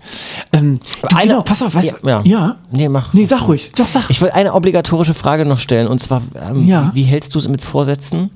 Ähm, 0.53 0.81
du, 1.03 1.17
Eine- 1.17 1.29
genau, 1.29 1.43
pass 1.43 1.63
auf, 1.63 1.73
du? 1.73 2.07
Ja, 2.09 2.21
ja. 2.25 2.57
Nee, 2.71 2.89
mach. 2.91 3.15
Nee, 3.15 3.25
sag 3.25 3.49
ruhig. 3.49 3.73
Doch, 3.75 3.89
sag. 3.89 4.11
Ich 4.11 4.21
will 4.21 4.31
eine 4.31 4.53
obligatorische 4.53 5.15
Frage 5.15 5.47
noch 5.47 5.61
stellen 5.61 5.89
und 5.89 5.99
zwar, 6.01 6.21
ähm, 6.51 6.67
Ja. 6.67 6.91
wie 6.93 7.05
hältst 7.05 7.35
du 7.35 7.39
es 7.39 7.49
mit 7.49 7.63
Vorsätzen? 7.63 8.31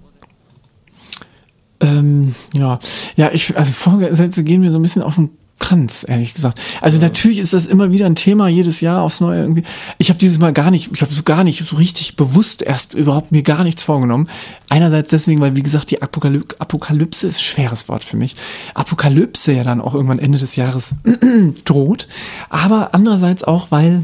Ähm, 1.80 2.34
ja, 2.54 2.78
ja, 3.16 3.30
ich, 3.32 3.56
also 3.56 3.72
Vorsätze 3.72 4.44
gehen 4.44 4.60
mir 4.60 4.70
so 4.70 4.76
ein 4.78 4.82
bisschen 4.82 5.02
auf 5.02 5.16
den 5.16 5.30
Kranz, 5.62 6.04
ehrlich 6.06 6.34
gesagt. 6.34 6.60
Also 6.80 6.98
natürlich 6.98 7.38
ist 7.38 7.52
das 7.52 7.66
immer 7.66 7.92
wieder 7.92 8.06
ein 8.06 8.16
Thema, 8.16 8.48
jedes 8.48 8.80
Jahr 8.80 9.00
aufs 9.02 9.20
Neue 9.20 9.40
irgendwie. 9.40 9.62
Ich 9.98 10.08
habe 10.10 10.18
dieses 10.18 10.38
Mal 10.38 10.52
gar 10.52 10.70
nicht, 10.70 10.90
ich 10.92 11.00
habe 11.02 11.14
so 11.14 11.22
gar 11.22 11.44
nicht 11.44 11.66
so 11.66 11.76
richtig 11.76 12.16
bewusst 12.16 12.62
erst 12.62 12.94
überhaupt 12.94 13.30
mir 13.32 13.42
gar 13.42 13.62
nichts 13.64 13.82
vorgenommen. 13.82 14.28
Einerseits 14.68 15.10
deswegen, 15.10 15.40
weil 15.40 15.54
wie 15.56 15.62
gesagt, 15.62 15.90
die 15.92 16.02
Apokaly 16.02 16.40
Apokalypse 16.58 17.28
ist 17.28 17.36
ein 17.38 17.42
schweres 17.42 17.88
Wort 17.88 18.02
für 18.04 18.16
mich. 18.16 18.34
Apokalypse 18.74 19.52
ja 19.52 19.62
dann 19.62 19.80
auch 19.80 19.94
irgendwann 19.94 20.18
Ende 20.18 20.38
des 20.38 20.56
Jahres 20.56 20.94
droht. 21.64 22.08
Aber 22.50 22.92
andererseits 22.94 23.44
auch, 23.44 23.70
weil 23.70 24.02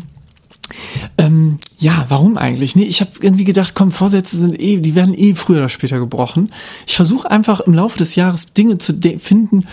ähm, 1.17 1.59
ja, 1.79 2.05
warum 2.09 2.37
eigentlich? 2.37 2.77
Nee, 2.77 2.85
ich 2.85 3.01
habe 3.01 3.11
irgendwie 3.21 3.45
gedacht, 3.45 3.75
komm, 3.75 3.91
Vorsätze 3.91 4.37
sind 4.37 4.61
eh, 4.61 4.77
die 4.77 4.95
werden 4.95 5.15
eh 5.17 5.35
früher 5.35 5.59
oder 5.59 5.69
später 5.69 5.99
gebrochen. 5.99 6.51
Ich 6.87 6.95
versuche 6.97 7.31
einfach 7.31 7.61
im 7.61 7.73
Laufe 7.75 7.99
des 7.99 8.15
Jahres 8.17 8.53
Dinge 8.53 8.79
zu 8.79 8.93
de- 8.93 9.19
finden, 9.19 9.67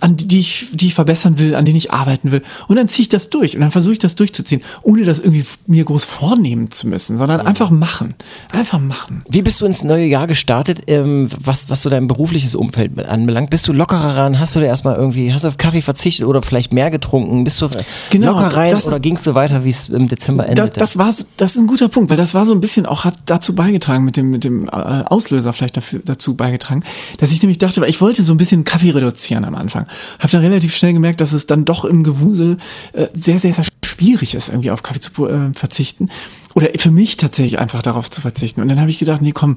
an 0.00 0.16
die 0.16 0.40
ich, 0.40 0.66
die 0.72 0.88
ich 0.88 0.94
verbessern 0.94 1.38
will, 1.38 1.54
an 1.54 1.64
denen 1.64 1.76
ich 1.76 1.92
arbeiten 1.92 2.32
will. 2.32 2.42
Und 2.68 2.76
dann 2.76 2.88
ziehe 2.88 3.02
ich 3.02 3.08
das 3.08 3.30
durch 3.30 3.54
und 3.54 3.60
dann 3.60 3.70
versuche 3.70 3.92
ich 3.92 3.98
das 3.98 4.14
durchzuziehen, 4.16 4.62
ohne 4.82 5.04
das 5.04 5.20
irgendwie 5.20 5.44
mir 5.66 5.84
groß 5.84 6.04
vornehmen 6.04 6.70
zu 6.70 6.88
müssen, 6.88 7.16
sondern 7.16 7.40
einfach 7.40 7.70
machen. 7.70 8.14
Einfach 8.50 8.78
machen. 8.78 9.22
Wie 9.28 9.42
bist 9.42 9.60
du 9.60 9.66
ins 9.66 9.84
neue 9.84 10.06
Jahr 10.06 10.26
gestartet, 10.26 10.82
ähm, 10.86 11.28
was, 11.38 11.68
was 11.70 11.82
so 11.82 11.90
dein 11.90 12.06
berufliches 12.06 12.54
Umfeld 12.54 12.98
anbelangt? 13.06 13.50
Bist 13.50 13.68
du 13.68 13.72
lockerer 13.72 14.16
ran? 14.16 14.38
Hast 14.38 14.54
du 14.56 14.60
dir 14.60 14.66
erstmal 14.66 14.96
irgendwie, 14.96 15.32
hast 15.32 15.44
du 15.44 15.48
auf 15.48 15.56
Kaffee 15.58 15.82
verzichtet 15.82 16.26
oder 16.26 16.42
vielleicht 16.42 16.72
mehr 16.72 16.90
getrunken? 16.90 17.44
Bist 17.44 17.60
du 17.60 17.68
Genau, 18.10 18.32
locker 18.32 18.56
rein 18.56 18.70
das 18.70 18.86
oder 18.86 19.00
ging 19.00 19.16
es 19.16 19.24
so 19.24 19.34
weiter, 19.34 19.64
wie 19.64 19.70
es 19.70 19.88
im 19.88 20.08
Dezember 20.08 20.44
Das, 20.44 20.50
endete? 20.50 20.80
das 20.80 20.98
war 20.98 21.12
so, 21.12 21.24
das 21.36 21.56
ist 21.56 21.62
ein 21.62 21.66
guter 21.66 21.88
Punkt, 21.88 22.10
weil 22.10 22.16
das 22.16 22.34
war 22.34 22.46
so 22.46 22.52
ein 22.52 22.60
bisschen 22.60 22.86
auch 22.86 23.04
hat 23.04 23.14
dazu 23.26 23.54
beigetragen 23.54 24.04
mit 24.04 24.16
dem 24.16 24.30
mit 24.30 24.44
dem 24.44 24.66
äh, 24.68 24.70
Auslöser 24.70 25.52
vielleicht 25.52 25.76
dafür 25.76 26.00
dazu 26.04 26.34
beigetragen, 26.34 26.82
dass 27.18 27.32
ich 27.32 27.42
nämlich 27.42 27.58
dachte, 27.58 27.80
weil 27.80 27.90
ich 27.90 28.00
wollte 28.00 28.22
so 28.22 28.32
ein 28.32 28.36
bisschen 28.36 28.64
Kaffee 28.64 28.90
reduzieren 28.90 29.44
am 29.44 29.54
Anfang. 29.54 29.85
Habe 30.18 30.32
dann 30.32 30.42
relativ 30.42 30.74
schnell 30.74 30.92
gemerkt, 30.92 31.20
dass 31.20 31.32
es 31.32 31.46
dann 31.46 31.64
doch 31.64 31.84
im 31.84 32.02
Gewusel 32.02 32.58
äh, 32.92 33.06
sehr 33.14 33.38
sehr 33.38 33.52
sehr 33.52 33.64
schwierig 33.84 34.34
ist 34.34 34.48
irgendwie 34.48 34.70
auf 34.70 34.82
Kaffee 34.82 35.00
zu 35.00 35.26
äh, 35.26 35.52
verzichten 35.54 36.08
oder 36.54 36.68
für 36.78 36.90
mich 36.90 37.18
tatsächlich 37.18 37.58
einfach 37.58 37.82
darauf 37.82 38.10
zu 38.10 38.22
verzichten. 38.22 38.62
Und 38.62 38.68
dann 38.68 38.80
habe 38.80 38.88
ich 38.88 38.98
gedacht, 38.98 39.20
nee, 39.20 39.32
komm, 39.32 39.56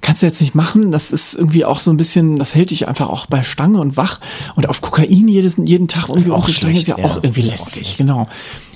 kannst 0.00 0.22
du 0.22 0.26
jetzt 0.26 0.40
nicht 0.40 0.54
machen. 0.54 0.90
Das 0.90 1.12
ist 1.12 1.34
irgendwie 1.34 1.64
auch 1.64 1.80
so 1.80 1.90
ein 1.90 1.98
bisschen, 1.98 2.36
das 2.36 2.54
hält 2.54 2.70
dich 2.70 2.88
einfach 2.88 3.08
auch 3.10 3.26
bei 3.26 3.42
Stange 3.42 3.78
und 3.78 3.98
wach. 3.98 4.20
Und 4.56 4.68
auf 4.68 4.80
Kokain 4.80 5.28
jedes, 5.28 5.56
jeden 5.62 5.86
Tag 5.86 6.08
irgendwie 6.08 6.30
auch 6.30 6.38
umzusteigen, 6.38 6.78
ist 6.78 6.88
ja 6.88 6.94
schlecht, 6.94 7.10
auch 7.10 7.16
ja. 7.16 7.20
irgendwie 7.24 7.42
lästig. 7.42 7.98
Genau. 7.98 8.26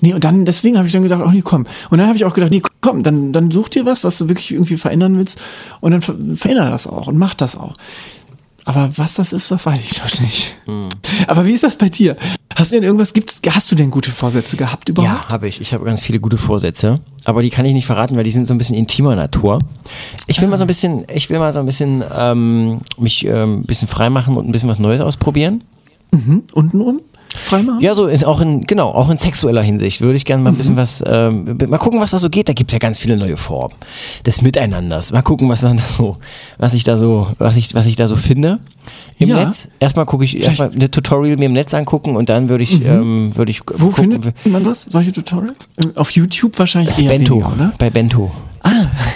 Nee, 0.03 0.13
und 0.13 0.25
dann, 0.25 0.45
deswegen 0.45 0.77
habe 0.77 0.87
ich 0.87 0.93
dann 0.93 1.03
gedacht, 1.03 1.23
oh 1.25 1.31
nee, 1.31 1.43
komm. 1.43 1.67
Und 1.91 1.99
dann 1.99 2.07
habe 2.07 2.17
ich 2.17 2.27
auch 2.27 2.35
gedacht, 2.35 2.51
nee, 2.51 2.63
komm, 2.83 3.03
dann, 3.03 3.33
dann 3.33 3.51
such 3.51 3.71
dir 3.71 3.87
was, 3.87 4.05
was 4.05 4.19
du 4.19 4.29
wirklich 4.29 4.53
irgendwie 4.53 4.77
verändern 4.77 5.17
willst. 5.17 5.41
Und 5.81 5.93
dann 5.93 6.03
ver 6.03 6.15
veränder 6.35 6.69
das 6.69 6.87
auch 6.87 7.07
und 7.07 7.17
mach 7.17 7.35
das 7.35 7.57
auch. 7.57 7.75
Aber 8.65 8.91
was 8.97 9.15
das 9.15 9.33
ist, 9.33 9.51
das 9.51 9.67
weiß 9.67 9.91
ich 9.91 10.01
doch 10.01 10.21
nicht. 10.21 10.55
Hm. 10.65 10.89
Aber 11.27 11.47
wie 11.47 11.53
ist 11.53 11.65
das 11.65 11.77
bei 11.77 11.89
dir? 11.89 12.17
Hast 12.57 12.73
du 12.73 12.77
denn 12.77 12.85
irgendwas, 12.85 13.13
gibt's, 13.13 13.43
hast 13.51 13.71
du 13.71 13.75
denn 13.75 13.91
gute 13.91 14.11
Vorsätze 14.11 14.57
gehabt 14.57 14.89
überhaupt? 14.89 15.25
Ja, 15.25 15.29
habe 15.29 15.49
ich. 15.49 15.61
Ich 15.61 15.75
habe 15.75 15.85
ganz 15.85 16.01
viele 16.01 16.21
gute 16.21 16.39
Vorsätze, 16.39 17.01
aber 17.25 17.43
die 17.43 17.51
kann 17.51 17.67
ich 17.67 17.75
nicht 17.75 17.87
verraten, 17.87 18.17
weil 18.17 18.25
die 18.25 18.31
sind 18.31 18.47
so 18.47 18.55
ein 18.55 18.59
bisschen 18.59 18.77
intimer 18.77 19.17
Natur. 19.17 19.59
Ich 20.29 20.41
will 20.41 20.49
mal 20.49 20.57
so 20.57 20.65
ein 20.65 20.69
bisschen, 20.69 21.05
ich 21.13 21.29
will 21.29 21.39
mal 21.39 21.53
so 21.53 21.59
ein 21.59 21.67
bisschen 21.67 22.03
ähm, 22.17 22.81
mich 22.97 23.25
ähm, 23.27 23.61
ein 23.61 23.65
bisschen 23.65 23.89
freimachen 23.89 24.37
und 24.37 24.49
ein 24.49 24.53
bisschen 24.53 24.69
was 24.69 24.79
Neues 24.79 25.01
ausprobieren. 25.01 25.65
Untenrum? 26.53 27.01
Freimachen? 27.35 27.81
Ja, 27.81 27.95
so 27.95 28.07
in, 28.07 28.25
auch 28.25 28.41
in, 28.41 28.63
genau, 28.67 28.89
auch 28.91 29.11
in 29.11 29.19
sexueller 29.19 29.63
Hinsicht 29.63 30.01
würde 30.01 30.17
ich 30.17 30.25
gerne 30.25 30.43
mal 30.43 30.51
ein 30.51 30.57
bisschen 30.57 30.77
was, 30.77 31.03
ähm, 31.07 31.57
mal 31.69 31.79
gucken, 31.79 32.01
was 32.01 32.11
da 32.13 32.19
so 32.19 32.31
geht. 32.31 32.49
Da 32.49 32.53
gibt's 32.53 32.73
ja 32.73 32.79
ganz 32.79 32.99
viele 32.99 33.17
neue 33.17 33.37
Formen 33.37 33.75
des 34.25 34.43
Miteinanders. 34.43 35.13
Mal 35.13 35.23
gucken, 35.23 35.49
was 35.49 35.61
dann 35.63 35.77
da 35.77 35.83
so, 35.85 36.17
was 36.59 36.75
ich 36.75 36.85
da 36.85 36.97
so, 36.97 37.29
was 37.39 37.57
ich, 37.57 37.75
was 37.75 37.87
ich 37.87 37.97
da 37.97 38.09
so 38.09 38.17
finde. 38.17 38.59
Im 39.19 39.29
Ja. 39.29 39.45
Netz. 39.45 39.69
Erstmal 39.81 40.07
gucke 40.07 40.25
ich, 40.25 40.43
erstmal 40.43 40.71
eine 40.71 40.91
Tutorial 40.91 41.37
mir 41.37 41.47
im 41.47 41.53
Netz 41.53 41.73
angucken 41.75 42.17
und 42.17 42.29
dann 42.29 42.49
würde 42.49 42.65
ich, 42.65 42.85
ähm, 42.85 43.31
würde 43.35 43.51
ich 43.53 43.61
Wo 43.77 43.89
gucken. 43.89 44.13
findet 44.13 44.47
man 44.47 44.63
das? 44.65 44.83
Solche 44.83 45.13
Tutorials? 45.13 45.69
Auf 45.95 46.11
YouTube 46.11 46.59
wahrscheinlich 46.59 46.97
eher 46.99 47.09
Bento, 47.11 47.35
weniger, 47.35 47.53
oder? 47.53 47.73
bei 47.79 47.91
Bento. 47.91 48.31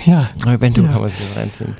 Ja. 0.07 0.31
Bento 0.59 0.83
Ja. 0.83 0.89
kann 0.93 1.01
man 1.03 1.11
sich 1.11 1.21
das 1.29 1.37
reinziehen. 1.37 1.75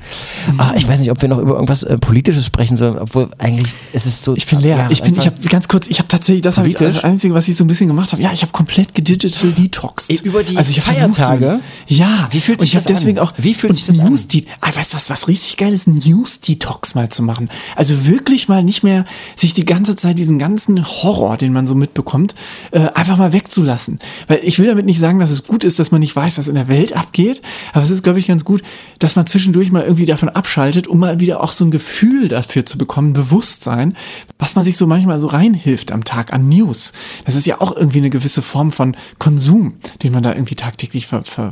Ah, 0.57 0.73
ich 0.75 0.87
weiß 0.87 0.99
nicht, 0.99 1.11
ob 1.11 1.21
wir 1.21 1.29
noch 1.29 1.39
über 1.39 1.53
irgendwas 1.53 1.83
äh, 1.83 1.97
Politisches 1.97 2.45
sprechen 2.45 2.77
sollen, 2.77 2.97
obwohl 2.97 3.29
eigentlich 3.37 3.73
ist 3.93 4.05
es 4.05 4.23
so. 4.23 4.35
Ich 4.35 4.45
bin 4.45 4.59
leer. 4.59 4.77
Ja, 4.77 4.87
ich 4.89 5.01
bin, 5.01 5.17
ich 5.17 5.25
habe 5.25 5.39
ganz 5.49 5.67
kurz, 5.67 5.87
ich 5.87 5.99
habe 5.99 6.07
tatsächlich, 6.07 6.41
das 6.41 6.57
habe 6.57 6.67
ich 6.67 6.75
das 6.75 7.03
Einzige, 7.03 7.33
was 7.33 7.47
ich 7.47 7.55
so 7.55 7.63
ein 7.63 7.67
bisschen 7.67 7.87
gemacht 7.87 8.11
habe. 8.11 8.21
Ja, 8.21 8.31
ich 8.31 8.41
habe 8.41 8.51
komplett 8.51 8.93
gedigital 8.93 9.51
detoxed. 9.51 10.21
Über 10.21 10.43
die 10.43 10.57
also 10.57 10.71
ich 10.71 10.81
Feiertage? 10.81 11.59
Ja. 11.87 12.27
Wie 12.31 12.39
fühlt 12.39 12.59
und 12.59 12.67
sich 12.67 12.73
ich 12.73 12.79
das 12.79 12.87
an? 12.87 12.93
deswegen 12.93 13.19
auch. 13.19 13.33
Wie 13.37 13.53
fühlt 13.53 13.73
sich 13.73 13.85
das 13.85 13.99
an? 13.99 14.09
News 14.09 14.27
-De 14.29 14.45
ah, 14.61 14.69
weißt 14.75 14.93
du 14.93 14.97
was, 14.97 15.09
was 15.09 15.27
richtig 15.27 15.57
geil 15.57 15.73
ist, 15.73 15.87
ein 15.87 16.01
News 16.05 16.39
Detox 16.39 16.95
mal 16.95 17.09
zu 17.09 17.23
machen. 17.23 17.49
Also 17.75 18.05
wirklich 18.05 18.47
mal 18.47 18.63
nicht 18.63 18.83
mehr 18.83 19.05
sich 19.35 19.53
die 19.53 19.65
ganze 19.65 19.95
Zeit 19.95 20.19
diesen 20.19 20.39
ganzen 20.39 20.85
Horror, 20.85 21.37
den 21.37 21.53
man 21.53 21.67
so 21.67 21.75
mitbekommt, 21.75 22.35
äh, 22.71 22.79
einfach 22.93 23.17
mal 23.17 23.33
wegzulassen. 23.33 23.99
Weil 24.27 24.39
ich 24.43 24.59
will 24.59 24.67
damit 24.67 24.85
nicht 24.85 24.99
sagen, 24.99 25.19
dass 25.19 25.31
es 25.31 25.45
gut 25.45 25.63
ist, 25.63 25.79
dass 25.79 25.91
man 25.91 25.99
nicht 25.99 26.15
weiß, 26.15 26.37
was 26.37 26.47
in 26.47 26.55
der 26.55 26.67
Welt 26.67 26.95
abgeht, 26.95 27.41
aber 27.73 27.83
es 27.83 27.89
ist 27.89 27.98
es, 27.99 28.03
glaube 28.03 28.19
ich, 28.19 28.27
ganz 28.27 28.43
gut, 28.43 28.61
dass 28.97 29.15
man 29.15 29.27
zwischendurch 29.27 29.71
mal 29.71 29.83
irgendwie 29.83 30.05
davon 30.05 30.29
abschaltet, 30.29 30.87
um 30.87 30.99
mal 30.99 31.19
wieder 31.19 31.41
auch 31.41 31.51
so 31.51 31.65
ein 31.65 31.71
Gefühl 31.71 32.27
dafür 32.27 32.65
zu 32.65 32.77
bekommen, 32.77 33.13
Bewusstsein, 33.13 33.95
was 34.37 34.55
man 34.55 34.63
sich 34.63 34.77
so 34.77 34.87
manchmal 34.87 35.19
so 35.19 35.27
reinhilft 35.27 35.91
am 35.91 36.03
Tag 36.03 36.33
an 36.33 36.49
News. 36.49 36.93
Das 37.25 37.35
ist 37.35 37.45
ja 37.45 37.61
auch 37.61 37.75
irgendwie 37.75 37.99
eine 37.99 38.09
gewisse 38.09 38.41
Form 38.41 38.71
von 38.71 38.95
Konsum, 39.19 39.75
den 40.03 40.11
man 40.11 40.23
da 40.23 40.33
irgendwie 40.33 40.55
tagtäglich 40.55 41.07
ver, 41.07 41.23
ver, 41.23 41.51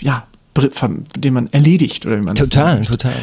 ja, 0.00 0.26
den 1.16 1.34
man 1.34 1.48
erledigt 1.52 2.04
oder 2.04 2.16
wie 2.16 2.22
man 2.22 2.34
total 2.34 2.84
total 2.84 3.14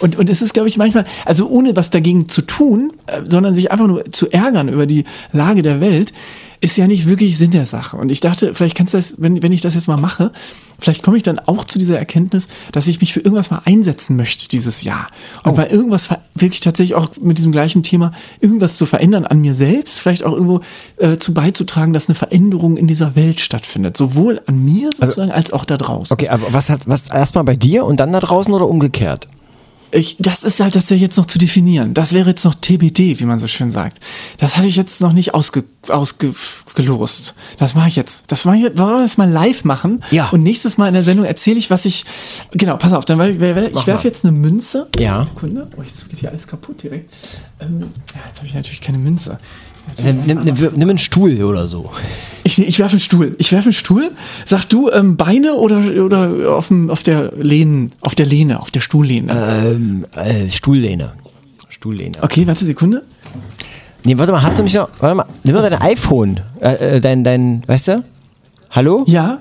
und 0.00 0.16
und 0.16 0.28
es 0.28 0.42
ist 0.42 0.54
glaube 0.54 0.68
ich 0.68 0.76
manchmal 0.76 1.04
also 1.24 1.48
ohne 1.48 1.76
was 1.76 1.90
dagegen 1.90 2.28
zu 2.28 2.42
tun 2.42 2.92
äh, 3.06 3.22
sondern 3.28 3.54
sich 3.54 3.70
einfach 3.70 3.86
nur 3.86 4.10
zu 4.10 4.28
ärgern 4.32 4.68
über 4.68 4.86
die 4.86 5.04
Lage 5.32 5.62
der 5.62 5.80
Welt 5.80 6.12
ist 6.60 6.76
ja 6.76 6.86
nicht 6.86 7.08
wirklich 7.08 7.38
Sinn 7.38 7.50
der 7.52 7.64
Sache. 7.64 7.96
Und 7.96 8.12
ich 8.12 8.20
dachte, 8.20 8.54
vielleicht 8.54 8.76
kannst 8.76 8.92
du 8.92 8.98
das, 8.98 9.14
wenn, 9.18 9.42
wenn 9.42 9.52
ich 9.52 9.62
das 9.62 9.74
jetzt 9.74 9.88
mal 9.88 9.96
mache, 9.96 10.30
vielleicht 10.78 11.02
komme 11.02 11.16
ich 11.16 11.22
dann 11.22 11.38
auch 11.38 11.64
zu 11.64 11.78
dieser 11.78 11.98
Erkenntnis, 11.98 12.48
dass 12.72 12.86
ich 12.86 13.00
mich 13.00 13.14
für 13.14 13.20
irgendwas 13.20 13.50
mal 13.50 13.62
einsetzen 13.64 14.16
möchte 14.16 14.46
dieses 14.48 14.82
Jahr. 14.82 15.08
Und 15.42 15.52
oh. 15.52 15.54
bei 15.54 15.70
irgendwas 15.70 16.10
wirklich 16.34 16.60
tatsächlich 16.60 16.94
auch 16.94 17.10
mit 17.20 17.38
diesem 17.38 17.52
gleichen 17.52 17.82
Thema 17.82 18.12
irgendwas 18.40 18.76
zu 18.76 18.84
verändern 18.84 19.24
an 19.24 19.40
mir 19.40 19.54
selbst, 19.54 20.00
vielleicht 20.00 20.22
auch 20.24 20.32
irgendwo 20.32 20.60
äh, 20.98 21.16
zu 21.16 21.32
beizutragen, 21.32 21.94
dass 21.94 22.08
eine 22.08 22.14
Veränderung 22.14 22.76
in 22.76 22.86
dieser 22.86 23.16
Welt 23.16 23.40
stattfindet. 23.40 23.96
Sowohl 23.96 24.42
an 24.46 24.62
mir 24.62 24.88
also 24.88 25.02
sozusagen 25.02 25.30
also, 25.30 25.52
als 25.52 25.52
auch 25.54 25.64
da 25.64 25.78
draußen. 25.78 26.12
Okay, 26.12 26.28
aber 26.28 26.52
was 26.52 26.68
hat, 26.68 26.86
was 26.86 27.08
erstmal 27.08 27.44
bei 27.44 27.56
dir 27.56 27.84
und 27.86 27.98
dann 28.00 28.12
da 28.12 28.20
draußen 28.20 28.52
oder 28.52 28.68
umgekehrt? 28.68 29.28
Ich, 29.92 30.16
das 30.18 30.44
ist 30.44 30.60
halt 30.60 30.74
tatsächlich 30.74 31.02
jetzt 31.02 31.16
noch 31.16 31.26
zu 31.26 31.38
definieren. 31.38 31.94
Das 31.94 32.12
wäre 32.12 32.30
jetzt 32.30 32.44
noch 32.44 32.54
TBD, 32.54 33.18
wie 33.18 33.24
man 33.24 33.38
so 33.38 33.48
schön 33.48 33.70
sagt. 33.70 33.98
Das 34.38 34.56
habe 34.56 34.66
ich 34.66 34.76
jetzt 34.76 35.00
noch 35.00 35.12
nicht 35.12 35.34
ausge, 35.34 35.64
ausgelost. 35.88 37.34
Das 37.58 37.74
mache 37.74 37.88
ich 37.88 37.96
jetzt. 37.96 38.24
Das 38.28 38.44
mache 38.44 38.56
ich, 38.56 38.62
wollen 38.62 38.96
wir 38.96 38.98
das 38.98 39.18
mal 39.18 39.28
live 39.28 39.64
machen? 39.64 40.04
Ja. 40.10 40.28
Und 40.28 40.42
nächstes 40.42 40.78
Mal 40.78 40.88
in 40.88 40.94
der 40.94 41.02
Sendung 41.02 41.26
erzähle 41.26 41.58
ich, 41.58 41.70
was 41.70 41.84
ich. 41.86 42.04
Genau, 42.52 42.76
pass 42.76 42.92
auf, 42.92 43.04
dann 43.04 43.20
ich, 43.20 43.40
ich 43.40 43.86
werfe 43.86 44.06
jetzt 44.06 44.24
eine 44.24 44.32
Münze. 44.32 44.88
Ja. 44.98 45.24
Sekunde. 45.24 45.68
Oh, 45.76 45.82
jetzt 45.82 46.08
geht 46.08 46.20
hier 46.20 46.30
alles 46.30 46.46
kaputt 46.46 46.82
direkt. 46.82 47.12
Ähm, 47.60 47.80
ja, 47.80 48.20
jetzt 48.28 48.38
habe 48.38 48.46
ich 48.46 48.54
natürlich 48.54 48.80
keine 48.80 48.98
Münze. 48.98 49.38
Nimm, 50.02 50.42
nimm, 50.44 50.54
nimm, 50.76 50.88
einen 50.88 50.98
Stuhl 50.98 51.42
oder 51.42 51.66
so. 51.66 51.90
Ich, 52.44 52.58
ich 52.58 52.78
werfe 52.78 52.92
einen 52.92 53.00
Stuhl. 53.00 53.34
Ich 53.38 53.52
werfe 53.52 53.66
einen 53.66 53.72
Stuhl. 53.72 54.10
Sag 54.44 54.64
du 54.64 54.90
ähm, 54.90 55.16
Beine 55.16 55.54
oder, 55.54 55.78
oder 56.02 56.54
auf, 56.54 56.68
dem, 56.68 56.90
auf 56.90 57.02
der 57.02 57.32
Lehne, 57.36 57.90
auf 58.00 58.14
der 58.14 58.26
Lehne, 58.26 58.60
auf 58.60 58.70
der 58.70 58.80
Stuhllehne? 58.80 59.32
Ähm, 59.72 60.06
äh, 60.14 60.50
Stuhllehne. 60.50 61.12
Stuhllehne. 61.68 62.16
Okay, 62.22 62.46
warte 62.46 62.64
Sekunde. 62.64 63.02
Nee, 64.04 64.16
warte 64.16 64.32
mal, 64.32 64.42
hast 64.42 64.58
du 64.58 64.62
nicht 64.62 64.74
noch. 64.74 64.88
Warte 64.98 65.14
mal, 65.14 65.26
nimm 65.44 65.54
mal 65.54 65.68
dein 65.68 65.80
iPhone. 65.80 66.40
Äh, 66.60 66.96
äh, 66.96 67.00
dein, 67.00 67.24
dein, 67.24 67.62
weißt 67.66 67.88
du? 67.88 68.04
Hallo? 68.70 69.04
Ja. 69.06 69.40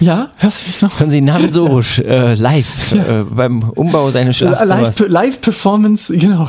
Ja, 0.00 0.30
hörst 0.36 0.62
du 0.62 0.66
mich 0.68 0.82
noch? 0.82 1.00
Hören 1.00 1.10
Sie 1.10 1.20
Namen 1.20 1.52
Sorusch 1.52 1.98
äh, 1.98 2.34
live 2.34 2.92
ja. 2.92 3.20
äh, 3.20 3.24
beim 3.24 3.62
Umbau 3.70 4.10
seines 4.10 4.36
Schlafzimmers. 4.36 4.98
Live-Performance, 5.00 6.12
live 6.12 6.22
genau. 6.22 6.48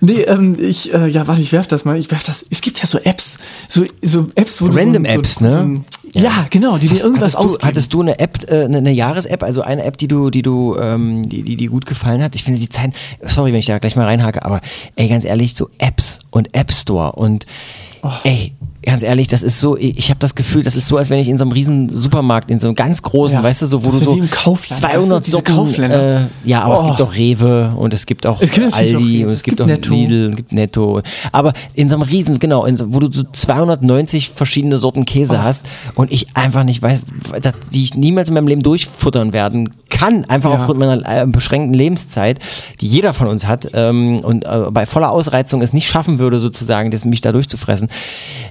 Nee, 0.00 0.22
ähm, 0.22 0.56
ich, 0.58 0.92
äh, 0.92 1.08
ja, 1.08 1.26
warte, 1.26 1.40
ich 1.40 1.52
werf 1.52 1.66
das 1.66 1.84
mal. 1.84 1.96
Ich 1.96 2.10
werf 2.10 2.22
das. 2.22 2.44
Es 2.50 2.60
gibt 2.60 2.80
ja 2.80 2.86
so 2.86 2.98
Apps, 2.98 3.38
so, 3.68 3.84
so 4.02 4.28
Apps, 4.34 4.60
wo 4.60 4.66
Random 4.66 5.04
du 5.04 5.10
so, 5.10 5.18
Apps, 5.18 5.34
so, 5.36 5.44
ne? 5.44 5.84
So, 6.12 6.20
ja. 6.20 6.24
ja. 6.24 6.46
genau, 6.50 6.78
die 6.78 6.88
dir 6.88 7.02
irgendwas 7.02 7.36
hattest 7.36 7.62
du, 7.62 7.66
hattest 7.66 7.94
du 7.94 8.00
eine 8.02 8.18
App, 8.18 8.50
äh, 8.50 8.64
eine, 8.64 8.78
eine 8.78 8.92
Jahres-App, 8.92 9.42
also 9.42 9.62
eine 9.62 9.84
App, 9.84 9.98
die 9.98 10.08
du, 10.08 10.30
die 10.30 10.42
du, 10.42 10.76
ähm, 10.78 11.28
die, 11.28 11.42
die, 11.42 11.56
die 11.56 11.66
gut 11.66 11.86
gefallen 11.86 12.22
hat? 12.22 12.34
Ich 12.34 12.44
finde 12.44 12.58
die 12.58 12.68
Zeit, 12.68 12.92
sorry, 13.22 13.52
wenn 13.52 13.60
ich 13.60 13.66
da 13.66 13.78
gleich 13.78 13.96
mal 13.96 14.04
reinhake, 14.04 14.44
aber 14.44 14.60
ey, 14.96 15.08
ganz 15.08 15.24
ehrlich, 15.24 15.54
so 15.54 15.70
Apps 15.78 16.20
und 16.30 16.54
App 16.54 16.72
Store 16.72 17.12
und 17.12 17.46
oh. 18.02 18.10
ey, 18.24 18.54
ganz 18.86 19.02
ehrlich, 19.02 19.26
das 19.26 19.42
ist 19.42 19.60
so, 19.60 19.76
ich 19.76 20.10
habe 20.10 20.20
das 20.20 20.34
Gefühl, 20.36 20.62
das 20.62 20.76
ist 20.76 20.86
so, 20.86 20.96
als 20.96 21.10
wenn 21.10 21.18
ich 21.18 21.28
in 21.28 21.36
so 21.36 21.44
einem 21.44 21.52
riesen 21.52 21.90
Supermarkt, 21.90 22.50
in 22.52 22.60
so 22.60 22.68
einem 22.68 22.76
ganz 22.76 23.02
großen, 23.02 23.36
ja, 23.36 23.42
weißt 23.42 23.62
du, 23.62 23.66
so, 23.66 23.84
wo 23.84 23.90
du 23.90 23.98
so 23.98 24.54
200 24.54 25.26
Socken, 25.26 25.82
äh, 25.82 26.26
ja, 26.44 26.62
aber 26.62 26.74
oh. 26.74 26.82
es 26.82 26.86
gibt 26.86 27.02
auch 27.02 27.14
Rewe 27.14 27.72
und 27.76 27.92
es 27.92 28.06
gibt 28.06 28.26
auch 28.26 28.40
es 28.40 28.52
gibt 28.52 28.72
Aldi 28.72 29.24
auch 29.24 29.26
und 29.26 29.32
es, 29.32 29.40
es 29.40 29.42
gibt, 29.42 29.56
gibt, 29.56 29.62
auch 29.62 29.66
Netto. 29.66 29.92
Lidl, 29.92 30.30
es 30.30 30.36
gibt 30.36 30.52
Netto. 30.52 31.02
Aber 31.32 31.52
in 31.74 31.88
so 31.88 31.96
einem 31.96 32.02
riesen, 32.02 32.38
genau, 32.38 32.66
so, 32.74 32.94
wo 32.94 33.00
du 33.00 33.12
so 33.12 33.24
290 33.24 34.30
verschiedene 34.30 34.78
Sorten 34.78 35.04
Käse 35.04 35.34
oh. 35.40 35.42
hast 35.42 35.66
und 35.96 36.12
ich 36.12 36.28
einfach 36.36 36.62
nicht 36.62 36.80
weiß, 36.80 37.00
dass, 37.42 37.54
die 37.72 37.82
ich 37.82 37.94
niemals 37.96 38.28
in 38.28 38.34
meinem 38.34 38.48
Leben 38.48 38.62
durchfuttern 38.62 39.32
werden 39.32 39.70
kann, 39.96 40.24
einfach 40.26 40.50
ja. 40.50 40.56
aufgrund 40.56 40.78
meiner 40.78 41.22
äh, 41.22 41.26
beschränkten 41.26 41.74
Lebenszeit, 41.74 42.38
die 42.80 42.86
jeder 42.86 43.14
von 43.14 43.28
uns 43.28 43.46
hat 43.46 43.70
ähm, 43.74 44.20
und 44.20 44.44
äh, 44.44 44.70
bei 44.70 44.86
voller 44.86 45.10
Ausreizung 45.10 45.62
es 45.62 45.72
nicht 45.72 45.88
schaffen 45.88 46.18
würde, 46.18 46.38
sozusagen, 46.38 46.90
das, 46.90 47.04
mich 47.04 47.20
da 47.20 47.32
durchzufressen. 47.32 47.88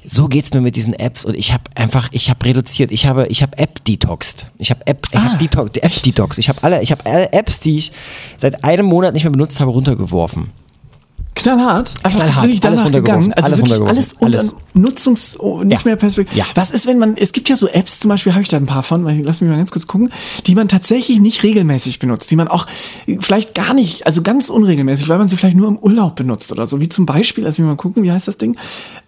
So 0.08 0.25
geht's 0.28 0.54
mir 0.54 0.62
mit 0.62 0.76
diesen 0.76 0.94
Apps 0.94 1.26
und 1.26 1.36
ich 1.36 1.54
habe 1.54 1.64
einfach, 1.76 2.10
ich 2.12 2.30
habe 2.30 2.46
reduziert, 2.46 2.92
ich 2.92 3.06
habe, 3.06 3.28
ich 3.28 3.42
habe 3.42 3.58
App 3.58 3.84
detoxed. 3.86 4.48
Ich 4.58 4.70
habe 4.70 4.86
App, 4.86 5.08
ich 5.12 5.18
ah, 5.18 5.24
habe 5.24 5.38
Detox, 5.38 5.78
App 5.78 6.04
Detox. 6.04 6.38
Ich 6.38 6.50
habe 6.50 6.64
alle, 6.64 6.82
ich 6.82 6.92
habe 6.92 7.06
alle 7.06 7.32
Apps, 7.34 7.60
die 7.60 7.78
ich 7.78 7.92
seit 8.38 8.64
einem 8.64 8.86
Monat 8.86 9.14
nicht 9.14 9.24
mehr 9.24 9.32
benutzt 9.32 9.60
habe, 9.60 9.72
runtergeworfen. 9.72 10.52
Knallhart. 11.36 11.96
Einfach 12.02 12.20
Knallhart. 12.20 12.42
Bin 12.44 12.52
ich 12.52 12.60
danach 12.62 12.82
alles 12.82 12.94
gegangen. 12.94 13.34
Also 13.34 13.48
alles 13.48 13.60
wirklich 13.60 13.88
alles 13.88 14.14
unter 14.14 14.40
alles. 14.40 14.56
Nutzungs 14.74 15.38
oh, 15.40 15.64
nicht 15.64 15.84
ja. 15.84 15.90
mehr 15.90 15.96
Perspektive. 15.98 16.40
Ja. 16.40 16.46
Was 16.56 16.72
ist, 16.72 16.88
wenn 16.88 16.98
man 16.98 17.18
es 17.18 17.34
gibt 17.34 17.50
ja 17.50 17.58
so 17.58 17.68
Apps, 17.68 18.00
zum 18.00 18.10
Beispiel 18.10 18.34
habe 18.34 18.42
ich 18.42 18.48
da 18.48 18.56
ein 18.56 18.66
paar 18.66 18.84
von, 18.84 19.04
lass 19.24 19.42
mich 19.42 19.50
mal 19.50 19.58
ganz 19.58 19.70
kurz 19.72 19.86
gucken, 19.86 20.12
die 20.48 20.56
man 20.56 20.70
tatsächlich 20.70 21.20
nicht 21.20 21.44
regelmäßig 21.44 22.00
benutzt, 22.00 22.32
die 22.32 22.38
man 22.38 22.48
auch 22.48 22.68
vielleicht 23.20 23.54
gar 23.54 23.74
nicht, 23.74 24.06
also 24.06 24.22
ganz 24.22 24.50
unregelmäßig, 24.50 25.10
weil 25.10 25.18
man 25.18 25.28
sie 25.28 25.36
vielleicht 25.36 25.58
nur 25.58 25.68
im 25.68 25.78
Urlaub 25.78 26.16
benutzt 26.16 26.54
oder 26.54 26.68
so. 26.68 26.80
Wie 26.80 26.88
zum 26.88 27.06
Beispiel, 27.06 27.44
lass 27.44 27.60
mich 27.60 27.68
mal 27.68 27.76
gucken, 27.76 28.04
wie 28.04 28.12
heißt 28.12 28.30
das 28.30 28.38
Ding? 28.38 28.56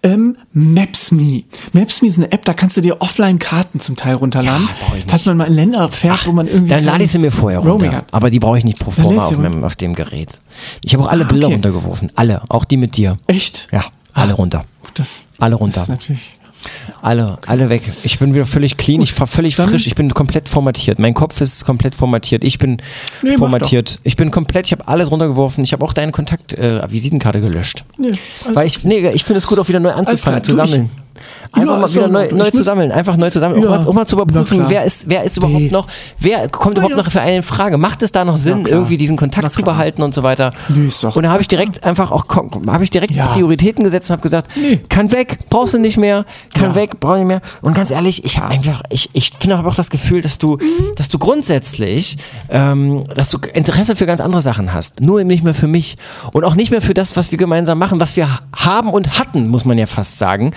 Ähm, 0.02 0.36
Maps.me. 0.52 1.42
Maps.me 1.72 2.08
ist 2.08 2.18
eine 2.18 2.30
App, 2.30 2.44
da 2.44 2.54
kannst 2.54 2.76
du 2.76 2.80
dir 2.80 3.00
Offline-Karten 3.00 3.80
zum 3.80 3.96
Teil 3.96 4.14
runterladen, 4.14 4.68
ja, 4.68 4.96
falls 5.08 5.26
man 5.26 5.36
mal 5.36 5.46
in 5.46 5.54
Länder 5.54 5.88
fährt, 5.88 6.20
Ach, 6.20 6.26
wo 6.26 6.32
man 6.32 6.46
irgendwie. 6.46 6.70
Dann 6.70 6.84
lade 6.84 7.02
ich 7.02 7.10
sie 7.10 7.18
mir 7.18 7.32
vorher 7.32 7.60
runter. 7.60 8.04
Aber 8.12 8.30
die 8.30 8.38
brauche 8.38 8.58
ich 8.58 8.64
nicht 8.64 8.78
pro 8.78 8.90
forma 8.90 9.24
auf, 9.24 9.36
auf, 9.62 9.76
dem 9.76 9.94
Gerät. 9.94 10.40
Ich 10.84 10.94
habe 10.94 11.04
auch 11.04 11.08
alle 11.08 11.24
ah, 11.24 11.28
Bilder 11.28 11.46
okay. 11.46 11.54
runtergeworfen. 11.54 12.12
Alle, 12.14 12.42
auch 12.48 12.64
die 12.64 12.76
mit 12.76 12.96
dir. 12.96 13.18
Echt? 13.26 13.68
Ja, 13.72 13.84
alle 14.12 14.32
ah, 14.32 14.36
runter. 14.36 14.64
Das 14.94 15.24
alle 15.38 15.54
runter. 15.54 15.82
ist 15.82 15.88
natürlich 15.88 16.37
alle, 17.02 17.38
alle 17.46 17.68
weg. 17.68 17.82
Ich 18.02 18.18
bin 18.18 18.34
wieder 18.34 18.46
völlig 18.46 18.76
clean, 18.76 18.98
Gut, 18.98 19.08
ich 19.08 19.20
war 19.20 19.26
völlig 19.26 19.56
frisch, 19.56 19.86
ich 19.86 19.94
bin 19.94 20.12
komplett 20.12 20.48
formatiert. 20.48 20.98
Mein 20.98 21.14
Kopf 21.14 21.40
ist 21.40 21.64
komplett 21.64 21.94
formatiert, 21.94 22.44
ich 22.44 22.58
bin 22.58 22.78
nee, 23.22 23.36
formatiert. 23.36 24.00
Ich 24.02 24.16
bin 24.16 24.30
komplett, 24.30 24.66
ich 24.66 24.72
habe 24.72 24.86
alles 24.88 25.10
runtergeworfen. 25.10 25.64
Ich 25.64 25.72
habe 25.72 25.84
auch 25.84 25.92
deine 25.92 26.12
Kontakt-Visitenkarte 26.12 27.38
äh, 27.38 27.42
gelöscht. 27.42 27.84
Nee, 27.96 28.18
Weil 28.52 28.66
ich, 28.66 28.84
nee, 28.84 29.08
ich 29.10 29.24
finde 29.24 29.38
es 29.38 29.46
gut, 29.46 29.58
auch 29.58 29.68
wieder 29.68 29.80
neu 29.80 29.92
anzufangen, 29.92 30.42
zu 30.42 30.54
sammeln. 30.54 30.90
Einfach 31.52 31.74
ja, 31.74 31.80
mal 31.80 31.90
wieder 31.90 32.08
neu, 32.08 32.28
neu 32.32 32.50
zu 32.50 32.62
sammeln, 32.62 32.92
einfach 32.92 33.16
neu 33.16 33.30
zu 33.30 33.40
sammeln, 33.40 33.62
ja, 33.62 33.76
um, 33.86 33.94
mal, 33.94 34.06
zu 34.06 34.16
überprüfen, 34.16 34.64
wer 34.68 34.84
ist, 34.84 35.08
wer 35.08 35.24
ist 35.24 35.36
überhaupt 35.36 35.70
noch, 35.70 35.86
wer 36.18 36.48
kommt 36.48 36.78
überhaupt 36.78 36.96
noch 36.96 37.10
für 37.10 37.20
einen 37.20 37.38
in 37.38 37.42
Frage? 37.42 37.78
Macht 37.78 38.02
es 38.02 38.12
da 38.12 38.24
noch 38.24 38.36
Sinn, 38.36 38.66
irgendwie 38.66 38.96
diesen 38.96 39.16
Kontakt 39.16 39.52
zu 39.52 39.62
behalten 39.62 40.02
und 40.02 40.14
so 40.14 40.22
weiter? 40.22 40.52
Nee, 40.68 40.88
ist 40.88 41.02
doch 41.02 41.16
und 41.16 41.22
da 41.22 41.30
habe 41.30 41.40
ich 41.40 41.48
direkt 41.48 41.84
einfach 41.84 42.10
auch, 42.10 42.24
habe 42.66 42.84
ich 42.84 42.90
direkt 42.90 43.16
Prioritäten 43.16 43.84
gesetzt 43.84 44.10
und 44.10 44.14
habe 44.14 44.22
gesagt, 44.22 44.50
nee. 44.56 44.80
kann 44.88 45.12
weg, 45.12 45.38
brauchst 45.50 45.74
du 45.74 45.78
nicht 45.78 45.96
mehr, 45.96 46.24
kann 46.54 46.74
weg, 46.74 47.00
brauche 47.00 47.14
ich 47.14 47.18
nicht 47.20 47.28
mehr. 47.28 47.40
Und 47.62 47.74
ganz 47.74 47.90
ehrlich, 47.90 48.24
ich 48.24 48.38
habe 48.38 48.52
einfach, 48.52 48.82
ich, 48.90 49.10
ich 49.12 49.30
finde 49.38 49.58
auch 49.58 49.74
das 49.74 49.90
Gefühl, 49.90 50.22
dass 50.22 50.38
du, 50.38 50.56
mhm. 50.56 50.94
dass 50.96 51.08
du 51.08 51.18
grundsätzlich, 51.18 52.18
ähm, 52.50 53.04
dass 53.14 53.30
du 53.30 53.38
Interesse 53.52 53.96
für 53.96 54.06
ganz 54.06 54.20
andere 54.20 54.42
Sachen 54.42 54.72
hast, 54.72 55.00
nur 55.00 55.20
eben 55.20 55.28
nicht 55.28 55.44
mehr 55.44 55.54
für 55.54 55.68
mich 55.68 55.96
und 56.32 56.44
auch 56.44 56.54
nicht 56.54 56.70
mehr 56.70 56.82
für 56.82 56.94
das, 56.94 57.16
was 57.16 57.30
wir 57.30 57.38
gemeinsam 57.38 57.78
machen, 57.78 58.00
was 58.00 58.16
wir 58.16 58.28
haben 58.54 58.90
und 58.90 59.18
hatten, 59.18 59.48
muss 59.48 59.64
man 59.64 59.78
ja 59.78 59.86
fast 59.86 60.18
sagen. 60.18 60.52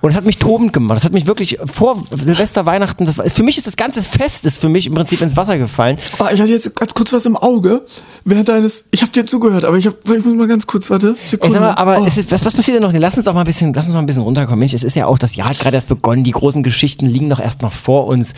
Und 0.00 0.05
hat 0.14 0.24
mich 0.24 0.38
tobend 0.38 0.72
gemacht. 0.72 0.96
Das 0.96 1.04
hat 1.04 1.12
mich 1.12 1.26
wirklich 1.26 1.58
vor 1.64 2.02
Silvester, 2.10 2.66
Weihnachten, 2.66 3.06
für 3.06 3.42
mich 3.42 3.56
ist 3.56 3.66
das 3.66 3.76
ganze 3.76 4.02
Fest 4.02 4.44
ist 4.44 4.60
für 4.60 4.68
mich 4.68 4.86
im 4.86 4.94
Prinzip 4.94 5.20
ins 5.20 5.36
Wasser 5.36 5.58
gefallen. 5.58 5.96
Oh, 6.18 6.26
ich 6.32 6.40
hatte 6.40 6.52
jetzt 6.52 6.74
ganz 6.76 6.94
kurz 6.94 7.12
was 7.12 7.26
im 7.26 7.36
Auge 7.36 7.82
während 8.24 8.48
deines, 8.48 8.86
ich 8.90 9.02
habe 9.02 9.12
dir 9.12 9.24
zugehört, 9.24 9.64
aber 9.64 9.78
ich, 9.78 9.86
hab, 9.86 9.94
ich 10.08 10.24
muss 10.24 10.34
mal 10.34 10.48
ganz 10.48 10.66
kurz, 10.66 10.90
warte. 10.90 11.16
Sekunde. 11.24 11.60
Mal, 11.60 11.74
aber 11.74 12.00
oh. 12.00 12.04
ist, 12.04 12.30
was, 12.30 12.44
was 12.44 12.54
passiert 12.54 12.76
denn 12.76 12.82
noch? 12.82 12.92
Lass 12.92 13.16
uns 13.16 13.24
doch 13.24 13.34
mal 13.34 13.40
ein 13.40 13.46
bisschen, 13.46 13.72
lass 13.72 13.86
uns 13.86 13.94
mal 13.94 14.00
ein 14.00 14.06
bisschen 14.06 14.22
runterkommen. 14.22 14.58
Mensch, 14.58 14.74
es 14.74 14.82
ist 14.82 14.96
ja 14.96 15.06
auch, 15.06 15.18
das 15.18 15.36
Jahr 15.36 15.48
hat 15.48 15.58
gerade 15.58 15.76
erst 15.76 15.88
begonnen, 15.88 16.24
die 16.24 16.32
großen 16.32 16.62
Geschichten 16.62 17.06
liegen 17.06 17.30
doch 17.30 17.40
erst 17.40 17.62
noch 17.62 17.72
vor 17.72 18.06
uns. 18.06 18.34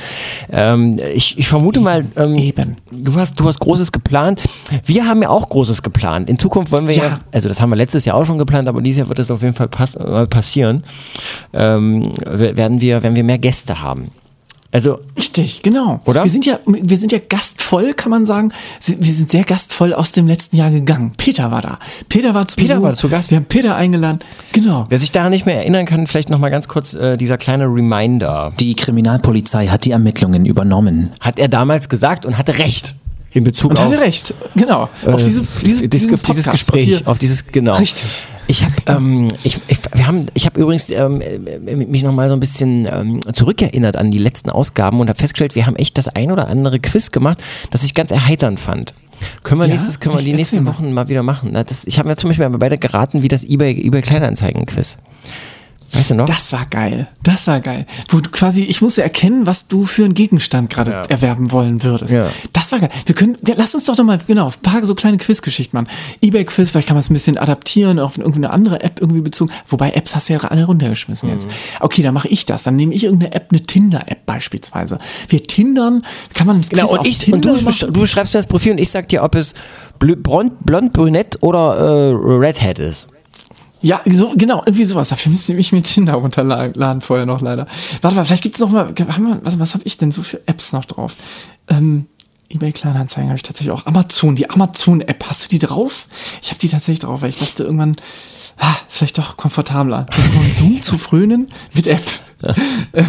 Ähm, 0.51 1.01
ich, 1.15 1.39
ich 1.39 1.49
vermute 1.49 1.81
mal, 1.81 2.05
ähm, 2.17 2.37
Eben. 2.37 2.77
Du, 2.91 3.15
hast, 3.15 3.39
du 3.41 3.45
hast 3.45 3.59
Großes 3.61 3.93
geplant. 3.93 4.41
Wir 4.85 5.07
haben 5.07 5.23
ja 5.23 5.29
auch 5.29 5.49
Großes 5.49 5.83
geplant. 5.83 6.29
In 6.29 6.39
Zukunft 6.39 6.71
wollen 6.71 6.87
wir 6.87 6.95
ja, 6.95 7.05
ja 7.05 7.21
also 7.33 7.49
das 7.49 7.61
haben 7.61 7.71
wir 7.71 7.77
letztes 7.77 8.05
Jahr 8.05 8.17
auch 8.17 8.25
schon 8.25 8.39
geplant, 8.39 8.69
aber 8.69 8.83
dieses 8.83 8.99
Jahr 8.99 9.09
wird 9.09 9.19
es 9.19 9.31
auf 9.31 9.43
jeden 9.43 9.55
Fall 9.55 9.69
pass, 9.69 9.95
äh, 9.97 10.27
passieren. 10.27 10.85
Ähm, 11.59 12.13
werden 12.25 12.81
wir, 12.81 13.03
werden 13.03 13.17
wir 13.17 13.25
mehr 13.25 13.39
Gäste 13.39 13.83
haben. 13.83 14.11
Also 14.71 14.99
richtig, 15.17 15.63
genau. 15.63 16.01
Oder? 16.05 16.25
Wir 16.25 16.31
sind 16.31 16.45
ja, 16.45 16.59
wir 16.67 16.99
sind 16.99 17.11
ja 17.11 17.19
gastvoll, 17.27 17.95
kann 17.95 18.11
man 18.11 18.27
sagen. 18.27 18.53
Wir 18.85 19.15
sind 19.15 19.31
sehr 19.31 19.45
gastvoll 19.45 19.95
aus 19.95 20.13
dem 20.13 20.27
letzten 20.27 20.57
Jahr 20.57 20.71
gegangen. 20.71 21.15
Peter 21.17 21.51
war 21.51 21.63
da. 21.63 21.79
Peter 22.11 22.35
war 22.35 22.47
zu 22.47 22.57
Peter 22.57 22.75
Besuch. 22.75 22.85
war 22.85 22.93
zu 22.93 23.09
Gast. 23.09 23.31
Wir 23.31 23.39
haben 23.39 23.47
Peter 23.47 23.77
eingeladen. 23.77 24.19
Genau. 24.53 24.85
Wer 24.91 24.99
sich 24.99 25.11
daran 25.11 25.31
nicht 25.31 25.47
mehr 25.47 25.57
erinnern 25.57 25.87
kann, 25.87 26.07
vielleicht 26.07 26.29
noch 26.29 26.39
mal 26.39 26.51
ganz 26.51 26.69
kurz 26.69 26.95
äh, 26.95 27.17
dieser 27.17 27.39
kleine 27.39 27.65
Reminder. 27.65 28.53
Die 28.61 28.75
Kriminalpolizei 28.75 29.69
hat 29.69 29.87
die 29.87 29.91
Ermittlungen 29.91 30.45
übernommen. 30.45 31.11
Hat 31.21 31.39
er 31.39 31.49
damals 31.49 31.89
gesagt 31.89 32.27
und 32.27 32.37
hatte 32.37 32.59
recht 32.59 32.95
in 33.33 33.45
Bezug 33.45 33.71
und 33.73 33.79
auf. 33.79 33.87
hatte 33.87 34.01
recht, 34.01 34.35
genau. 34.57 34.89
Auf 35.05 35.23
diese, 35.23 35.43
diese, 35.65 35.89
dieses, 35.89 36.09
Podcast, 36.09 36.29
dieses 36.29 36.51
Gespräch, 36.51 37.01
auf, 37.03 37.07
auf, 37.09 37.19
dieses, 37.19 37.47
genau. 37.47 37.77
Richtig. 37.77 38.09
Ich 38.47 38.65
habe, 38.65 38.75
ähm, 38.87 39.29
ich, 39.43 39.61
ich, 39.69 39.79
wir 39.93 40.07
haben, 40.07 40.27
ich 40.33 40.47
habe 40.47 40.59
übrigens 40.59 40.89
ähm, 40.91 41.21
äh, 41.21 41.77
mich 41.77 42.03
nochmal 42.03 42.29
so 42.29 42.35
ein 42.35 42.41
bisschen 42.41 42.89
ähm, 42.91 43.21
zurückerinnert 43.35 43.97
an 43.97 44.11
die 44.11 44.19
letzten 44.19 44.49
Ausgaben 44.49 45.01
und 45.01 45.09
habe 45.09 45.19
festgestellt, 45.19 45.55
wir 45.55 45.67
haben 45.67 45.77
echt 45.77 45.99
das 45.99 46.09
ein 46.09 46.33
oder 46.33 46.49
andere 46.49 46.81
Quiz 46.81 47.13
gemacht, 47.13 47.43
das 47.71 47.85
ich 47.85 47.93
ganz 47.95 48.11
erheiternd 48.11 48.59
fand. 48.59 48.95
Können 49.43 49.61
wir 49.61 49.67
Ja? 49.67 49.73
nächstes, 49.73 50.01
können 50.01 50.17
wir 50.17 50.25
die 50.25 50.33
nächsten. 50.33 50.65
Wochen 50.67 50.93
mal 50.93 51.09
wieder 51.09 51.23
machen. 51.23 51.51
Na, 51.53 51.65
Das, 51.65 51.85
ich 51.87 51.99
habe 51.99 52.09
mir 52.09 52.17
zum 52.17 52.31
Beispiel 52.31 52.49
beide 52.51 52.79
geraten, 52.79 53.23
wie 53.23 53.29
das 53.29 53.45
eBay, 53.45 53.73
eBay 53.85 54.01
Kleinanzeigen-Quiz. 54.01 54.99
Weißt 55.93 56.11
du 56.11 56.15
noch? 56.17 56.27
Das 56.27 56.53
war 56.53 56.67
geil. 56.67 57.09
Das 57.23 57.47
war 57.47 57.61
geil. 57.61 57.87
Wo 58.11 58.21
du 58.21 58.31
quasi, 58.31 58.63
ich 58.65 58.83
musste 58.83 59.03
erkennen, 59.03 59.47
was 59.47 59.69
du 59.69 59.85
für 59.87 60.05
einen 60.05 60.15
Gegenstand 60.15 60.71
gerade 60.71 61.03
erwerben 61.09 61.51
wollen 61.51 61.83
würdest. 61.83 62.13
Ja. 62.13 62.29
Das 62.53 62.71
war 62.73 62.81
geil. 62.81 62.91
Wir 63.07 63.15
können, 63.15 63.39
ja, 63.47 63.55
lass 63.57 63.75
uns 63.75 63.85
doch 63.85 63.97
noch 63.97 64.05
mal, 64.05 64.19
genau, 64.27 64.49
ein 64.49 64.63
paar 64.63 64.85
so 64.85 64.95
kleine 64.95 65.17
Quizgeschichten 65.17 65.79
machen. 65.79 65.91
Ebay-Quiz, 66.21 66.71
vielleicht 66.71 66.89
kann 66.89 66.95
man 66.95 67.01
es 67.01 67.09
ein 67.11 67.15
bisschen 67.15 67.39
adaptieren 67.39 67.99
auf 67.99 68.19
irgendwie 68.19 68.39
eine 68.39 68.51
andere 68.51 68.83
App 68.83 69.01
irgendwie 69.01 69.23
bezogen. 69.23 69.51
Wobei 69.67 69.93
Apps 69.93 70.15
hast 70.15 70.29
du 70.29 70.35
ja 70.35 70.41
alle 70.41 70.65
runtergeschmissen 70.65 71.31
jetzt. 71.31 71.49
Okay, 71.81 72.03
dann 72.03 72.15
mache 72.15 72.29
ich 72.29 72.45
das. 72.45 72.65
Dann 72.65 72.77
nehme 72.77 72.93
ich 72.93 73.05
irgendeine 73.05 73.35
App, 73.35 73.47
eine 73.51 73.63
Tinder-App 73.63 74.27
beispielsweise. 74.27 74.99
Wir 75.29 75.43
tindern, 75.43 76.05
kann 76.35 76.47
man 76.47 76.57
ein 76.57 76.63
Quiz 76.63 76.71
Genau, 76.71 76.91
und, 76.93 76.99
auf 77.01 77.07
ich, 77.07 77.19
Tinder 77.19 77.53
und 77.53 77.61
du, 77.61 77.65
machen? 77.65 77.93
du 77.95 78.01
beschreibst 78.01 78.35
mir 78.35 78.41
das 78.41 78.47
Profil 78.47 78.73
und 78.73 78.79
ich 78.79 78.91
sag 78.91 79.09
dir, 79.09 79.23
ob 79.23 79.35
es 79.35 79.55
blond, 79.99 80.65
blond 80.65 80.93
brünett 80.93 81.39
oder 81.43 81.77
äh, 81.79 82.13
Redhead 82.15 82.79
ist. 82.79 83.09
Ja, 83.81 84.01
so, 84.07 84.33
genau, 84.37 84.63
irgendwie 84.67 84.85
sowas. 84.85 85.11
Dafür 85.11 85.33
müsste 85.33 85.55
ich 85.55 85.73
mir 85.73 85.83
Tinder 85.83 86.15
runterladen 86.15 87.01
vorher 87.01 87.27
noch 87.27 87.41
leider. 87.41 87.67
Warte 88.03 88.17
mal, 88.17 88.25
vielleicht 88.25 88.43
gibt 88.43 88.57
es 88.57 88.61
noch 88.61 88.71
mal, 88.71 88.93
wir, 88.97 89.41
was, 89.43 89.59
was 89.59 89.75
habe 89.75 89.85
ich 89.85 89.99
denn 89.99 90.11
so 90.11 90.23
für 90.23 90.41
Apps 90.47 90.73
noch 90.73 90.85
drauf? 90.85 91.15
Ähm, 91.69 92.07
eBay 92.51 92.73
Kleinanzeigen 92.73 93.29
habe 93.29 93.37
ich 93.37 93.43
tatsächlich 93.43 93.73
auch. 93.73 93.87
Amazon, 93.87 94.35
die 94.35 94.49
Amazon-App, 94.49 95.25
hast 95.29 95.45
du 95.45 95.49
die 95.49 95.59
drauf? 95.59 96.07
Ich 96.43 96.49
habe 96.51 96.59
die 96.59 96.69
tatsächlich 96.69 97.01
drauf, 97.01 97.23
weil 97.23 97.31
ich 97.31 97.39
dachte 97.39 97.63
irgendwann, 97.63 97.95
ah, 98.59 98.75
ist 98.89 98.99
vielleicht 98.99 99.19
doch 99.19 99.37
komfortabler. 99.37 100.05
Den 100.05 100.33
Konsum 100.33 100.83
zu 100.83 100.99
frönen 100.99 101.49
mit 101.75 101.87
App. 101.87 102.03
ähm, 102.95 103.07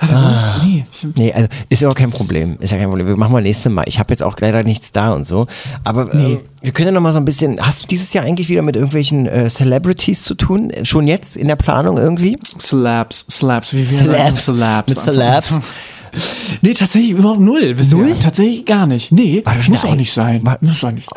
sonst, 0.00 0.64
nee. 0.64 0.84
Nee, 1.16 1.32
also 1.32 1.48
ist 1.68 1.82
ja 1.82 1.88
auch 1.88 1.94
kein 1.94 2.10
Problem. 2.10 2.56
Ist 2.60 2.70
ja 2.72 2.78
kein 2.78 2.88
Problem. 2.88 3.06
Wir 3.06 3.16
machen 3.16 3.32
mal 3.32 3.42
nächstes 3.42 3.70
Mal. 3.72 3.84
Ich 3.86 3.98
habe 3.98 4.12
jetzt 4.12 4.22
auch 4.22 4.36
leider 4.40 4.62
nichts 4.62 4.92
da 4.92 5.12
und 5.12 5.26
so. 5.26 5.46
Aber 5.84 6.12
ähm, 6.14 6.38
wir 6.62 6.72
können 6.72 6.86
ja 6.88 6.92
noch 6.92 7.00
mal 7.00 7.12
so 7.12 7.18
ein 7.18 7.24
bisschen. 7.24 7.60
Hast 7.60 7.82
du 7.84 7.86
dieses 7.88 8.12
Jahr 8.12 8.24
eigentlich 8.24 8.48
wieder 8.48 8.62
mit 8.62 8.76
irgendwelchen 8.76 9.26
äh, 9.26 9.48
Celebrities 9.48 10.22
zu 10.22 10.34
tun? 10.34 10.72
Schon 10.82 11.06
jetzt 11.08 11.36
in 11.36 11.48
der 11.48 11.56
Planung 11.56 11.96
irgendwie? 11.98 12.38
Slabs, 12.60 13.26
Slabs, 13.30 13.72
wie 13.74 13.84
wir 13.88 13.92
sagen, 13.92 14.36
Celebs. 14.36 14.88
Mit 14.88 15.00
Celebs. 15.00 15.60
Nee, 16.62 16.74
tatsächlich 16.74 17.10
überhaupt 17.10 17.40
null. 17.40 17.74
Bisher. 17.74 17.98
Null? 17.98 18.16
Tatsächlich 18.20 18.64
gar 18.64 18.86
nicht. 18.86 19.10
Nee, 19.10 19.42
muss 19.68 19.84
auch 19.84 19.96
nicht 19.96 20.12
sein. 20.12 20.44
War- 20.46 20.58
Muss 20.60 20.84
auch 20.84 20.92
nicht. 20.92 21.08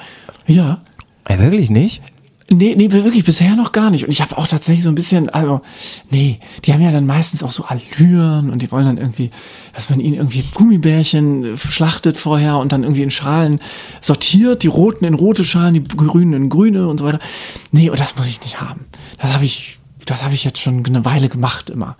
Ja. 0.47 0.81
Äh, 1.25 1.37
wirklich 1.37 1.69
nicht? 1.69 2.01
Nee, 2.49 2.75
nee, 2.77 2.89
wirklich 2.89 3.25
bisher 3.25 3.57
noch 3.57 3.73
gar 3.73 3.89
nicht. 3.89 4.05
Und 4.05 4.11
ich 4.11 4.21
habe 4.21 4.37
auch 4.37 4.47
tatsächlich 4.47 4.83
so 4.83 4.89
ein 4.89 4.95
bisschen, 4.95 5.29
also, 5.29 5.61
nee, 6.09 6.39
die 6.63 6.71
haben 6.71 6.81
ja 6.81 6.91
dann 6.91 7.05
meistens 7.05 7.43
auch 7.43 7.51
so 7.51 7.65
Allüren 7.65 8.49
und 8.49 8.61
die 8.61 8.71
wollen 8.71 8.85
dann 8.85 8.97
irgendwie, 8.97 9.31
dass 9.73 9.89
man 9.89 9.99
ihnen 9.99 10.15
irgendwie 10.15 10.45
Gummibärchen 10.53 11.43
äh, 11.43 11.57
schlachtet 11.57 12.15
vorher 12.15 12.57
und 12.57 12.71
dann 12.71 12.83
irgendwie 12.83 13.03
in 13.03 13.11
Schalen 13.11 13.59
sortiert, 13.99 14.63
die 14.63 14.69
roten 14.69 15.03
in 15.03 15.13
rote 15.13 15.43
Schalen, 15.43 15.73
die 15.73 15.83
grünen 15.83 16.33
in 16.33 16.49
grüne 16.49 16.87
und 16.87 16.99
so 16.99 17.05
weiter. 17.05 17.19
Nee, 17.73 17.89
und 17.89 17.99
das 17.99 18.15
muss 18.15 18.29
ich 18.29 18.41
nicht 18.41 18.61
haben. 18.61 18.85
Das 19.19 19.33
habe 19.33 19.43
ich, 19.43 19.79
das 20.05 20.23
habe 20.23 20.33
ich 20.33 20.45
jetzt 20.45 20.61
schon 20.61 20.85
eine 20.85 21.03
Weile 21.03 21.27
gemacht 21.27 21.69
immer. 21.69 21.97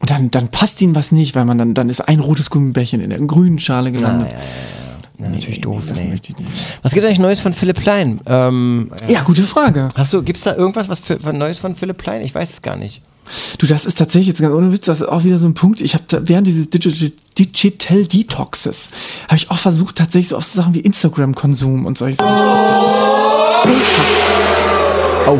Und 0.00 0.10
dann, 0.10 0.30
dann 0.30 0.48
passt 0.48 0.82
ihnen 0.82 0.94
was 0.94 1.12
nicht, 1.12 1.34
weil 1.34 1.46
man 1.46 1.56
dann, 1.56 1.72
dann 1.72 1.88
ist 1.88 2.00
ein 2.00 2.20
rotes 2.20 2.50
Gummibärchen 2.50 3.00
in 3.00 3.08
der 3.08 3.20
grünen 3.20 3.58
Schale 3.58 3.90
gelandet. 3.90 4.28
Ja, 4.32 4.91
natürlich 5.30 5.60
doof. 5.60 5.84
das 5.88 6.00
nee. 6.00 6.08
möchte 6.08 6.32
ich 6.32 6.38
nicht. 6.38 6.50
Was 6.82 6.92
gibt 6.92 7.04
eigentlich 7.06 7.18
Neues 7.18 7.40
von 7.40 7.52
Philipp 7.54 7.80
Plein? 7.80 8.20
Ähm, 8.26 8.90
Ja, 9.08 9.22
gute 9.22 9.42
Frage. 9.42 9.88
hast 9.94 10.12
du, 10.12 10.22
gibt's 10.22 10.42
da 10.42 10.54
irgendwas 10.54 10.88
was 10.88 11.00
für, 11.00 11.18
für 11.20 11.32
Neues 11.32 11.58
von 11.58 11.74
Philipp 11.74 11.98
Plein? 11.98 12.22
Ich 12.22 12.34
weiß 12.34 12.50
es 12.52 12.62
gar 12.62 12.76
nicht. 12.76 13.02
Du, 13.58 13.66
das 13.66 13.84
ist 13.86 13.98
tatsächlich 13.98 14.26
jetzt 14.28 14.40
ganz 14.40 14.52
ohne 14.52 14.72
Witz, 14.72 14.84
das 14.86 15.00
ist 15.00 15.06
auch 15.08 15.22
wieder 15.22 15.38
so 15.38 15.46
ein 15.46 15.54
Punkt. 15.54 15.80
Ich 15.80 15.94
habe 15.94 16.04
während 16.28 16.46
dieses 16.46 16.70
Digital, 16.70 17.12
Digital 17.38 18.04
Detoxes 18.04 18.90
habe 19.28 19.36
ich 19.36 19.50
auch 19.50 19.58
versucht, 19.58 19.96
tatsächlich 19.96 20.28
so 20.28 20.36
auf 20.36 20.44
so 20.44 20.60
Sachen 20.60 20.74
wie 20.74 20.80
Instagram-Konsum 20.80 21.86
und 21.86 21.96
solche 21.96 22.16
Sachen 22.16 22.36
zu. 23.64 23.70
Oh. 25.30 25.38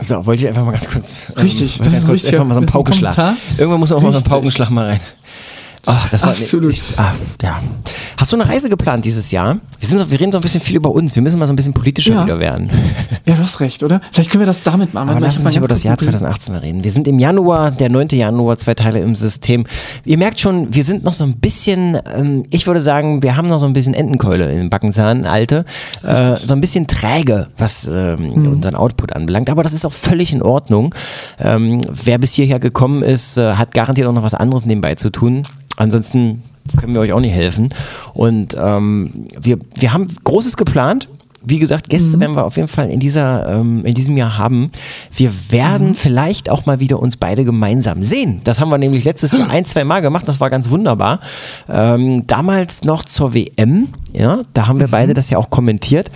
So, 0.00 0.24
wollte 0.26 0.42
ich 0.42 0.48
einfach 0.48 0.64
mal 0.64 0.70
ganz 0.72 0.88
kurz. 0.88 1.32
ähm, 1.34 1.42
Richtig, 1.42 1.78
mal 1.80 1.84
das 1.84 1.92
ganz 1.92 1.96
ist 2.02 2.06
kurz 2.06 2.16
richtig. 2.18 2.34
Einfach 2.34 2.46
mal 2.46 2.54
so 2.54 2.60
einen 2.60 2.66
Paukenschlag. 2.66 3.14
Kommentar. 3.16 3.36
Irgendwann 3.58 3.80
muss 3.80 3.90
auch 3.92 3.96
mal 3.96 4.02
so 4.02 4.08
ein 4.08 4.14
Richtig. 4.14 4.30
Paukenschlag 4.30 4.70
mal 4.70 4.86
rein. 4.86 5.00
Ach, 5.88 6.08
das 6.08 6.22
war 6.22 6.30
Absolut. 6.30 6.72
Ich, 6.72 6.82
ah, 6.96 7.12
ja. 7.42 7.60
Hast 8.16 8.32
du 8.32 8.36
eine 8.40 8.48
Reise 8.48 8.68
geplant 8.68 9.04
dieses 9.04 9.30
Jahr? 9.30 9.58
Wir, 9.78 9.88
sind 9.88 9.98
so, 9.98 10.10
wir 10.10 10.18
reden 10.18 10.32
so 10.32 10.38
ein 10.38 10.42
bisschen 10.42 10.60
viel 10.60 10.74
über 10.76 10.90
uns. 10.90 11.14
Wir 11.14 11.22
müssen 11.22 11.38
mal 11.38 11.46
so 11.46 11.52
ein 11.52 11.56
bisschen 11.56 11.74
politischer 11.74 12.14
Ja. 12.14 12.24
wieder 12.24 12.40
werden. 12.40 12.68
Ja, 13.24 13.34
du 13.36 13.42
hast 13.42 13.60
recht, 13.60 13.82
oder? 13.82 14.00
Vielleicht 14.10 14.30
können 14.30 14.40
wir 14.42 14.46
das 14.46 14.62
damit 14.64 14.94
machen. 14.94 15.10
Aber 15.10 15.20
lass 15.20 15.34
uns 15.36 15.44
mal 15.44 15.50
nicht 15.50 15.58
über 15.58 15.68
das 15.68 15.84
Jahr 15.84 15.96
kurz- 15.96 16.10
2018 16.10 16.52
mal 16.54 16.58
reden. 16.60 16.82
Wir 16.82 16.90
sind 16.90 17.06
im 17.06 17.18
Januar, 17.18 17.70
der 17.70 17.88
9. 17.90 18.08
Januar, 18.18 18.56
zwei 18.58 18.74
Teile 18.74 19.00
im 19.00 19.14
System. 19.14 19.64
Ihr 20.04 20.18
merkt 20.18 20.40
schon, 20.40 20.74
wir 20.74 20.82
sind 20.82 21.04
noch 21.04 21.12
so 21.12 21.24
ein 21.24 21.36
bisschen, 21.36 21.96
ähm, 22.16 22.44
ich 22.50 22.66
würde 22.66 22.80
sagen, 22.80 23.22
wir 23.22 23.36
haben 23.36 23.48
noch 23.48 23.60
so 23.60 23.66
ein 23.66 23.72
bisschen 23.72 23.94
Entenkeule 23.94 24.50
im 24.52 24.70
Backenzahn, 24.70 25.24
alte. 25.24 25.64
Äh, 26.02 26.36
so 26.36 26.54
ein 26.54 26.60
bisschen 26.60 26.86
träge, 26.88 27.48
was 27.58 27.86
ähm, 27.86 28.32
Mhm. 28.34 28.52
unseren 28.54 28.74
Output 28.74 29.12
anbelangt. 29.12 29.50
Aber 29.50 29.62
das 29.62 29.72
ist 29.72 29.84
auch 29.86 29.92
völlig 29.92 30.32
in 30.32 30.42
Ordnung. 30.42 30.94
Ähm, 31.38 31.82
wer 31.88 32.18
bis 32.18 32.34
hierher 32.34 32.58
gekommen 32.58 33.02
ist, 33.02 33.36
äh, 33.36 33.54
hat 33.54 33.72
garantiert 33.74 34.08
auch 34.08 34.12
noch 34.12 34.22
was 34.24 34.34
anderes 34.34 34.64
nebenbei 34.66 34.94
zu 34.96 35.10
tun. 35.10 35.46
Ansonsten 35.76 36.42
können 36.78 36.94
wir 36.94 37.00
euch 37.00 37.12
auch 37.12 37.20
nicht 37.20 37.34
helfen. 37.34 37.68
Und 38.14 38.56
ähm, 38.60 39.26
wir, 39.40 39.58
wir 39.76 39.92
haben 39.92 40.08
Großes 40.24 40.56
geplant. 40.56 41.08
Wie 41.48 41.60
gesagt, 41.60 41.88
Gäste 41.88 42.18
werden 42.18 42.34
wir 42.34 42.44
auf 42.44 42.56
jeden 42.56 42.66
Fall 42.66 42.90
in 42.90 42.98
dieser 42.98 43.48
ähm, 43.48 43.84
in 43.84 43.94
diesem 43.94 44.16
Jahr 44.16 44.36
haben. 44.36 44.72
Wir 45.14 45.30
werden 45.50 45.94
vielleicht 45.94 46.50
auch 46.50 46.66
mal 46.66 46.80
wieder 46.80 46.98
uns 46.98 47.16
beide 47.16 47.44
gemeinsam 47.44 48.02
sehen. 48.02 48.40
Das 48.42 48.58
haben 48.58 48.68
wir 48.68 48.78
nämlich 48.78 49.04
letztes 49.04 49.30
Jahr 49.30 49.48
ein, 49.48 49.64
zwei 49.64 49.84
Mal 49.84 50.00
gemacht. 50.02 50.26
Das 50.26 50.40
war 50.40 50.50
ganz 50.50 50.70
wunderbar. 50.70 51.20
Ähm, 51.68 52.26
damals 52.26 52.82
noch 52.82 53.04
zur 53.04 53.32
WM. 53.32 53.88
Ja, 54.12 54.40
da 54.54 54.66
haben 54.66 54.80
wir 54.80 54.88
beide 54.88 55.14
das 55.14 55.30
ja 55.30 55.38
auch 55.38 55.48
kommentiert. 55.48 56.10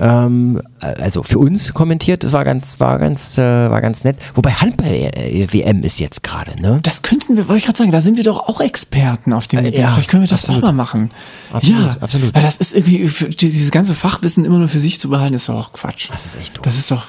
Ähm, 0.00 0.60
also 0.80 1.22
für 1.22 1.38
uns 1.38 1.74
kommentiert. 1.74 2.24
Das 2.24 2.32
war 2.32 2.44
ganz 2.44 2.78
war 2.80 2.98
ganz 2.98 3.36
äh, 3.38 3.42
war 3.70 3.80
ganz 3.80 4.04
nett. 4.04 4.16
Wobei 4.34 4.52
Handball 4.52 4.88
äh, 4.90 5.44
ist 5.84 5.98
jetzt 6.00 6.22
gerade. 6.22 6.60
Ne? 6.60 6.80
Das 6.82 7.02
könnten 7.02 7.36
wir, 7.36 7.48
wollte 7.48 7.58
ich 7.58 7.64
gerade 7.64 7.78
sagen, 7.78 7.90
da 7.90 8.00
sind 8.00 8.16
wir 8.16 8.24
doch 8.24 8.48
auch 8.48 8.60
Experten 8.60 9.32
auf 9.32 9.48
dem 9.48 9.60
Äh, 9.60 9.62
Gebiet. 9.64 9.80
ja, 9.80 9.90
Vielleicht 9.90 10.10
können 10.10 10.22
wir 10.22 10.28
das 10.28 10.42
absolut. 10.44 10.62
auch 10.62 10.68
mal 10.68 10.72
machen. 10.72 11.10
Absolut, 11.52 11.80
ja, 11.80 11.96
absolut. 12.00 12.34
Weil 12.34 12.42
das 12.42 12.56
ist 12.58 12.74
irgendwie, 12.74 13.08
dieses 13.36 13.70
ganze 13.70 13.94
Fachwissen 13.94 14.44
immer 14.44 14.58
nur 14.58 14.68
für 14.68 14.78
sich 14.78 14.98
zu 15.00 15.08
behalten, 15.08 15.34
ist 15.34 15.48
doch 15.48 15.56
auch 15.56 15.72
Quatsch. 15.72 16.08
Das 16.10 16.26
ist 16.26 16.40
echt 16.40 16.56
doof. 16.56 16.62
Das 16.62 16.78
ist 16.78 16.90
doch, 16.90 17.06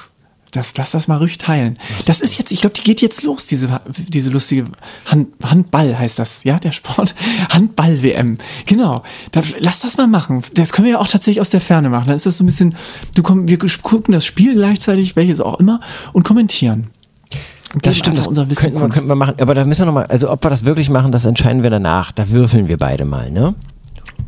das, 0.52 0.76
lass 0.76 0.92
das 0.92 1.08
mal 1.08 1.16
ruhig 1.18 1.38
teilen. 1.38 1.78
Das 2.06 2.20
ist 2.20 2.38
jetzt, 2.38 2.52
ich 2.52 2.60
glaube, 2.60 2.74
die 2.74 2.82
geht 2.82 3.00
jetzt 3.00 3.22
los, 3.22 3.46
diese, 3.46 3.80
diese 3.86 4.30
lustige 4.30 4.64
Hand, 5.06 5.28
Handball 5.42 5.98
heißt 5.98 6.18
das, 6.18 6.44
ja, 6.44 6.58
der 6.58 6.72
Sport. 6.72 7.14
Handball-WM. 7.50 8.36
Genau. 8.66 9.02
Da, 9.32 9.42
lass 9.58 9.80
das 9.80 9.96
mal 9.96 10.06
machen. 10.06 10.42
Das 10.54 10.72
können 10.72 10.86
wir 10.86 10.92
ja 10.92 10.98
auch 10.98 11.08
tatsächlich 11.08 11.40
aus 11.40 11.50
der 11.50 11.60
Ferne 11.60 11.88
machen. 11.88 12.06
Dann 12.08 12.16
ist 12.16 12.26
das 12.26 12.38
so 12.38 12.44
ein 12.44 12.46
bisschen, 12.46 12.74
du 13.14 13.22
komm, 13.22 13.48
wir 13.48 13.58
gucken 13.58 14.12
das 14.12 14.24
Spiel 14.24 14.54
gleichzeitig, 14.54 15.16
welches 15.16 15.40
auch 15.40 15.60
immer, 15.60 15.80
und 16.12 16.24
kommentieren. 16.24 16.88
Und 17.72 17.86
Das 17.86 17.96
stimmt, 17.96 18.18
das 18.18 18.26
unser 18.26 18.50
Wissen 18.50 18.62
könnten 18.62 18.80
wir, 18.80 18.88
könnten 18.88 19.08
wir 19.08 19.14
machen. 19.14 19.34
Aber 19.40 19.54
da 19.54 19.64
müssen 19.64 19.82
wir 19.82 19.86
nochmal, 19.86 20.06
also 20.06 20.30
ob 20.30 20.44
wir 20.44 20.50
das 20.50 20.64
wirklich 20.64 20.90
machen, 20.90 21.12
das 21.12 21.24
entscheiden 21.24 21.62
wir 21.62 21.70
danach. 21.70 22.10
Da 22.12 22.30
würfeln 22.30 22.66
wir 22.66 22.76
beide 22.76 23.04
mal, 23.04 23.30
ne? 23.30 23.54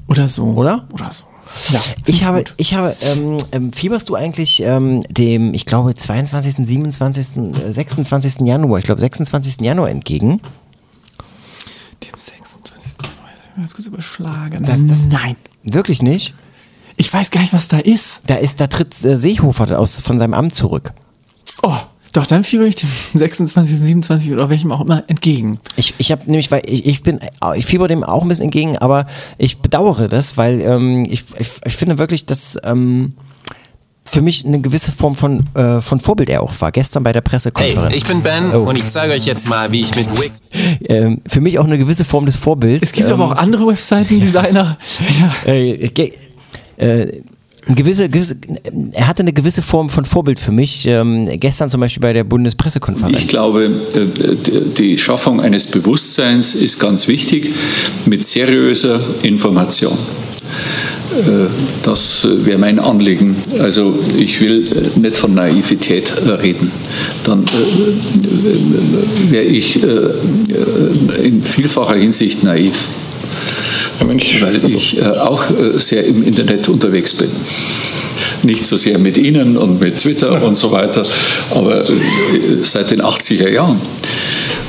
Oder 0.07 0.29
so. 0.29 0.45
Oder? 0.45 0.87
Oder 0.93 1.11
so. 1.11 1.25
Ja. 1.71 1.81
Ich 2.07 2.25
habe, 2.25 2.45
ich 2.57 2.75
habe, 2.75 2.97
ähm, 3.03 3.39
ähm, 3.53 3.73
fieberst 3.73 4.09
du 4.09 4.15
eigentlich 4.15 4.63
ähm, 4.63 5.03
dem, 5.09 5.55
ich 5.55 5.67
glaube, 5.67 5.95
22., 5.95 6.67
27., 6.67 7.27
äh, 7.37 7.73
26. 7.73 8.41
Januar, 8.47 8.79
ich 8.79 8.85
glaube 8.85 9.01
26. 9.01 9.61
Januar 9.61 9.91
entgegen? 9.91 10.41
Dem 12.03 12.17
26. 12.17 12.93
Januar. 13.03 13.31
Ich 13.57 13.63
das 13.63 13.75
kurz 13.75 13.87
überschlagen. 13.87 14.65
Das- 14.65 14.87
das- 14.87 15.07
Nein. 15.07 15.37
Wirklich 15.63 16.03
nicht? 16.03 16.35
Ich 16.97 17.13
weiß 17.13 17.31
gar 17.31 17.41
nicht, 17.41 17.53
was 17.53 17.69
da 17.69 17.79
ist. 17.79 18.23
Da 18.27 18.35
ist, 18.37 18.61
da 18.61 18.67
tritt 18.67 18.93
äh, 19.05 19.17
Seehofer 19.17 19.79
aus, 19.79 20.01
von 20.01 20.19
seinem 20.19 20.35
Amt 20.35 20.55
zurück. 20.55 20.93
Oh, 21.63 21.77
doch, 22.13 22.27
dann 22.27 22.45
fieber 22.45 22.65
ich 22.65 22.75
dem 22.77 22.89
26., 23.15 23.79
27. 23.79 24.33
oder 24.33 24.49
welchem 24.51 24.71
auch 24.73 24.81
immer 24.83 25.05
entgegen. 25.09 25.59
Ich, 25.77 25.95
ich 25.99 26.13
habe 26.13 26.23
nämlich, 26.27 26.51
weil 26.51 26.63
ich, 26.67 26.87
ich 26.87 27.03
bin, 27.03 27.19
äh, 27.21 27.59
ich 27.59 27.67
fieber 27.67 27.89
dem 27.89 28.05
auch 28.05 28.23
ein 28.23 28.29
bisschen 28.29 28.45
entgegen, 28.45 28.79
aber 28.79 29.07
ich 29.39 29.59
bedauere 29.59 30.09
das, 30.09 30.37
weil 30.37 30.61
ähm, 30.61 31.07
ich, 31.11 31.25
ich, 31.39 31.49
ich 31.65 31.75
finde 31.77 31.99
wirklich, 31.99 32.27
dass 32.27 32.57
ähm, 32.65 33.15
für 34.05 34.21
mich 34.21 34.45
eine 34.45 34.61
gewisse 34.61 34.93
Form 34.93 35.15
von, 35.15 35.47
äh, 35.55 35.81
von 35.81 35.99
Vorbild 36.01 36.29
er 36.29 36.43
auch 36.43 36.53
war. 36.61 36.71
Gestern 36.73 37.03
bei 37.03 37.13
der 37.13 37.23
Hey, 37.23 37.29
Pressekonferenz. 37.31 37.95
ich 37.95 38.05
bin 38.05 38.21
Ben 38.23 38.55
Oh. 38.55 38.65
und 38.69 38.77
ich 38.77 38.87
zeige 38.87 39.15
euch 39.15 39.25
jetzt 39.25 39.49
mal, 39.49 39.73
wie 39.73 39.81
ich 39.81 39.95
mit 39.95 40.07
Wix 40.21 40.43
ähm, 40.89 41.23
für 41.27 41.41
mich 41.41 41.59
auch 41.59 41.65
eine 41.65 41.79
gewisse 41.79 42.05
Form 42.05 42.27
des 42.27 42.37
Vorbilds. 42.37 42.83
Es 42.83 42.93
gibt 42.93 43.09
ähm, 43.09 43.15
aber 43.15 43.25
auch 43.27 43.33
andere 43.37 43.67
Webseitendesigner. 43.69 44.77
Ja. 45.47 45.51
äh, 45.53 45.89
ge- 45.89 46.13
äh, 46.77 46.85
eine 46.85 47.23
gewisse, 47.69 48.09
gewisse, 48.09 48.37
er 48.93 49.07
hatte 49.09 49.23
eine 49.23 49.33
gewisse 49.33 49.63
Form 49.63 49.89
von 49.91 50.05
Vorbild 50.05 50.41
für 50.41 50.53
mich. 50.53 50.87
Ähm, 50.87 51.29
gestern 51.39 51.69
zum 51.69 51.81
Beispiel 51.81 52.01
bei 52.01 52.13
der 52.13 52.25
Bundespressekonferenz. 52.25 53.19
Ich 53.19 53.29
glaube, 53.29 53.65
äh, 53.95 54.35
die- 54.79 54.99
Schaffung 54.99 55.41
eines 55.41 55.67
Bewusstseins 55.67 56.55
ist 56.55 56.79
ganz 56.79 57.09
wichtig 57.09 57.55
mit 58.07 58.25
seriöser 58.25 59.01
Information. 59.23 59.93
Äh, 59.93 61.47
Das 61.83 62.27
wäre 62.45 62.59
mein 62.59 62.79
Anliegen. 62.79 63.37
Also 63.59 63.99
ich 64.19 64.41
will 64.41 64.67
nicht 64.97 65.17
von 65.17 65.35
Naivität 65.35 66.13
reden. 66.27 66.71
Dann 67.25 67.43
äh, 67.45 69.31
wäre 69.33 69.45
ich 69.45 69.81
in 71.23 71.43
vielfacher 71.43 71.97
Hinsicht 71.97 72.43
naiv, 72.45 72.89
weil 74.01 74.64
ich 74.64 74.99
äh, 74.99 75.05
auch 75.05 75.51
äh, 75.51 75.78
sehr 75.78 76.05
im 76.05 76.22
Internet 76.22 76.68
unterwegs 76.68 77.12
bin. 77.14 77.30
Nicht 78.43 78.66
so 78.66 78.76
sehr 78.76 78.99
mit 78.99 79.18
Ihnen 79.18 79.57
und 79.57 79.80
mit 79.80 79.99
Twitter 79.99 80.43
und 80.43 80.57
so 80.57 80.72
weiter, 80.72 81.05
aber 81.51 81.82
äh, 81.88 81.93
seit 82.64 82.90
den 82.90 83.03
80er 83.03 83.49
Jahren. 83.49 83.80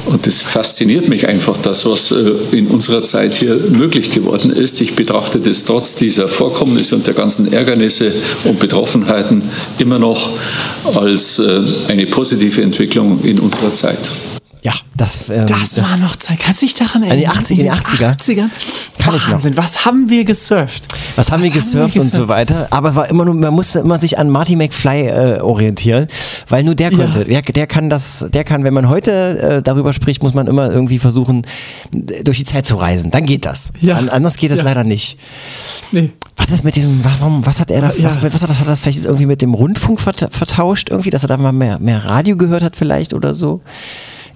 Und 0.05 0.27
das 0.27 0.41
fasziniert 0.41 1.07
mich 1.07 1.27
einfach, 1.27 1.57
das, 1.57 1.85
was 1.85 2.11
äh, 2.11 2.33
in 2.51 2.67
unserer 2.67 3.03
Zeit 3.03 3.35
hier 3.35 3.55
möglich 3.55 4.11
geworden 4.11 4.51
ist. 4.51 4.81
Ich 4.81 4.95
betrachte 4.95 5.39
das 5.39 5.63
trotz 5.63 5.95
dieser 5.95 6.27
Vorkommnisse 6.27 6.95
und 6.95 7.07
der 7.07 7.13
ganzen 7.13 7.51
Ärgernisse 7.51 8.13
und 8.43 8.59
Betroffenheiten 8.59 9.41
immer 9.79 9.99
noch 9.99 10.29
als 10.95 11.39
äh, 11.39 11.61
eine 11.87 12.05
positive 12.05 12.61
Entwicklung 12.61 13.23
in 13.23 13.39
unserer 13.39 13.71
Zeit. 13.71 13.99
Ja, 14.61 14.73
das, 14.95 15.19
ähm, 15.29 15.45
Das, 15.45 15.77
war 15.77 15.97
noch 15.97 16.15
Zeit. 16.15 16.39
Kannst 16.39 16.61
du 16.61 16.65
dich 16.65 16.75
daran 16.75 17.03
erinnern? 17.03 17.19
die 17.19 17.27
80 17.27 17.59
in 17.59 17.65
die 17.65 17.71
80er? 17.71 18.17
80er? 18.17 18.49
Kann 19.03 19.15
ich 19.15 19.25
noch. 19.25 19.33
Wahnsinn, 19.33 19.57
was 19.57 19.85
haben 19.85 20.09
wir 20.09 20.23
gesurft? 20.23 20.87
Was 21.15 21.31
haben 21.31 21.43
wir 21.43 21.49
gesurft 21.49 21.97
und 21.97 22.11
so 22.11 22.27
weiter, 22.27 22.67
aber 22.71 22.95
war 22.95 23.09
immer 23.09 23.25
nur, 23.25 23.33
man 23.35 23.53
musste 23.53 23.79
immer 23.79 23.97
sich 23.97 24.17
an 24.17 24.29
Marty 24.29 24.55
McFly 24.55 25.07
äh, 25.07 25.39
orientieren, 25.41 26.07
weil 26.49 26.63
nur 26.63 26.75
der 26.75 26.91
Ja. 26.91 26.97
konnte. 26.97 27.25
Der, 27.25 27.41
der 27.41 27.67
kann 27.67 27.89
das, 27.89 28.25
der 28.33 28.43
kann, 28.43 28.63
wenn 28.63 28.73
man 28.73 28.87
heute 28.89 29.11
äh, 29.11 29.61
darüber 29.61 29.93
spricht, 29.93 30.23
muss 30.23 30.33
man 30.33 30.47
immer 30.47 30.71
irgendwie 30.71 30.99
versuchen, 30.99 31.43
durch 31.91 32.37
die 32.37 32.43
Zeit 32.45 32.65
zu 32.65 32.75
reisen. 32.75 33.11
Dann 33.11 33.25
geht 33.25 33.45
das. 33.45 33.73
Ja. 33.81 33.97
An, 33.97 34.09
anders 34.09 34.37
geht 34.37 34.51
es 34.51 34.59
Ja. 34.59 34.63
leider 34.63 34.83
nicht. 34.83 35.17
Nee. 35.91 36.11
Was 36.37 36.49
ist 36.49 36.63
mit 36.63 36.75
diesem, 36.75 37.01
warum, 37.03 37.45
was 37.45 37.59
hat 37.59 37.71
er 37.71 37.81
da, 37.81 37.91
Ja. 37.97 38.05
was, 38.05 38.21
was 38.33 38.41
hat, 38.41 38.49
hat 38.49 38.67
das 38.67 38.79
vielleicht 38.79 39.05
irgendwie 39.05 39.25
mit 39.27 39.41
dem 39.41 39.53
Rundfunk 39.53 39.99
vert, 39.99 40.27
vertauscht 40.31 40.89
irgendwie, 40.89 41.09
dass 41.09 41.23
er 41.23 41.27
da 41.27 41.37
mal 41.37 41.51
mehr, 41.51 41.77
mehr 41.79 42.03
Radio 42.05 42.37
gehört 42.37 42.63
hat 42.63 42.75
vielleicht 42.75 43.13
oder 43.13 43.33
so? 43.33 43.61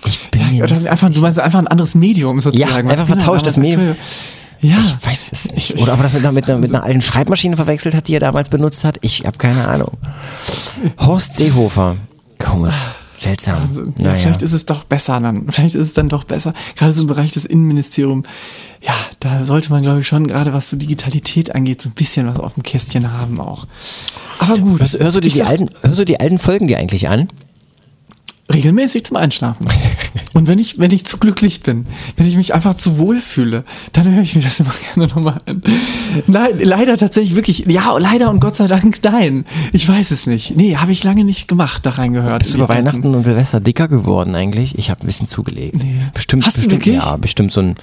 Ich 0.05 0.30
bin 0.30 0.41
mir 0.51 0.63
Oder 0.63 0.76
nicht 0.76 0.88
einfach, 0.88 1.09
du 1.09 1.20
meinst 1.22 1.39
einfach 1.39 1.57
ein 1.59 1.68
anderes 1.68 1.95
Medium 1.95 2.39
sozusagen. 2.39 2.72
Ja, 2.88 2.93
Was 2.93 3.01
einfach 3.01 3.07
vertauscht, 3.07 3.47
das 3.47 3.57
Medium. 3.57 3.95
Ja. 4.62 4.78
Ich 4.84 5.05
weiß 5.05 5.30
es 5.32 5.51
nicht. 5.51 5.78
Oder 5.80 5.93
ob 5.93 5.99
er 5.99 6.03
das 6.03 6.14
mit 6.14 6.24
einer, 6.24 6.32
mit, 6.32 6.49
einer, 6.49 6.60
mit 6.60 6.74
einer 6.74 6.84
alten 6.84 7.01
Schreibmaschine 7.01 7.55
verwechselt 7.55 7.95
hat, 7.95 8.08
die 8.08 8.14
er 8.16 8.20
damals 8.20 8.49
benutzt 8.49 8.84
hat. 8.84 8.97
Ich 9.01 9.26
habe 9.26 9.38
keine 9.38 9.68
Ahnung. 9.68 9.97
Horst 10.99 11.36
Seehofer. 11.36 11.97
Komisch. 12.39 12.76
Seltsam. 13.20 13.68
Also, 13.70 13.82
Ja, 13.84 13.91
Naja. 13.99 14.16
Vielleicht 14.18 14.41
ist 14.43 14.53
es 14.53 14.66
doch 14.66 14.84
besser 14.84 15.20
dann. 15.20 15.45
Vielleicht 15.49 15.76
ist 15.76 15.88
es 15.88 15.93
dann 15.93 16.10
doch 16.10 16.24
besser. 16.24 16.53
Gerade 16.76 16.93
so 16.93 17.01
im 17.01 17.08
Bereich 17.08 17.34
des 17.34 17.45
Innenministeriums. 17.45 18.28
Ja, 18.82 18.93
da 19.20 19.43
sollte 19.43 19.72
man, 19.72 19.82
glaube 19.82 20.01
ich, 20.01 20.08
schon, 20.08 20.28
gerade 20.28 20.53
was 20.53 20.70
so 20.70 20.78
Digitalität 20.78 21.53
angeht, 21.55 21.82
so 21.82 21.89
ein 21.89 21.93
bisschen 21.93 22.28
was 22.28 22.39
auf 22.39 22.53
dem 22.53 22.64
Kästchen 22.64 23.12
haben 23.12 23.41
auch. 23.41 23.66
Aber 24.39 24.58
gut. 24.60 24.80
Hörst, 24.80 24.99
hörst, 24.99 25.18
du 25.18 25.22
die 25.22 25.30
sag, 25.30 25.47
alten, 25.47 25.70
hörst 25.82 25.99
du 25.99 26.05
die 26.05 26.20
alten 26.20 26.38
Folgen 26.38 26.68
dir 26.68 26.78
eigentlich 26.78 27.10
an? 27.10 27.28
Regelmäßig 28.54 29.04
zum 29.04 29.18
Einschlafen. 29.18 29.68
Und 30.34 30.48
wenn 30.48 30.58
ich, 30.58 30.80
wenn 30.80 30.91
ich 30.91 31.06
zu 31.06 31.18
glücklich 31.18 31.62
bin, 31.64 31.86
wenn 32.16 32.26
ich 32.28 32.38
mich 32.38 32.54
einfach 32.54 32.76
zu 32.76 32.98
wohl 32.98 33.18
fühle, 33.20 33.64
dann 33.91 34.10
höre 34.14 34.22
ich 34.22 34.36
mir 34.36 34.41
das 34.41 34.60
immer 34.62 34.74
gerne 34.93 35.08
nochmal 35.14 35.39
an. 35.45 35.62
Nein, 36.28 36.52
leider 36.62 36.95
tatsächlich 36.95 37.36
wirklich, 37.36 37.66
ja, 37.68 37.98
leider 37.98 38.30
und 38.30 38.39
Gott 38.39 38.56
sei 38.56 38.68
Dank 38.68 39.00
nein. 39.04 39.43
Ich 39.74 39.88
weiß 39.88 40.12
es 40.12 40.28
nicht. 40.28 40.56
Nee, 40.56 40.78
habe 40.78 40.91
ich 40.93 41.04
lange 41.04 41.26
nicht 41.26 41.48
gemacht, 41.48 41.86
da 41.86 41.89
reingehört. 41.91 42.39
Bist 42.39 42.54
du 42.54 42.60
über 42.60 42.70
Weihnachten 42.70 43.14
und 43.14 43.24
Silvester 43.26 43.60
dicker 43.60 43.88
geworden 43.89 44.34
eigentlich? 44.36 44.78
Ich 44.78 44.89
habe 44.89 45.04
ein 45.04 45.08
bisschen 45.08 45.28
zugelegt. 45.28 45.76
Nee. 45.84 45.95
Bestimmt, 46.14 46.45
Hast 46.45 46.58
du 46.58 46.62
bestimmt, 46.62 46.86
wirklich? 46.86 47.04
ja, 47.04 47.18
bestimmt 47.18 47.52
so 47.52 47.62
ein, 47.62 47.76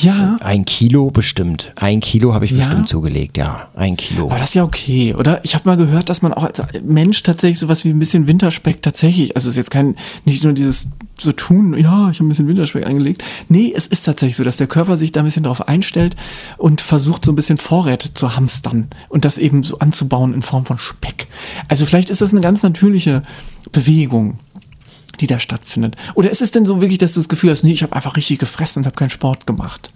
Ja. 0.00 0.38
ein 0.40 0.64
Kilo 0.64 1.10
bestimmt. 1.10 1.72
Ein 1.76 2.00
Kilo 2.00 2.34
habe 2.34 2.46
ich 2.46 2.50
Ja? 2.50 2.64
bestimmt 2.64 2.88
zugelegt, 2.88 3.36
ja. 3.36 3.68
Ein 3.76 3.96
Kilo. 3.96 4.26
Aber 4.30 4.38
das 4.40 4.50
ist 4.50 4.54
ja 4.54 4.64
okay, 4.64 5.14
oder? 5.14 5.44
Ich 5.44 5.54
habe 5.54 5.68
mal 5.68 5.76
gehört, 5.76 6.08
dass 6.10 6.22
man 6.22 6.32
auch 6.32 6.44
als 6.44 6.60
Mensch 6.84 7.22
tatsächlich 7.22 7.58
sowas 7.58 7.84
wie 7.84 7.90
ein 7.90 7.98
bisschen 7.98 8.26
Winterspeck 8.26 8.82
tatsächlich, 8.82 9.36
also 9.36 9.48
es 9.48 9.54
ist 9.54 9.58
jetzt 9.58 9.70
kein, 9.70 9.83
nicht 10.24 10.44
nur 10.44 10.52
dieses 10.52 10.88
so 11.18 11.32
tun, 11.32 11.74
ja, 11.78 12.10
ich 12.10 12.18
habe 12.18 12.26
ein 12.26 12.28
bisschen 12.28 12.48
Winterspeck 12.48 12.86
eingelegt. 12.86 13.22
Nee, 13.48 13.72
es 13.74 13.86
ist 13.86 14.04
tatsächlich 14.04 14.36
so, 14.36 14.44
dass 14.44 14.56
der 14.56 14.66
Körper 14.66 14.96
sich 14.96 15.12
da 15.12 15.20
ein 15.20 15.26
bisschen 15.26 15.44
drauf 15.44 15.68
einstellt 15.68 16.16
und 16.58 16.80
versucht 16.80 17.24
so 17.24 17.32
ein 17.32 17.36
bisschen 17.36 17.56
Vorräte 17.56 18.12
zu 18.12 18.36
hamstern 18.36 18.88
und 19.08 19.24
das 19.24 19.38
eben 19.38 19.62
so 19.62 19.78
anzubauen 19.78 20.34
in 20.34 20.42
Form 20.42 20.64
von 20.64 20.78
Speck. 20.78 21.28
Also 21.68 21.86
vielleicht 21.86 22.10
ist 22.10 22.20
das 22.20 22.32
eine 22.32 22.40
ganz 22.40 22.62
natürliche 22.62 23.22
Bewegung 23.70 24.38
die 25.20 25.28
da 25.28 25.38
stattfindet. 25.38 25.96
Oder 26.14 26.30
ist 26.30 26.42
es 26.42 26.50
denn 26.50 26.64
so 26.64 26.80
wirklich, 26.80 26.98
dass 26.98 27.14
du 27.14 27.20
das 27.20 27.28
Gefühl 27.28 27.50
hast, 27.50 27.62
nee, 27.62 27.72
ich 27.72 27.84
habe 27.84 27.94
einfach 27.94 28.16
richtig 28.16 28.40
gefressen 28.40 28.80
und 28.80 28.86
habe 28.86 28.96
keinen 28.96 29.10
Sport 29.10 29.46
gemacht? 29.46 29.92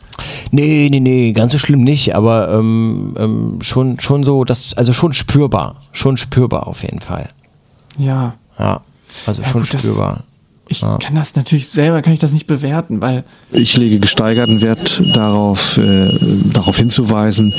Nee, 0.51 0.89
nee, 0.91 1.01
nee, 1.01 1.33
ganz 1.33 1.53
so 1.53 1.59
schlimm 1.59 1.83
nicht, 1.83 2.15
aber 2.15 2.53
ähm, 2.53 3.17
ähm, 3.19 3.59
schon, 3.61 3.99
schon 3.99 4.23
so, 4.23 4.45
das, 4.45 4.75
also 4.75 4.93
schon 4.93 5.13
spürbar. 5.13 5.83
Schon 5.93 6.17
spürbar 6.17 6.67
auf 6.67 6.83
jeden 6.83 7.01
Fall. 7.01 7.31
Ja. 7.99 8.35
Ja, 8.59 8.83
also 9.27 9.43
Ja, 9.43 9.49
schon 9.49 9.63
gut, 9.63 9.75
das- 9.75 9.81
spürbar. 9.83 10.25
Ich 10.71 10.81
kann 10.83 11.15
das 11.15 11.35
natürlich 11.35 11.67
selber, 11.69 12.03
kann 12.03 12.13
ich 12.13 12.21
das 12.21 12.31
nicht 12.33 12.47
bewerten, 12.47 13.01
weil 13.01 13.25
Ich 13.53 13.75
lege 13.79 13.99
gesteigerten 14.01 14.61
Wert 14.61 15.03
darauf, 15.15 15.79
äh, 15.79 16.11
darauf 16.53 16.77
hinzuweisen, 16.77 17.55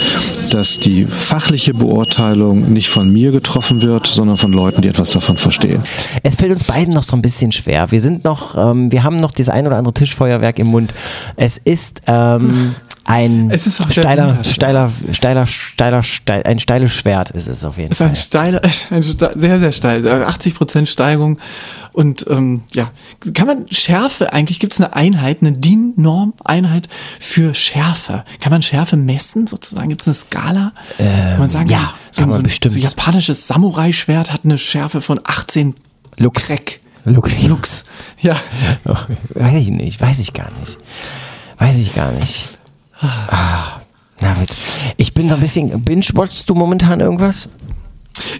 dass 0.51 0.79
die 0.79 1.05
fachliche 1.05 1.73
Beurteilung 1.73 2.71
nicht 2.71 2.87
von 2.87 3.11
mir 3.11 3.31
getroffen 3.31 3.81
wird, 3.81 4.05
sondern 4.05 4.37
von 4.37 4.53
Leuten, 4.53 4.83
die 4.83 4.89
etwas 4.89 5.09
davon 5.09 5.37
verstehen. 5.37 5.81
Es 6.21 6.35
fällt 6.35 6.51
uns 6.51 6.63
beiden 6.65 6.93
noch 6.93 7.01
so 7.01 7.15
ein 7.15 7.23
bisschen 7.23 7.51
schwer. 7.51 7.89
Wir 7.91 7.99
sind 7.99 8.25
noch, 8.25 8.55
ähm, 8.55 8.91
wir 8.91 9.03
haben 9.03 9.17
noch 9.17 9.31
das 9.31 9.49
ein 9.49 9.65
oder 9.65 9.77
andere 9.77 9.95
Tischfeuerwerk 9.95 10.59
im 10.59 10.67
Mund. 10.67 10.93
Es 11.35 11.57
ist 11.57 12.03
ähm, 12.05 12.75
ein 13.09 13.51
steiler, 13.89 14.43
steiler, 14.43 14.91
steiler, 15.11 15.47
steiler, 15.47 16.03
steil, 16.03 16.43
ein 16.43 16.59
steiles 16.59 16.91
Schwert 16.93 17.31
ist 17.31 17.47
es 17.47 17.65
auf 17.65 17.77
jeden 17.77 17.91
Es 17.91 17.95
ist 17.99 17.99
Fall. 17.99 18.09
ein 18.09 18.15
steiler, 18.15 18.61
ein 18.91 19.01
sehr, 19.01 19.59
sehr 19.59 19.71
steil, 19.71 20.05
80% 20.05 20.85
Steigung. 20.85 21.39
Und 21.91 22.25
ähm, 22.29 22.61
ja, 22.71 22.91
kann 23.33 23.47
man 23.47 23.65
Schärfe, 23.71 24.31
eigentlich 24.31 24.59
gibt 24.59 24.73
es 24.73 24.79
eine 24.79 24.95
Einheit, 24.95 25.39
eine 25.41 25.53
DIN-Norm-Einheit 25.53 26.87
für 27.19 27.55
Schärfe. 27.55 28.23
Kann 28.39 28.51
man 28.51 28.61
Schärfe 28.61 28.95
messen 28.95 29.47
sozusagen? 29.47 29.89
Gibt 29.89 30.01
es 30.01 30.07
eine 30.07 30.13
Skala? 30.13 30.71
kann 30.97 31.39
man 31.39 31.49
sagen, 31.49 31.65
Ähm, 31.69 31.71
ja, 31.73 31.93
so, 32.11 32.21
kann 32.21 32.25
ein- 32.25 32.29
man 32.29 32.31
so 32.33 32.37
ein 32.39 32.43
bestimmt. 32.43 32.75
So 32.75 32.79
japanisches 32.79 33.47
Samurai-Schwert 33.47 34.31
hat 34.31 34.41
eine 34.45 34.57
Schärfe 34.59 35.01
von 35.01 35.19
18 35.23 35.73
Lux. 36.17 36.47
Crack. 36.47 36.79
Lux. 37.05 37.41
Lux. 37.41 37.85
Ja. 38.21 38.35
Weiß 39.33 39.55
ich 39.55 39.69
nicht, 39.71 39.99
weiß 40.01 40.19
ich 40.19 40.33
gar 40.33 40.51
nicht. 40.59 40.77
Weiß 41.57 41.77
ich 41.77 41.93
gar 41.95 42.11
nicht. 42.11 42.58
Ah, 43.01 43.79
gut. 44.39 44.49
Ich 44.97 45.13
bin 45.13 45.29
so 45.29 45.35
ein 45.35 45.41
bisschen, 45.41 45.83
binge-watchst 45.83 46.49
du 46.49 46.55
momentan 46.55 46.99
irgendwas? 46.99 47.49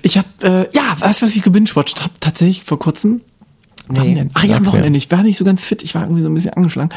Ich 0.01 0.17
habe, 0.17 0.27
äh, 0.43 0.75
ja, 0.75 0.99
weißt 0.99 1.21
du, 1.21 1.25
was 1.25 1.35
ich 1.35 1.43
gebingewatcht 1.43 2.01
habe? 2.01 2.13
Tatsächlich 2.19 2.63
vor 2.63 2.79
kurzem. 2.79 3.21
Wann 3.87 4.15
denn? 4.15 4.29
Ah 4.35 4.45
ja, 4.45 4.57
am. 4.57 4.65
Wochenende. 4.67 4.97
Ich 4.97 5.09
war 5.09 5.23
nicht 5.23 5.37
so 5.37 5.43
ganz 5.43 5.63
fit. 5.63 5.81
Ich 5.81 5.95
war 5.95 6.03
irgendwie 6.03 6.21
so 6.21 6.29
ein 6.29 6.33
bisschen 6.33 6.53
angeschlagen. 6.53 6.89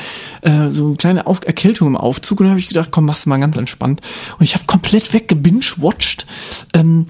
Äh, 0.43 0.69
so 0.69 0.87
eine 0.87 0.97
kleine 0.97 1.27
Auf 1.27 1.41
Erkältung 1.47 1.89
im 1.89 1.97
Aufzug. 1.97 2.41
Und 2.41 2.47
da 2.47 2.51
habe 2.51 2.61
ich 2.61 2.69
gedacht, 2.69 2.91
komm, 2.91 3.07
machst 3.07 3.25
du 3.25 3.31
mal 3.31 3.41
ganz 3.41 3.57
entspannt. 3.57 4.03
Und 4.39 4.45
ich 4.45 4.55
habe 4.55 4.67
komplett 4.67 5.13
weggebingewatcht. 5.13 6.27
Ähm, 6.75 7.07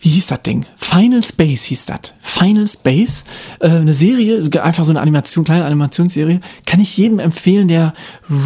wie 0.00 0.08
hieß 0.08 0.28
das 0.28 0.42
Ding? 0.42 0.64
Final 0.76 1.22
Space 1.22 1.64
hieß 1.64 1.86
das. 1.86 2.14
Final 2.20 2.66
Space. 2.66 3.24
Äh, 3.58 3.68
eine 3.68 3.92
Serie, 3.92 4.42
einfach 4.62 4.84
so 4.84 4.92
eine 4.92 5.00
Animation, 5.00 5.44
kleine 5.44 5.66
Animationsserie. 5.66 6.40
Kann 6.64 6.80
ich 6.80 6.96
jedem 6.96 7.18
empfehlen, 7.18 7.68
der 7.68 7.92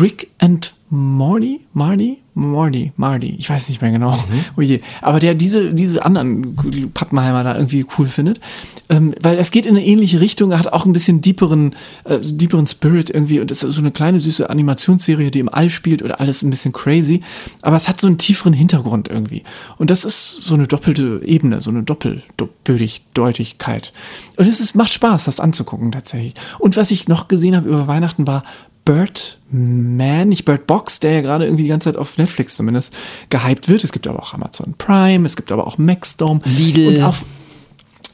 Rick 0.01 0.31
and 0.41 0.74
Morty? 0.91 1.61
Marty? 1.72 2.18
Morty, 2.37 2.91
Marty, 2.97 3.37
ich 3.39 3.49
weiß 3.49 3.68
nicht 3.68 3.80
mehr 3.80 3.93
genau. 3.93 4.18
Oh 4.57 4.61
je. 4.61 4.80
Aber 5.03 5.20
der 5.20 5.35
diese, 5.35 5.72
diese 5.72 6.05
anderen 6.05 6.57
Pappenheimer 6.93 7.45
da 7.45 7.57
irgendwie 7.57 7.87
cool 7.97 8.09
findet. 8.09 8.41
Ähm, 8.89 9.14
weil 9.22 9.39
es 9.39 9.53
geht 9.53 9.66
in 9.66 9.76
eine 9.76 9.87
ähnliche 9.87 10.20
Richtung, 10.20 10.51
er 10.51 10.59
hat 10.59 10.72
auch 10.72 10.85
ein 10.85 10.93
bisschen 10.93 11.22
deeperen, 11.22 11.76
äh, 12.05 12.18
deeperen 12.20 12.66
Spirit 12.66 13.09
irgendwie 13.09 13.41
und 13.41 13.51
es 13.51 13.62
ist 13.62 13.74
so 13.74 13.80
eine 13.80 13.93
kleine 13.93 14.20
süße 14.20 14.51
Animationsserie, 14.51 15.30
die 15.30 15.39
im 15.39 15.49
All 15.49 15.70
spielt 15.70 16.03
oder 16.03 16.20
alles 16.20 16.43
ein 16.43 16.51
bisschen 16.51 16.72
crazy. 16.72 17.22
Aber 17.62 17.76
es 17.76 17.89
hat 17.89 18.01
so 18.01 18.09
einen 18.09 18.18
tieferen 18.18 18.53
Hintergrund 18.53 19.09
irgendwie. 19.09 19.43
Und 19.78 19.91
das 19.91 20.05
ist 20.05 20.43
so 20.43 20.55
eine 20.55 20.66
doppelte 20.66 21.22
Ebene, 21.24 21.61
so 21.61 21.70
eine 21.70 21.85
Doppeldeutigkeit. 21.85 23.93
Und 24.37 24.49
es 24.49 24.61
ist, 24.61 24.74
macht 24.74 24.93
Spaß, 24.93 25.24
das 25.24 25.41
anzugucken 25.41 25.93
tatsächlich. 25.93 26.35
Und 26.59 26.76
was 26.76 26.91
ich 26.91 27.09
noch 27.09 27.28
gesehen 27.28 27.57
habe 27.57 27.68
über 27.68 27.87
Weihnachten 27.87 28.26
war 28.26 28.43
Birdman, 28.85 30.28
nicht 30.28 30.45
Bird 30.45 30.66
Box, 30.66 31.01
der 31.01 31.12
ja 31.12 31.20
gerade 31.22 31.47
irgendwie 31.47 31.62
die 31.62 31.70
ganze 31.70 31.91
Zeit 31.91 31.97
auf 31.97 32.18
Netflix 32.18 32.57
zumindest 32.57 32.93
gehypt 33.30 33.68
wird. 33.68 33.82
Es 33.85 33.93
gibt 33.93 34.07
aber 34.07 34.20
auch 34.20 34.35
Amazon 34.35 34.74
Prime, 34.76 35.24
es 35.26 35.37
gibt 35.37 35.53
aber 35.53 35.66
auch 35.66 35.78
Maxdome. 35.78 36.41
Lidl. 36.45 36.99
Und 36.99 37.03
auf 37.03 37.24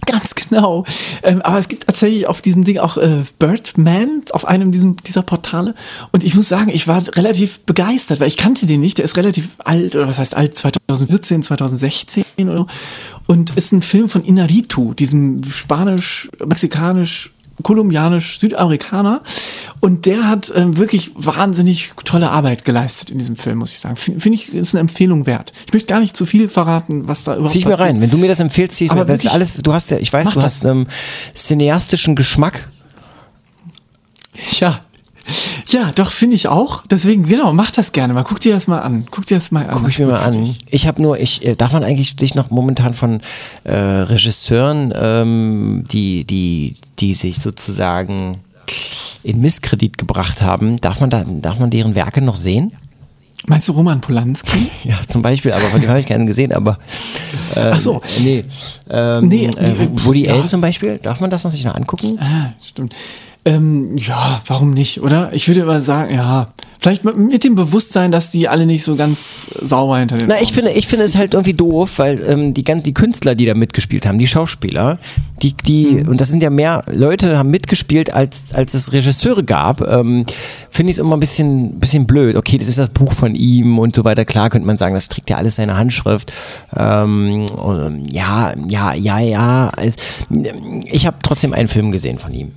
Ganz 0.06 0.34
genau. 0.34 0.84
Ähm, 1.22 1.42
aber 1.42 1.58
es 1.58 1.68
gibt 1.68 1.86
tatsächlich 1.86 2.26
auf 2.26 2.40
diesem 2.40 2.64
Ding 2.64 2.78
auch 2.78 2.96
äh, 2.96 3.22
Birdman 3.38 4.22
auf 4.32 4.44
einem 4.44 4.72
diesem, 4.72 4.96
dieser 4.96 5.22
Portale. 5.22 5.74
Und 6.10 6.24
ich 6.24 6.34
muss 6.34 6.48
sagen, 6.48 6.70
ich 6.70 6.88
war 6.88 7.02
relativ 7.16 7.60
begeistert, 7.60 8.18
weil 8.18 8.28
ich 8.28 8.36
kannte 8.36 8.66
den 8.66 8.80
nicht. 8.80 8.98
Der 8.98 9.04
ist 9.04 9.16
relativ 9.16 9.50
alt, 9.58 9.94
oder 9.94 10.08
was 10.08 10.18
heißt 10.18 10.36
alt, 10.36 10.56
2014, 10.56 11.42
2016 11.42 12.24
oder 12.40 12.58
so. 12.58 12.66
Und 13.26 13.56
ist 13.56 13.72
ein 13.72 13.82
Film 13.82 14.08
von 14.08 14.24
Inaritu, 14.24 14.94
diesem 14.94 15.44
spanisch-mexikanisch 15.44 17.30
kolumbianisch-Südamerikaner. 17.62 19.22
Und 19.80 20.06
der 20.06 20.28
hat 20.28 20.52
ähm, 20.54 20.76
wirklich 20.76 21.12
wahnsinnig 21.14 21.92
tolle 22.04 22.30
Arbeit 22.30 22.64
geleistet 22.64 23.10
in 23.10 23.18
diesem 23.18 23.36
Film, 23.36 23.58
muss 23.58 23.72
ich 23.72 23.80
sagen. 23.80 23.96
Finde 23.96 24.20
find 24.20 24.34
ich, 24.34 24.54
ist 24.54 24.74
eine 24.74 24.80
Empfehlung 24.80 25.26
wert. 25.26 25.52
Ich 25.66 25.72
möchte 25.72 25.88
gar 25.88 26.00
nicht 26.00 26.16
zu 26.16 26.26
viel 26.26 26.48
verraten, 26.48 27.08
was 27.08 27.24
da 27.24 27.34
überhaupt 27.34 27.52
Zieh 27.52 27.60
ich 27.60 27.66
mir 27.66 27.78
rein. 27.78 28.00
Wenn 28.00 28.10
du 28.10 28.18
mir 28.18 28.28
das 28.28 28.40
empfehlst, 28.40 28.76
zieh 28.76 28.86
ich 28.86 28.90
Aber 28.90 29.02
mir 29.02 29.08
wirklich, 29.08 29.32
alles. 29.32 29.54
Du 29.54 29.72
hast 29.72 29.90
ja, 29.90 29.98
ich 29.98 30.12
weiß, 30.12 30.28
du 30.28 30.34
das. 30.34 30.44
hast 30.44 30.64
ähm, 30.64 30.86
cineastischen 31.34 32.14
Geschmack. 32.14 32.68
Ja. 34.58 34.80
Ja, 35.68 35.92
doch, 35.94 36.10
finde 36.10 36.34
ich 36.34 36.48
auch. 36.48 36.82
Deswegen, 36.90 37.26
genau, 37.26 37.52
mach 37.52 37.70
das 37.70 37.92
gerne 37.92 38.12
mal. 38.12 38.24
Guck 38.24 38.40
dir 38.40 38.52
das 38.52 38.66
mal 38.66 38.80
an. 38.80 39.04
Guck 39.10 39.26
dir 39.26 39.36
das 39.36 39.52
mal 39.52 39.66
an. 39.68 39.78
Guck 39.78 39.88
ich 39.88 39.98
mir 40.00 40.06
mal 40.06 40.18
an. 40.20 40.52
Ich 40.68 40.86
habe 40.88 41.00
nur, 41.00 41.18
ich 41.20 41.44
äh, 41.46 41.54
darf 41.54 41.72
man 41.72 41.84
eigentlich 41.84 42.16
sich 42.18 42.34
noch 42.34 42.50
momentan 42.50 42.92
von 42.92 43.20
äh, 43.62 43.72
Regisseuren, 43.76 44.92
ähm, 45.00 45.84
die 45.92 46.24
die 46.24 46.74
die 46.98 47.14
sich 47.14 47.36
sozusagen 47.38 48.40
in 49.22 49.40
Misskredit 49.40 49.96
gebracht 49.98 50.42
haben, 50.42 50.76
darf 50.78 50.98
man 51.00 51.10
da 51.10 51.24
darf 51.24 51.58
man 51.60 51.70
deren 51.70 51.94
Werke 51.94 52.20
noch 52.20 52.36
sehen? 52.36 52.72
Meinst 53.46 53.68
du 53.68 53.72
Roman 53.72 54.00
Polanski? 54.00 54.70
Ja, 54.84 54.98
zum 55.08 55.22
Beispiel, 55.22 55.52
aber 55.52 55.62
von 55.66 55.80
dem 55.80 55.88
habe 55.88 56.00
ich 56.00 56.06
keinen 56.06 56.26
gesehen, 56.26 56.52
aber 56.52 56.78
äh, 57.54 57.70
Ach 57.74 57.80
so. 57.80 58.00
nee, 58.22 58.44
ähm, 58.90 59.28
Nee, 59.28 59.46
äh, 59.46 59.72
die- 59.72 60.04
Woody 60.04 60.26
ja. 60.26 60.34
Allen 60.34 60.48
zum 60.48 60.60
Beispiel, 60.60 60.98
darf 60.98 61.20
man 61.20 61.30
das 61.30 61.44
noch 61.44 61.50
sich 61.50 61.64
noch 61.64 61.74
angucken? 61.74 62.18
Ah, 62.20 62.52
stimmt. 62.66 62.94
Ähm, 63.44 63.96
ja, 63.96 64.42
warum 64.46 64.72
nicht, 64.72 65.00
oder? 65.02 65.32
Ich 65.32 65.48
würde 65.48 65.62
immer 65.62 65.80
sagen, 65.80 66.14
ja, 66.14 66.52
vielleicht 66.78 67.04
mit- 67.04 67.42
dem 67.42 67.54
Bewusstsein, 67.54 68.10
dass 68.10 68.30
die 68.30 68.48
alle 68.48 68.66
nicht 68.66 68.82
so 68.84 68.96
ganz 68.96 69.46
sauber 69.62 69.98
hinter 69.98 70.18
den 70.18 70.28
Na, 70.28 70.42
ich 70.42 70.52
finde, 70.52 70.72
ich 70.72 70.86
finde 70.86 71.06
es 71.06 71.16
halt 71.16 71.32
irgendwie 71.32 71.54
doof, 71.54 71.98
weil 71.98 72.22
ähm, 72.28 72.52
die 72.52 72.64
ganzen 72.64 72.84
die 72.84 72.92
Künstler, 72.92 73.34
die 73.34 73.46
da 73.46 73.54
mitgespielt 73.54 74.04
haben, 74.04 74.18
die 74.18 74.26
Schauspieler, 74.26 74.98
die 75.42 75.54
die 75.54 76.02
und 76.06 76.20
das 76.20 76.28
sind 76.28 76.42
ja 76.42 76.50
mehr 76.50 76.84
Leute 76.92 77.38
haben 77.38 77.50
mitgespielt 77.50 78.12
als 78.12 78.52
als 78.52 78.74
es 78.74 78.92
Regisseure 78.92 79.42
gab. 79.42 79.80
Ähm, 79.88 80.26
finde 80.68 80.90
ich 80.90 80.96
es 80.96 81.00
immer 81.00 81.16
ein 81.16 81.20
bisschen 81.20 81.80
bisschen 81.80 82.06
blöd. 82.06 82.36
Okay, 82.36 82.58
das 82.58 82.68
ist 82.68 82.76
das 82.78 82.90
Buch 82.90 83.12
von 83.12 83.34
ihm 83.34 83.78
und 83.78 83.94
so 83.94 84.04
weiter. 84.04 84.26
Klar 84.26 84.50
könnte 84.50 84.66
man 84.66 84.76
sagen, 84.76 84.94
das 84.94 85.08
trägt 85.08 85.30
ja 85.30 85.36
alles 85.38 85.56
seine 85.56 85.78
Handschrift. 85.78 86.30
Ähm, 86.76 87.46
und, 87.56 87.80
ähm, 87.80 88.04
ja, 88.10 88.52
ja, 88.68 88.92
ja, 88.92 89.18
ja. 89.18 89.72
Es- 89.78 89.94
Ich 90.92 91.06
habe 91.06 91.16
trotzdem 91.22 91.54
einen 91.54 91.68
Film 91.68 91.90
gesehen 91.90 92.18
von 92.18 92.34
ihm. 92.34 92.52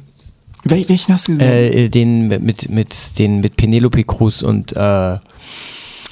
Wel 0.63 0.87
welchen 0.87 1.13
hast 1.13 1.27
du 1.27 1.33
gesehen? 1.33 1.73
Äh, 1.73 1.89
den 1.89 2.27
mit 2.27 2.69
mit 2.69 3.19
den 3.19 3.41
mit 3.41 3.57
Penelope 3.57 4.03
Cruz 4.03 4.41
und 4.41 4.73
äh, 4.73 5.17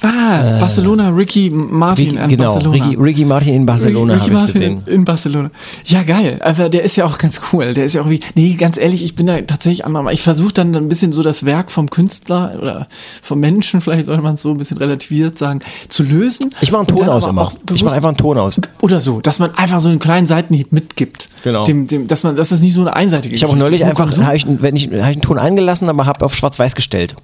ah, 0.01 0.59
Barcelona, 0.59 1.09
Ricky 1.09 1.49
Martin 1.49 2.11
Ricky, 2.11 2.23
in 2.23 2.29
genau, 2.29 2.53
Barcelona. 2.53 2.85
Ricky, 2.85 2.95
Ricky 2.95 3.25
Martin 3.25 3.53
in 3.53 3.65
Barcelona 3.65 4.13
Ricky 4.13 4.25
habe 4.25 4.29
ich 4.29 4.33
Martin 4.33 4.53
gesehen. 4.53 4.81
In, 4.85 4.93
in 4.93 5.05
Barcelona. 5.05 5.49
Ja, 5.85 6.03
geil. 6.03 6.39
Aber 6.43 6.69
der 6.69 6.83
ist 6.83 6.95
ja 6.95 7.05
auch 7.05 7.17
ganz 7.17 7.41
cool. 7.51 7.73
Der 7.73 7.85
ist 7.85 7.93
ja 7.93 8.01
auch 8.01 8.09
wie, 8.09 8.19
nee, 8.35 8.55
ganz 8.55 8.77
ehrlich, 8.77 9.03
ich 9.03 9.15
bin 9.15 9.27
da 9.27 9.39
tatsächlich 9.41 9.85
anderer. 9.85 10.11
Ich 10.11 10.21
versuche 10.21 10.53
dann 10.53 10.75
ein 10.75 10.87
bisschen 10.87 11.13
so 11.13 11.23
das 11.23 11.45
Werk 11.45 11.71
vom 11.71 11.89
Künstler 11.89 12.55
oder 12.59 12.87
vom 13.21 13.39
Menschen, 13.39 13.81
vielleicht 13.81 14.05
sollte 14.05 14.21
man 14.21 14.35
es 14.35 14.41
so 14.41 14.51
ein 14.51 14.57
bisschen 14.57 14.77
relativiert 14.77 15.37
sagen, 15.37 15.59
zu 15.89 16.03
lösen. 16.03 16.51
Ich 16.61 16.71
mache 16.71 16.87
einen 16.87 16.97
Ton 16.97 17.09
aus 17.09 17.23
aber 17.23 17.31
immer. 17.31 17.41
auch 17.43 17.53
Ich 17.73 17.83
mache 17.83 17.95
einfach 17.95 18.09
einen 18.09 18.17
Ton 18.17 18.37
aus. 18.37 18.59
Oder 18.81 18.99
so, 18.99 19.21
dass 19.21 19.39
man 19.39 19.53
einfach 19.55 19.79
so 19.79 19.89
einen 19.89 19.99
kleinen 19.99 20.27
Seitenhieb 20.27 20.71
mitgibt. 20.71 21.29
Genau. 21.43 21.65
Dem, 21.65 21.87
dem, 21.87 22.07
dass 22.07 22.23
man, 22.23 22.35
dass 22.35 22.49
das 22.49 22.61
nicht 22.61 22.75
so 22.75 22.81
eine 22.81 22.95
einseitige 22.95 23.35
Ich 23.35 23.43
habe 23.43 23.51
auch 23.51 23.55
Geschichte 23.55 23.71
neulich 23.71 23.81
ist. 23.81 24.01
einfach, 24.01 24.25
habe 24.25 24.35
ich, 24.35 24.45
wenn 24.47 24.75
ich, 24.75 24.87
hab 24.87 24.93
ich 24.93 25.03
einen 25.03 25.21
Ton 25.21 25.37
angelassen, 25.37 25.89
aber 25.89 26.05
habe 26.05 26.25
auf 26.25 26.35
Schwarz-Weiß 26.35 26.75
gestellt. 26.75 27.15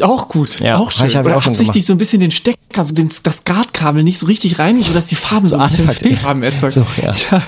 Auch 0.00 0.28
gut, 0.28 0.60
Ja, 0.60 0.78
auch 0.78 0.90
schön. 0.90 1.06
ich- 1.06 1.16
hab 1.16 1.24
Oder 1.26 1.36
auch 1.36 1.42
schon 1.42 1.52
absichtlich 1.52 1.84
so 1.86 1.92
ein 1.92 1.98
bisschen 1.98 2.20
den 2.20 2.30
Stecker, 2.30 2.82
so 2.84 2.92
den, 2.92 3.10
das 3.22 3.44
Guardkabel 3.44 4.02
nicht 4.02 4.18
so 4.18 4.26
richtig 4.26 4.58
rein, 4.58 4.82
sodass 4.82 5.06
die 5.06 5.14
Farben 5.14 5.46
so, 5.46 5.56
Artefakte. 5.56 6.06
Fehlfarben 6.08 6.42
erzeugen. 6.42 6.72
So, 6.72 6.86
ja. 7.02 7.12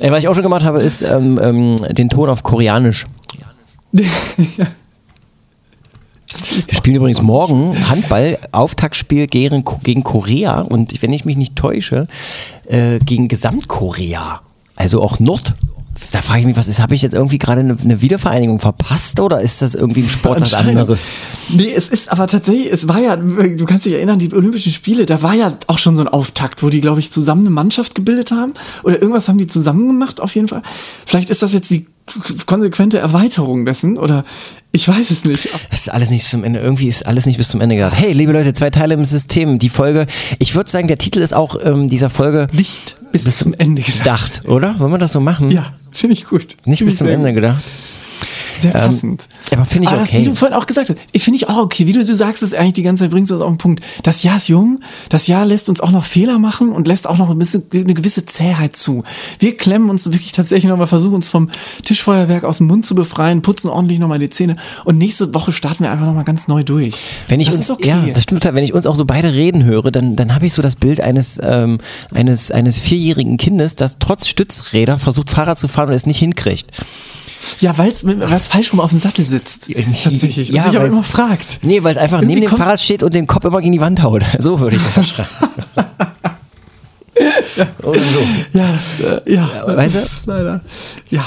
Äh, 0.00 0.10
was 0.10 0.20
ich 0.20 0.28
auch 0.28 0.34
schon 0.34 0.42
gemacht 0.44 0.64
habe, 0.64 0.80
ist 0.80 1.02
ähm, 1.02 1.38
ähm, 1.42 1.76
den 1.90 2.08
Ton 2.08 2.30
auf 2.30 2.42
Koreanisch. 2.42 3.06
Wir 3.92 4.06
spielen 6.72 6.96
übrigens 6.96 7.20
morgen 7.22 7.76
Handball, 7.90 8.38
Auftaktspiel 8.52 9.26
gegen, 9.26 9.64
gegen 9.82 10.04
Korea 10.04 10.60
und 10.60 11.02
wenn 11.02 11.12
ich 11.12 11.24
mich 11.24 11.36
nicht 11.36 11.56
täusche, 11.56 12.06
äh, 12.66 12.98
gegen 13.00 13.28
Gesamtkorea. 13.28 14.40
Also 14.76 15.02
auch 15.02 15.18
Nord. 15.20 15.54
Da 16.12 16.22
frage 16.22 16.40
ich 16.40 16.46
mich, 16.46 16.56
was 16.56 16.68
ist, 16.68 16.80
habe 16.80 16.94
ich 16.94 17.02
jetzt 17.02 17.14
irgendwie 17.14 17.38
gerade 17.38 17.60
eine, 17.60 17.76
eine 17.82 18.00
Wiedervereinigung 18.02 18.58
verpasst 18.58 19.20
oder 19.20 19.40
ist 19.40 19.62
das 19.62 19.74
irgendwie 19.74 20.00
im 20.00 20.08
Sport 20.08 20.40
was 20.40 20.54
anderes? 20.54 21.08
Nee, 21.48 21.72
es 21.74 21.88
ist 21.88 22.10
aber 22.10 22.26
tatsächlich, 22.26 22.72
es 22.72 22.88
war 22.88 23.00
ja, 23.00 23.16
du 23.16 23.64
kannst 23.64 23.86
dich 23.86 23.94
erinnern, 23.94 24.18
die 24.18 24.32
Olympischen 24.32 24.72
Spiele, 24.72 25.06
da 25.06 25.22
war 25.22 25.34
ja 25.34 25.52
auch 25.66 25.78
schon 25.78 25.94
so 25.94 26.00
ein 26.00 26.08
Auftakt, 26.08 26.62
wo 26.62 26.68
die, 26.68 26.80
glaube 26.80 27.00
ich, 27.00 27.10
zusammen 27.10 27.42
eine 27.42 27.50
Mannschaft 27.50 27.94
gebildet 27.94 28.30
haben. 28.30 28.52
Oder 28.82 29.00
irgendwas 29.00 29.28
haben 29.28 29.38
die 29.38 29.46
zusammen 29.46 29.88
gemacht, 29.88 30.20
auf 30.20 30.34
jeden 30.34 30.48
Fall. 30.48 30.62
Vielleicht 31.06 31.30
ist 31.30 31.42
das 31.42 31.52
jetzt 31.52 31.70
die 31.70 31.86
konsequente 32.46 32.98
Erweiterung 32.98 33.66
dessen, 33.66 33.98
oder 33.98 34.24
ich 34.72 34.86
weiß 34.86 35.10
es 35.10 35.24
nicht. 35.24 35.48
Das 35.70 35.80
ist 35.82 35.88
alles 35.88 36.10
nicht 36.10 36.26
zum 36.26 36.44
Ende. 36.44 36.60
Irgendwie 36.60 36.88
ist 36.88 37.06
alles 37.06 37.26
nicht 37.26 37.38
bis 37.38 37.48
zum 37.48 37.60
Ende 37.60 37.76
gedacht. 37.76 37.94
Hey, 37.96 38.12
liebe 38.12 38.32
Leute, 38.32 38.52
zwei 38.52 38.70
Teile 38.70 38.94
im 38.94 39.04
System. 39.04 39.58
Die 39.58 39.68
Folge, 39.68 40.06
ich 40.38 40.54
würde 40.54 40.70
sagen, 40.70 40.88
der 40.88 40.98
Titel 40.98 41.20
ist 41.20 41.34
auch 41.34 41.56
ähm, 41.62 41.88
dieser 41.88 42.10
Folge 42.10 42.46
Nicht 42.52 42.96
bis, 43.12 43.38
zum 43.38 43.54
Ende 43.54 43.82
gedacht. 43.82 43.98
gedacht, 43.98 44.48
oder? 44.48 44.78
Wollen 44.78 44.92
wir 44.92 44.98
das 44.98 45.12
so 45.12 45.20
machen? 45.20 45.50
Ja, 45.50 45.74
finde 45.90 46.14
ich 46.14 46.26
gut. 46.26 46.56
Nicht 46.64 46.80
bis 46.80 46.92
ich 46.92 46.98
zum 46.98 47.08
Ende 47.08 47.32
gedacht. 47.32 47.62
Sehr 48.62 48.72
passend. 48.72 49.28
aber 49.52 49.64
finde 49.64 49.86
ich 49.86 49.90
aber 49.90 50.00
Das, 50.00 50.08
okay. 50.08 50.20
wie 50.20 50.24
du 50.24 50.34
vorhin 50.34 50.56
auch 50.56 50.66
gesagt 50.66 50.90
hast, 50.90 51.22
finde 51.22 51.36
ich 51.36 51.48
auch 51.48 51.58
okay. 51.58 51.86
Wie 51.86 51.92
du, 51.92 52.04
du 52.04 52.14
sagst 52.14 52.42
es 52.42 52.54
eigentlich 52.54 52.74
die 52.74 52.82
ganze 52.82 53.04
Zeit, 53.04 53.10
bringst 53.10 53.30
du 53.30 53.34
uns 53.34 53.42
auf 53.42 53.50
den 53.50 53.58
Punkt. 53.58 53.84
Das 54.02 54.22
Jahr 54.22 54.36
ist 54.36 54.48
jung, 54.48 54.80
das 55.08 55.26
Jahr 55.26 55.44
lässt 55.44 55.68
uns 55.68 55.80
auch 55.80 55.90
noch 55.90 56.04
Fehler 56.04 56.38
machen 56.38 56.72
und 56.72 56.86
lässt 56.86 57.08
auch 57.08 57.18
noch 57.18 57.30
ein 57.30 57.38
bisschen, 57.38 57.64
eine 57.72 57.94
gewisse 57.94 58.24
Zähheit 58.24 58.76
zu. 58.76 59.04
Wir 59.38 59.56
klemmen 59.56 59.90
uns 59.90 60.06
wirklich 60.06 60.32
tatsächlich 60.32 60.68
nochmal, 60.68 60.86
versuchen 60.86 61.14
uns 61.14 61.28
vom 61.28 61.50
Tischfeuerwerk 61.82 62.44
aus 62.44 62.58
dem 62.58 62.66
Mund 62.66 62.86
zu 62.86 62.94
befreien, 62.94 63.42
putzen 63.42 63.68
ordentlich 63.68 63.98
nochmal 63.98 64.18
die 64.18 64.30
Zähne 64.30 64.56
und 64.84 64.98
nächste 64.98 65.32
Woche 65.34 65.52
starten 65.52 65.84
wir 65.84 65.90
einfach 65.90 66.06
nochmal 66.06 66.24
ganz 66.24 66.48
neu 66.48 66.64
durch. 66.64 66.94
Wenn 67.28 67.40
ich 67.40 67.46
das 67.46 67.56
uns, 67.56 67.64
ist 67.64 67.70
okay. 67.70 67.88
ja, 67.88 68.06
das 68.12 68.24
stimmt, 68.24 68.44
wenn 68.44 68.64
ich 68.64 68.72
uns 68.72 68.86
auch 68.86 68.94
so 68.94 69.04
beide 69.04 69.32
reden 69.32 69.64
höre, 69.64 69.90
dann, 69.90 70.16
dann 70.16 70.34
habe 70.34 70.46
ich 70.46 70.54
so 70.54 70.62
das 70.62 70.76
Bild 70.76 71.00
eines, 71.00 71.40
ähm, 71.42 71.78
eines, 72.12 72.50
eines 72.50 72.78
vierjährigen 72.78 73.36
Kindes, 73.36 73.76
das 73.76 73.96
trotz 73.98 74.26
Stützräder 74.28 74.98
versucht, 74.98 75.30
Fahrrad 75.30 75.58
zu 75.58 75.68
fahren 75.68 75.88
und 75.88 75.94
es 75.94 76.06
nicht 76.06 76.18
hinkriegt. 76.18 76.72
Ja, 77.60 77.76
weil 77.78 77.88
es 77.88 78.46
falsch 78.46 78.72
rum 78.72 78.80
auf 78.80 78.90
dem 78.90 78.98
Sattel 78.98 79.24
sitzt. 79.24 79.70
Tatsächlich. 80.02 80.50
Ja, 80.50 80.64
und 80.64 80.70
sich 80.70 80.80
aber 80.80 80.88
immer 80.88 81.02
fragt. 81.02 81.60
Nee, 81.62 81.82
weil 81.82 81.92
es 81.92 81.98
einfach 81.98 82.18
Irgendwie 82.18 82.36
neben 82.36 82.46
dem 82.48 82.56
Fahrrad 82.56 82.80
steht 82.80 83.02
und 83.02 83.14
den 83.14 83.26
Kopf 83.26 83.44
immer 83.44 83.60
gegen 83.60 83.72
die 83.72 83.80
Wand 83.80 84.02
haut. 84.02 84.22
So 84.38 84.58
würde 84.58 84.76
ich 84.76 84.82
sagen. 84.82 85.06
Oder 87.82 88.00
so. 88.00 88.58
Ja, 88.58 88.72
das, 88.72 89.24
äh, 89.26 89.34
ja. 89.34 89.66
weißt 89.66 89.94
du? 89.96 90.00
das 90.00 90.12
ist 90.12 90.26
Leider. 90.26 90.60
Ja. 91.10 91.24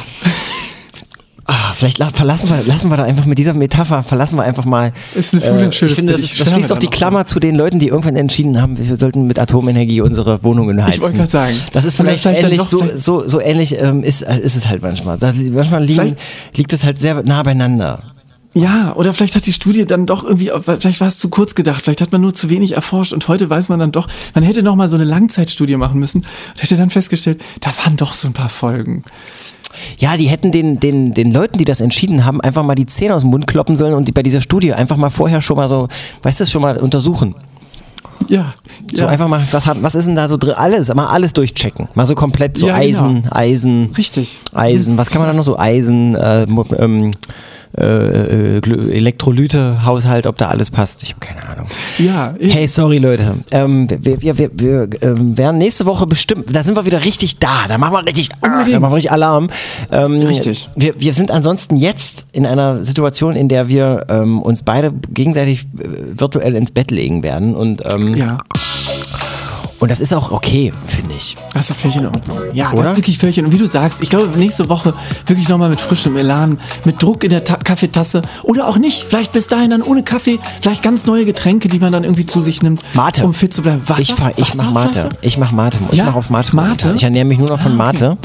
Ah, 1.45 1.73
vielleicht 1.73 1.97
la- 1.97 2.09
verlassen 2.13 2.49
wir, 2.49 2.63
lassen 2.65 2.89
wir 2.89 2.95
da 2.95 3.03
einfach 3.03 3.25
mit 3.25 3.37
dieser 3.37 3.53
Metapher, 3.53 4.01
verlassen 4.01 4.37
wir 4.37 4.43
einfach 4.43 4.63
mal. 4.63 4.93
äh, 5.15 5.19
Ist 5.19 5.33
ein 5.35 5.41
wunderschönes 5.43 5.91
ich 5.93 5.97
finde, 5.97 6.13
das, 6.13 6.21
ist, 6.21 6.31
Ich 6.33 6.37
das 6.37 6.49
schließt 6.53 6.71
doch 6.71 6.77
die 6.77 6.87
Klammer 6.87 7.25
zu 7.25 7.39
den 7.41 7.55
Leuten, 7.55 7.79
die 7.79 7.87
irgendwann 7.89 8.15
entschieden 8.15 8.61
haben, 8.61 8.77
wir 8.77 8.95
sollten 8.95 9.27
mit 9.27 9.39
Atomenergie 9.39 9.99
unsere 10.01 10.41
Wohnungen 10.43 10.83
heizen. 10.83 11.01
wollte 11.01 11.17
gerade 11.17 11.29
sagen. 11.29 11.55
Das 11.73 11.83
ist 11.83 11.95
vielleicht, 11.95 12.23
vielleicht 12.23 12.43
ähnlich, 12.43 12.61
so, 12.69 12.85
so, 12.95 13.27
so 13.27 13.41
ähnlich 13.41 13.77
ähm, 13.77 14.03
ist, 14.03 14.21
äh, 14.21 14.39
ist 14.39 14.55
es 14.55 14.67
halt 14.67 14.81
manchmal. 14.81 15.17
Da, 15.17 15.33
manchmal 15.51 15.83
liegen, 15.83 16.15
liegt 16.55 16.71
es 16.71 16.83
halt 16.85 17.01
sehr 17.01 17.21
nah 17.23 17.43
beieinander. 17.43 17.99
Ja, 18.55 18.95
oder 18.95 19.13
vielleicht 19.13 19.35
hat 19.35 19.45
die 19.47 19.51
Studie 19.53 19.85
dann 19.85 20.05
doch 20.05 20.23
irgendwie, 20.23 20.51
vielleicht 20.79 21.01
war 21.01 21.07
es 21.07 21.17
zu 21.17 21.27
kurz 21.29 21.55
gedacht, 21.55 21.81
vielleicht 21.83 22.01
hat 22.01 22.11
man 22.11 22.21
nur 22.21 22.33
zu 22.35 22.49
wenig 22.51 22.73
erforscht 22.73 23.11
und 23.11 23.27
heute 23.27 23.49
weiß 23.49 23.67
man 23.67 23.79
dann 23.79 23.91
doch, 23.91 24.07
man 24.35 24.43
hätte 24.43 24.61
noch 24.61 24.75
mal 24.75 24.87
so 24.89 24.95
eine 24.95 25.05
Langzeitstudie 25.05 25.75
machen 25.75 25.99
müssen 25.99 26.19
und 26.53 26.61
hätte 26.63 26.77
dann 26.77 26.91
festgestellt, 26.91 27.41
da 27.61 27.71
waren 27.83 27.97
doch 27.97 28.13
so 28.13 28.27
ein 28.27 28.33
paar 28.33 28.49
Folgen. 28.49 29.03
Ja, 29.97 30.17
die 30.17 30.25
hätten 30.25 30.51
den, 30.51 30.79
den, 30.79 31.13
den 31.13 31.31
Leuten, 31.31 31.57
die 31.57 31.65
das 31.65 31.81
entschieden 31.81 32.25
haben, 32.25 32.41
einfach 32.41 32.63
mal 32.63 32.75
die 32.75 32.85
Zähne 32.85 33.15
aus 33.15 33.21
dem 33.21 33.31
Mund 33.31 33.47
kloppen 33.47 33.75
sollen 33.75 33.93
und 33.93 34.07
die 34.07 34.11
bei 34.11 34.23
dieser 34.23 34.41
Studie 34.41 34.73
einfach 34.73 34.97
mal 34.97 35.09
vorher 35.09 35.41
schon 35.41 35.57
mal 35.57 35.69
so, 35.69 35.87
weißt 36.23 36.41
du, 36.41 36.45
schon 36.45 36.61
mal 36.61 36.77
untersuchen. 36.77 37.35
Ja, 38.29 38.53
So 38.93 39.03
ja. 39.05 39.09
einfach 39.09 39.27
mal, 39.27 39.41
was, 39.51 39.65
hat, 39.65 39.81
was 39.81 39.95
ist 39.95 40.07
denn 40.07 40.15
da 40.15 40.27
so 40.27 40.37
drin? 40.37 40.53
Alles, 40.55 40.93
mal 40.93 41.07
alles 41.07 41.33
durchchecken. 41.33 41.89
Mal 41.93 42.05
so 42.05 42.15
komplett 42.15 42.57
so 42.57 42.67
Ja, 42.67 42.75
Eisen, 42.75 43.23
genau. 43.23 43.35
Eisen. 43.35 43.89
Richtig. 43.97 44.39
Eisen, 44.53 44.97
was 44.97 45.09
kann 45.09 45.19
man 45.21 45.29
da 45.29 45.33
noch 45.33 45.43
so? 45.43 45.57
Eisen, 45.57 46.15
äh, 46.15 46.43
ähm, 46.77 47.11
äh, 47.77 48.57
äh, 48.57 48.59
Gly- 48.59 48.91
Elektrolyte, 48.91 49.85
Haushalt, 49.85 50.27
ob 50.27 50.37
da 50.37 50.49
alles 50.49 50.69
passt. 50.69 51.03
Ich 51.03 51.09
habe 51.09 51.19
keine 51.19 51.47
Ahnung. 51.49 51.67
Ja, 51.97 52.33
Hey, 52.39 52.67
sorry 52.67 52.97
Leute. 52.99 53.35
Ähm, 53.51 53.87
wir 53.89 54.21
wir, 54.21 54.37
wir, 54.37 54.49
wir 54.53 54.89
ähm, 55.01 55.37
werden 55.37 55.57
nächste 55.57 55.85
Woche 55.85 56.05
bestimmt, 56.07 56.55
da 56.55 56.63
sind 56.63 56.75
wir 56.75 56.85
wieder 56.85 57.03
richtig 57.03 57.39
da. 57.39 57.67
Da 57.67 57.77
machen 57.77 57.93
wir 57.93 58.05
richtig, 58.05 58.29
ah, 58.41 58.63
da 58.63 58.79
machen 58.79 58.91
wir 58.91 58.95
richtig 58.97 59.11
Alarm. 59.11 59.49
Ähm, 59.91 60.21
Richtig. 60.21 60.69
Wir, 60.75 60.93
wir 60.99 61.13
sind 61.13 61.31
ansonsten 61.31 61.75
jetzt 61.75 62.27
in 62.31 62.45
einer 62.45 62.81
Situation, 62.81 63.35
in 63.35 63.49
der 63.49 63.67
wir 63.67 64.05
ähm, 64.09 64.41
uns 64.41 64.63
beide 64.63 64.91
gegenseitig 65.13 65.65
äh, 65.77 66.19
virtuell 66.19 66.55
ins 66.55 66.71
Bett 66.71 66.91
legen 66.91 67.23
werden. 67.23 67.55
Und, 67.55 67.83
ähm, 67.93 68.15
ja, 68.15 68.37
und 69.83 69.91
das 69.91 69.99
ist 69.99 70.13
auch 70.13 70.31
okay, 70.31 70.71
finde 70.87 71.13
ich. 71.15 71.35
das 71.53 71.63
ist 71.63 71.71
doch 71.71 71.75
völlig 71.75 71.97
in 71.97 72.05
Ordnung. 72.05 72.37
Ja, 72.53 72.69
das 72.71 72.79
Oder? 72.79 72.89
ist 72.91 72.95
wirklich 72.97 73.17
völlig 73.17 73.37
in 73.37 73.45
Ordnung. 73.45 73.59
Wie 73.59 73.63
du 73.63 73.69
sagst, 73.69 74.01
ich 74.01 74.09
glaube, 74.09 74.29
nächste 74.37 74.69
Woche 74.69 74.93
wirklich 75.27 75.49
noch 75.49 75.57
mal 75.57 75.69
mit 75.69 75.81
frischem 75.81 76.15
Elan, 76.15 76.57
mit 76.85 77.01
Druck 77.03 77.23
in 77.25 77.29
der 77.31 77.43
Ta 77.43 77.57
Kaffeetasse 77.57 78.21
oder 78.43 78.67
auch 78.67 78.77
nicht. 78.77 79.03
Vielleicht 79.03 79.33
bis 79.33 79.47
dahin 79.47 79.71
dann 79.71 79.81
ohne 79.81 80.03
Kaffee, 80.03 80.39
vielleicht 80.61 80.83
ganz 80.83 81.05
neue 81.05 81.25
Getränke, 81.25 81.67
die 81.67 81.79
man 81.79 81.91
dann 81.91 82.03
irgendwie 82.05 82.25
zu 82.25 82.39
sich 82.41 82.61
nimmt, 82.63 82.81
Mate. 82.93 83.25
um 83.25 83.33
fit 83.33 83.53
zu 83.53 83.61
bleiben. 83.61 83.81
Wasser? 83.87 84.31
Ich, 84.37 84.49
ich 84.49 84.55
mach 84.55 84.71
Mate. 84.71 84.89
Wasserflasche? 84.89 85.17
Ich 85.21 85.37
mach 85.37 85.51
Mate. 85.51 85.77
Ich 85.91 85.97
Ja? 85.97 86.05
mach 86.05 86.15
auf 86.15 86.29
Mate. 86.29 86.55
Mate? 86.55 86.93
Ich 86.95 87.03
ernähre 87.03 87.25
mich 87.25 87.37
nur 87.37 87.49
noch 87.49 87.59
von 87.59 87.79
Ah, 87.79 87.89
okay. 87.89 87.99
Mate. 87.99 88.17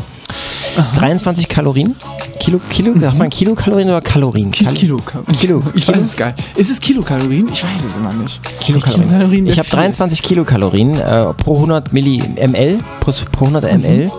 23 0.96 1.48
Kalorien, 1.48 1.96
Kilo, 2.38 2.60
Kilo, 2.70 2.98
sagt 3.00 3.18
man 3.18 3.30
Kilokalorien 3.30 3.88
oder 3.88 4.00
Kalorien? 4.00 4.50
Ki 4.50 4.64
Kal- 4.64 4.74
Kilo, 4.74 4.98
Kilo, 5.40 5.62
Ich 5.74 5.86
Kilo? 5.86 5.96
weiß 5.98 6.04
es 6.06 6.16
gar 6.16 6.26
nicht. 6.28 6.38
Ist 6.56 6.70
es 6.70 6.78
Kilokalorien? 6.78 7.48
Ich 7.52 7.64
weiß 7.64 7.84
es 7.84 7.96
immer 7.96 8.12
nicht. 8.12 8.40
Kilokalorien. 8.60 9.10
wäre 9.46 9.52
Ich 9.52 9.58
habe 9.58 9.68
viel. 9.68 9.78
23 9.78 10.22
Kilokalorien 10.22 10.94
äh, 10.94 11.32
pro 11.34 11.47
100 11.54 11.92
Milli 11.92 12.22
ml, 12.36 12.78
pro, 13.00 13.12
pro 13.32 13.46
100 13.46 13.72
ml. 13.78 14.10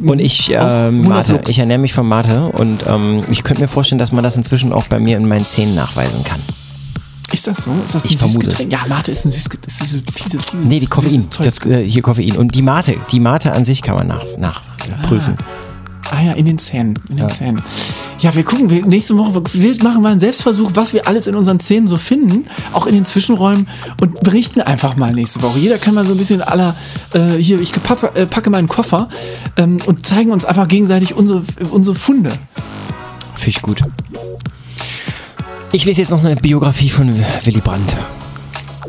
Und 0.00 0.20
ich, 0.20 0.50
ähm, 0.50 0.58
100 0.58 1.08
Mate, 1.08 1.40
ich 1.48 1.58
ernähre 1.58 1.78
mich 1.80 1.92
von 1.92 2.06
Mate 2.06 2.46
und 2.52 2.84
ähm, 2.86 3.22
ich 3.30 3.42
könnte 3.42 3.62
mir 3.62 3.68
vorstellen, 3.68 3.98
dass 3.98 4.12
man 4.12 4.22
das 4.22 4.36
inzwischen 4.36 4.72
auch 4.72 4.86
bei 4.86 5.00
mir 5.00 5.16
in 5.16 5.26
meinen 5.26 5.44
Zähnen 5.44 5.74
nachweisen 5.74 6.22
kann. 6.24 6.40
Ist 7.32 7.46
das 7.46 7.64
so? 7.64 7.70
Ist 7.84 7.94
das 7.94 8.04
Ich 8.04 8.12
ein 8.12 8.18
vermute 8.18 8.46
Süßgetränk? 8.46 8.72
Ja, 8.72 8.80
Mate 8.88 9.12
ist 9.12 9.24
ein 9.24 9.32
Süßgetränk. 9.32 9.64
Das 9.64 9.80
ist 9.80 9.90
so 9.90 9.98
fiese, 10.12 10.38
fiese, 10.38 10.56
Nee, 10.64 10.80
die 10.80 10.86
Koffein, 10.86 11.26
das, 11.38 11.64
äh, 11.66 11.84
hier 11.84 12.02
Koffein. 12.02 12.36
Und 12.36 12.54
die 12.54 12.62
Mate, 12.62 12.96
die 13.10 13.20
Mate 13.20 13.52
an 13.52 13.64
sich 13.64 13.82
kann 13.82 13.96
man 13.96 14.06
nach, 14.06 14.24
nachprüfen. 14.38 15.36
Ah 16.10 16.22
ja, 16.22 16.32
in 16.32 16.46
den 16.46 16.58
Zähnen. 16.58 16.94
In 17.10 17.18
den 17.18 17.28
Zähnen. 17.28 17.62
Ja, 18.20 18.34
wir 18.34 18.42
gucken, 18.42 18.68
wir, 18.68 18.84
nächste 18.84 19.16
Woche 19.16 19.40
wir 19.52 19.82
machen 19.84 20.02
wir 20.02 20.08
einen 20.08 20.18
Selbstversuch, 20.18 20.72
was 20.74 20.92
wir 20.92 21.06
alles 21.06 21.28
in 21.28 21.36
unseren 21.36 21.60
Zähnen 21.60 21.86
so 21.86 21.96
finden, 21.96 22.48
auch 22.72 22.86
in 22.86 22.94
den 22.94 23.04
Zwischenräumen 23.04 23.68
und 24.00 24.20
berichten 24.22 24.60
einfach 24.60 24.96
mal 24.96 25.12
nächste 25.12 25.40
Woche. 25.42 25.58
Jeder 25.60 25.78
kann 25.78 25.94
mal 25.94 26.04
so 26.04 26.12
ein 26.12 26.18
bisschen 26.18 26.42
aller, 26.42 26.74
äh, 27.14 27.36
hier, 27.36 27.60
ich 27.60 27.72
packe, 27.72 28.10
äh, 28.14 28.26
packe 28.26 28.50
meinen 28.50 28.66
Koffer 28.66 29.08
ähm, 29.56 29.78
und 29.86 30.04
zeigen 30.04 30.32
uns 30.32 30.44
einfach 30.44 30.66
gegenseitig 30.66 31.14
unsere, 31.14 31.44
unsere 31.70 31.94
Funde. 31.94 32.30
Finde 33.36 33.50
ich 33.50 33.62
gut. 33.62 33.84
Ich 35.70 35.84
lese 35.84 36.00
jetzt 36.00 36.10
noch 36.10 36.24
eine 36.24 36.34
Biografie 36.34 36.88
von 36.88 37.14
Willy 37.44 37.60
Brandt. 37.60 37.94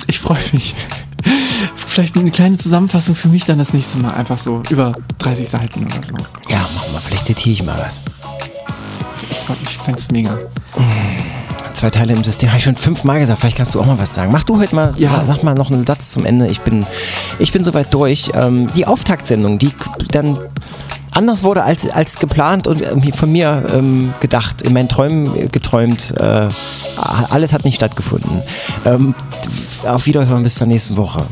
Ich 0.08 0.20
freue 0.20 0.40
mich. 0.54 0.74
Vielleicht 1.76 2.16
eine 2.18 2.32
kleine 2.32 2.58
Zusammenfassung 2.58 3.14
für 3.14 3.28
mich 3.28 3.46
dann 3.46 3.60
das 3.60 3.74
nächste 3.74 4.00
Mal. 4.00 4.12
Einfach 4.12 4.38
so 4.38 4.64
über 4.70 4.94
30 5.20 5.48
Seiten 5.48 5.86
oder 5.86 6.02
so. 6.04 6.14
Ja, 6.50 6.60
machen 6.74 6.94
wir. 6.94 7.02
Vielleicht 7.02 7.28
zitiere 7.28 7.54
ich 7.54 7.64
mal 7.64 7.78
was. 7.78 8.02
Ich, 9.32 9.38
freu- 9.38 9.54
ich 9.64 9.78
fände 9.78 10.00
es 10.00 10.12
mega. 10.12 10.38
Zwei 11.74 11.90
Teile 11.90 12.14
im 12.14 12.24
System. 12.24 12.50
Habe 12.50 12.58
ich 12.58 12.64
schon 12.66 12.76
fünfmal 12.76 13.20
gesagt. 13.20 13.40
Vielleicht 13.40 13.56
kannst 13.58 13.74
du 13.76 13.80
auch 13.80 13.86
mal 13.86 13.98
was 14.00 14.14
sagen. 14.14 14.32
Mach 14.32 14.44
du 14.44 14.60
heute 14.60 14.76
mal, 14.76 14.94
Ja. 14.98 15.10
sa- 15.12 15.24
sag 15.28 15.44
mal 15.44 15.56
noch 15.56 15.72
einen 15.72 15.86
Satz 15.86 16.12
zum 16.12 16.26
Ende. 16.26 16.48
Ich 16.48 16.62
bin, 16.62 16.86
ich 17.40 17.52
bin 17.52 17.64
soweit 17.64 17.94
durch. 17.94 18.32
Ähm, 18.36 18.70
die 18.76 18.86
Auftaktsendung, 18.86 19.60
die 19.60 19.72
dann 20.12 20.38
anders 21.12 21.44
wurde 21.44 21.64
als, 21.64 21.90
als 21.90 22.18
geplant 22.20 22.68
und 22.68 22.82
irgendwie 22.82 23.12
von 23.12 23.32
mir 23.32 23.64
ähm, 23.74 24.14
gedacht, 24.20 24.62
in 24.62 24.74
meinen 24.74 24.90
Träumen 24.90 25.50
geträumt. 25.52 26.14
Äh, 26.20 26.50
alles 26.98 27.54
hat 27.54 27.64
nicht 27.64 27.76
stattgefunden. 27.76 28.42
Ähm, 28.86 29.16
auf 29.88 30.06
Wiederhören 30.06 30.44
bis 30.44 30.56
zur 30.56 30.68
nächsten 30.68 30.98
Woche. 30.98 31.24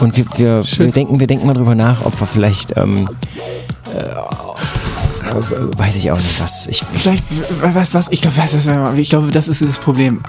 Und 0.00 0.16
wir, 0.16 0.24
wir, 0.36 0.64
wir 0.64 0.90
denken, 0.90 1.20
wir 1.20 1.26
denken 1.26 1.46
mal 1.46 1.52
drüber 1.54 1.74
nach, 1.74 2.04
ob 2.04 2.18
wir 2.18 2.26
vielleicht, 2.26 2.76
ähm, 2.78 3.08
äh, 3.94 3.98
äh, 3.98 4.14
weiß 5.34 5.96
ich 5.96 6.10
auch 6.10 6.16
nicht 6.18 6.40
was. 6.40 6.66
Ich, 6.66 6.82
Vielleicht, 6.96 7.24
du 7.30 7.74
was, 7.74 8.08
ich 8.10 8.22
glaube, 8.22 8.36
du 8.36 8.42
was, 8.42 8.96
ich 8.98 9.10
glaube, 9.10 9.30
das 9.30 9.48
ist 9.48 9.62
das 9.62 9.78
Problem. 9.78 10.20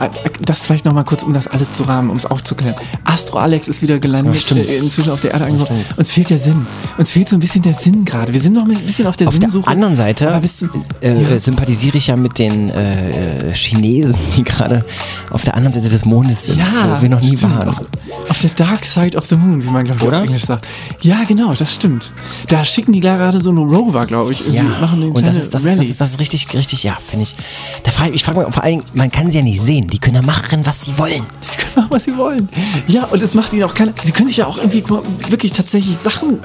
Das 0.45 0.61
vielleicht 0.61 0.85
nochmal 0.85 1.03
kurz, 1.03 1.23
um 1.23 1.33
das 1.33 1.47
alles 1.47 1.73
zu 1.73 1.83
rahmen, 1.83 2.09
um 2.09 2.17
es 2.17 2.25
aufzuklären. 2.25 2.75
Astro 3.03 3.37
Alex 3.39 3.67
ist 3.67 3.81
wieder 3.81 3.99
gelandet, 3.99 4.49
Ja, 4.49 4.57
äh, 4.57 4.77
inzwischen 4.77 5.11
auf 5.11 5.19
der 5.19 5.31
Erde 5.31 5.45
angekommen. 5.45 5.83
Uns 5.97 6.11
fehlt 6.11 6.29
der 6.29 6.39
Sinn. 6.39 6.65
Uns 6.97 7.11
fehlt 7.11 7.29
so 7.29 7.35
ein 7.35 7.39
bisschen 7.39 7.61
der 7.63 7.73
Sinn 7.73 8.05
gerade. 8.05 8.33
Wir 8.33 8.39
sind 8.41 8.53
noch 8.53 8.63
ein 8.63 8.69
bisschen 8.69 9.07
auf 9.07 9.17
der 9.17 9.27
Auf 9.27 9.39
der 9.39 9.49
Sinnsuche. 9.49 9.69
anderen 9.69 9.95
Seite 9.95 10.29
Aber 10.29 10.41
bist 10.41 10.61
du, 10.61 10.67
äh, 11.01 11.21
ja. 11.21 11.39
sympathisiere 11.39 11.97
ich 11.97 12.07
ja 12.07 12.15
mit 12.15 12.37
den 12.39 12.69
äh, 12.69 13.53
Chinesen, 13.53 14.15
die 14.35 14.43
gerade 14.43 14.85
auf 15.29 15.43
der 15.43 15.55
anderen 15.55 15.73
Seite 15.73 15.89
des 15.89 16.05
Mondes 16.05 16.45
sind, 16.47 16.57
ja, 16.59 16.65
wo 16.97 17.01
wir 17.01 17.09
noch 17.09 17.21
nie 17.21 17.37
stimmt. 17.37 17.55
waren. 17.57 17.69
Auf, 17.69 17.81
auf 18.29 18.37
der 18.39 18.49
Dark 18.51 18.85
Side 18.85 19.17
of 19.17 19.25
the 19.27 19.35
Moon, 19.35 19.63
wie 19.63 19.69
man, 19.69 19.83
glaube 19.85 19.99
ich, 20.01 20.07
auf 20.07 20.23
Englisch 20.25 20.45
sagt. 20.45 20.67
Ja, 21.01 21.21
genau, 21.27 21.53
das 21.53 21.73
stimmt. 21.73 22.11
Da 22.47 22.63
schicken 22.65 22.91
die 22.93 22.99
gerade 22.99 23.41
so 23.41 23.49
einen 23.49 23.59
Rover, 23.59 24.05
glaube 24.05 24.31
ich. 24.31 24.43
Ja, 24.51 24.92
machen 24.93 25.03
eine 25.03 25.13
und 25.13 25.27
das 25.27 25.37
ist, 25.37 25.53
das, 25.53 25.63
das, 25.63 25.79
ist, 25.79 26.01
das 26.01 26.09
ist 26.11 26.19
richtig, 26.19 26.53
richtig, 26.53 26.83
ja, 26.83 26.97
finde 27.05 27.23
ich. 27.23 27.35
Da 27.83 27.91
frage 27.91 28.09
ich, 28.09 28.15
ich 28.15 28.23
frage 28.23 28.39
mich 28.39 28.53
vor 28.53 28.63
allen 28.63 28.79
Dingen, 28.79 28.91
man 28.93 29.11
kann 29.11 29.29
sie 29.29 29.37
ja 29.37 29.43
nicht 29.43 29.61
sehen. 29.61 29.87
Die 29.87 29.99
können 29.99 30.15
ja 30.15 30.21
machen, 30.21 30.65
was 30.65 30.85
sie 30.85 30.97
wollen. 30.97 31.23
Die 31.43 31.57
können 31.57 31.75
machen, 31.75 31.91
was 31.91 32.03
sie 32.03 32.17
wollen. 32.17 32.49
Ja, 32.87 33.05
und 33.05 33.21
es 33.21 33.33
macht 33.33 33.53
ihnen 33.53 33.63
auch 33.63 33.73
keine. 33.73 33.93
Sie 34.03 34.11
können 34.11 34.27
sich 34.27 34.37
ja 34.37 34.47
auch 34.47 34.57
irgendwie 34.57 34.81
mal, 34.83 35.01
wirklich 35.29 35.51
tatsächlich 35.51 35.97
Sachen 35.97 36.39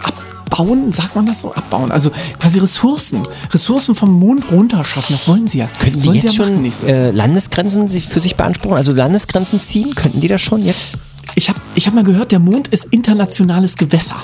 abbauen, 0.49 0.93
sagt 0.93 1.15
man 1.15 1.27
das 1.27 1.41
so? 1.41 1.55
Abbauen. 1.55 1.93
Also 1.93 2.11
quasi 2.39 2.59
Ressourcen. 2.59 3.27
Ressourcen 3.53 3.95
vom 3.95 4.19
Mond 4.19 4.51
runterschaffen, 4.51 5.15
das 5.15 5.29
wollen 5.29 5.47
sie 5.47 5.59
ja. 5.59 5.69
Könnten 5.81 6.01
die 6.01 6.09
jetzt 6.11 6.33
sie 6.33 6.43
ja 6.43 6.45
schon 6.45 6.89
äh, 6.89 7.11
Landesgrenzen 7.11 7.89
für 7.89 8.21
sich 8.21 8.37
beanspruchen? 8.37 8.77
Also 8.77 8.93
Landesgrenzen 8.93 9.61
ziehen? 9.61 9.95
Könnten 9.95 10.21
die 10.21 10.29
das 10.29 10.41
schon 10.41 10.63
jetzt? 10.65 10.99
Ich 11.35 11.51
habe 11.51 11.61
ich 11.75 11.87
hab 11.87 11.95
mal 11.95 12.05
gehört, 12.05 12.33
der 12.33 12.39
Mond 12.39 12.69
ist 12.69 12.87
internationales 12.87 13.77
Gewässer. 13.77 14.17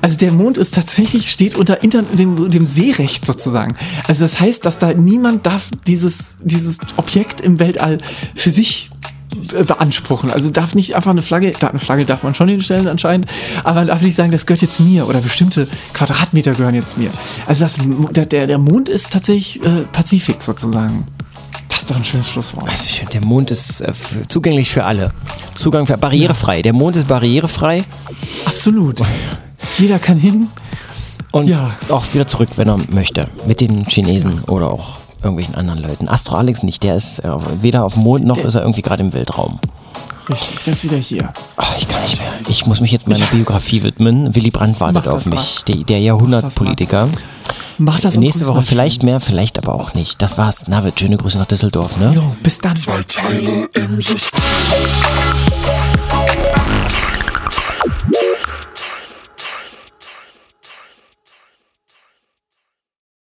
Also 0.00 0.16
der 0.16 0.30
Mond 0.30 0.56
ist 0.56 0.74
tatsächlich, 0.74 1.30
steht 1.30 1.56
unter 1.56 1.82
inter, 1.82 2.02
dem, 2.02 2.48
dem 2.48 2.66
Seerecht 2.66 3.26
sozusagen. 3.26 3.76
Also 4.06 4.24
das 4.24 4.40
heißt, 4.40 4.64
dass 4.64 4.78
da 4.78 4.94
niemand 4.94 5.46
darf 5.46 5.70
dieses, 5.88 6.38
dieses 6.42 6.78
Objekt 6.96 7.40
im 7.40 7.58
Weltall 7.58 7.98
für 8.36 8.52
sich 8.52 8.90
beanspruchen. 9.34 10.30
Also 10.30 10.50
darf 10.50 10.74
nicht 10.74 10.94
einfach 10.96 11.10
eine 11.10 11.22
Flagge, 11.22 11.52
eine 11.60 11.78
Flagge 11.78 12.04
darf 12.04 12.22
man 12.22 12.34
schon 12.34 12.48
hinstellen 12.48 12.88
anscheinend, 12.88 13.26
aber 13.62 13.80
man 13.80 13.86
darf 13.88 14.02
nicht 14.02 14.14
sagen, 14.14 14.30
das 14.30 14.46
gehört 14.46 14.62
jetzt 14.62 14.80
mir 14.80 15.08
oder 15.08 15.20
bestimmte 15.20 15.68
Quadratmeter 15.92 16.52
gehören 16.52 16.74
jetzt 16.74 16.98
mir. 16.98 17.10
Also 17.46 17.64
das, 17.64 17.78
der, 18.12 18.46
der, 18.46 18.58
Mond 18.58 18.88
ist 18.88 19.12
tatsächlich 19.12 19.64
äh, 19.64 19.82
Pazifik 19.92 20.42
sozusagen. 20.42 21.06
Das 21.68 21.80
ist 21.80 21.90
doch 21.90 21.96
ein 21.96 22.04
schönes 22.04 22.30
Schlusswort. 22.30 22.68
Also 22.70 22.84
ich 22.86 22.98
finde, 22.98 23.12
der 23.12 23.24
Mond 23.24 23.50
ist 23.50 23.80
äh, 23.80 23.92
zugänglich 24.28 24.70
für 24.70 24.84
alle. 24.84 25.12
Zugang 25.54 25.86
für 25.86 25.96
barrierefrei. 25.98 26.62
Der 26.62 26.72
Mond 26.72 26.96
ist 26.96 27.08
barrierefrei 27.08 27.84
Absolut. 28.46 29.00
Jeder 29.78 29.98
kann 29.98 30.18
hin. 30.18 30.48
und 31.32 31.48
Ja. 31.48 31.74
auch 31.88 32.04
wieder 32.12 32.26
zurück, 32.26 32.50
wenn 32.56 32.68
er 32.68 32.78
möchte. 32.90 33.28
Mit 33.46 33.60
den 33.60 33.84
Chinesen 33.86 34.40
oder 34.44 34.70
auch 34.70 35.03
irgendwelchen 35.24 35.54
anderen 35.54 35.80
Leuten. 35.80 36.08
Astro 36.08 36.36
Alex 36.36 36.62
nicht, 36.62 36.82
der 36.82 36.96
ist 36.96 37.20
äh, 37.20 37.30
weder 37.60 37.84
auf 37.84 37.94
dem 37.94 38.02
Mond 38.02 38.24
noch 38.24 38.38
ist 38.38 38.54
er 38.54 38.62
irgendwie 38.62 38.82
gerade 38.82 39.02
im 39.02 39.12
Weltraum. 39.12 39.58
Richtig, 40.28 40.62
das 40.64 40.78
ist 40.78 40.84
wieder 40.84 40.96
hier. 40.96 41.28
Ach, 41.56 41.76
ich 41.76 41.86
kann 41.86 42.02
nicht 42.02 42.18
mehr. 42.18 42.32
Ich 42.48 42.66
muss 42.66 42.80
mich 42.80 42.90
jetzt 42.92 43.08
meiner 43.08 43.26
Biografie 43.26 43.82
widmen. 43.82 44.34
Willy 44.34 44.50
Brandt 44.50 44.80
wartet 44.80 45.06
auf 45.08 45.26
mich. 45.26 45.64
Der, 45.66 45.76
der 45.76 46.00
Jahrhundertpolitiker. 46.00 47.08
Mach 47.76 48.00
das 48.00 48.16
Nächste 48.16 48.46
Woche 48.46 48.62
vielleicht 48.62 49.02
mehr, 49.02 49.20
vielleicht 49.20 49.58
aber 49.58 49.74
auch 49.74 49.94
nicht. 49.94 50.22
Das 50.22 50.38
war's. 50.38 50.68
Navid, 50.68 50.98
schöne 50.98 51.16
Grüße 51.16 51.38
nach 51.38 51.46
Düsseldorf, 51.46 51.96
ne? 51.98 52.12
Jo, 52.14 52.34
bis 52.42 52.58
dann. 52.58 52.76
Zwei 52.76 53.02
Teile 53.02 53.68
im 53.74 54.00
System. 54.00 54.40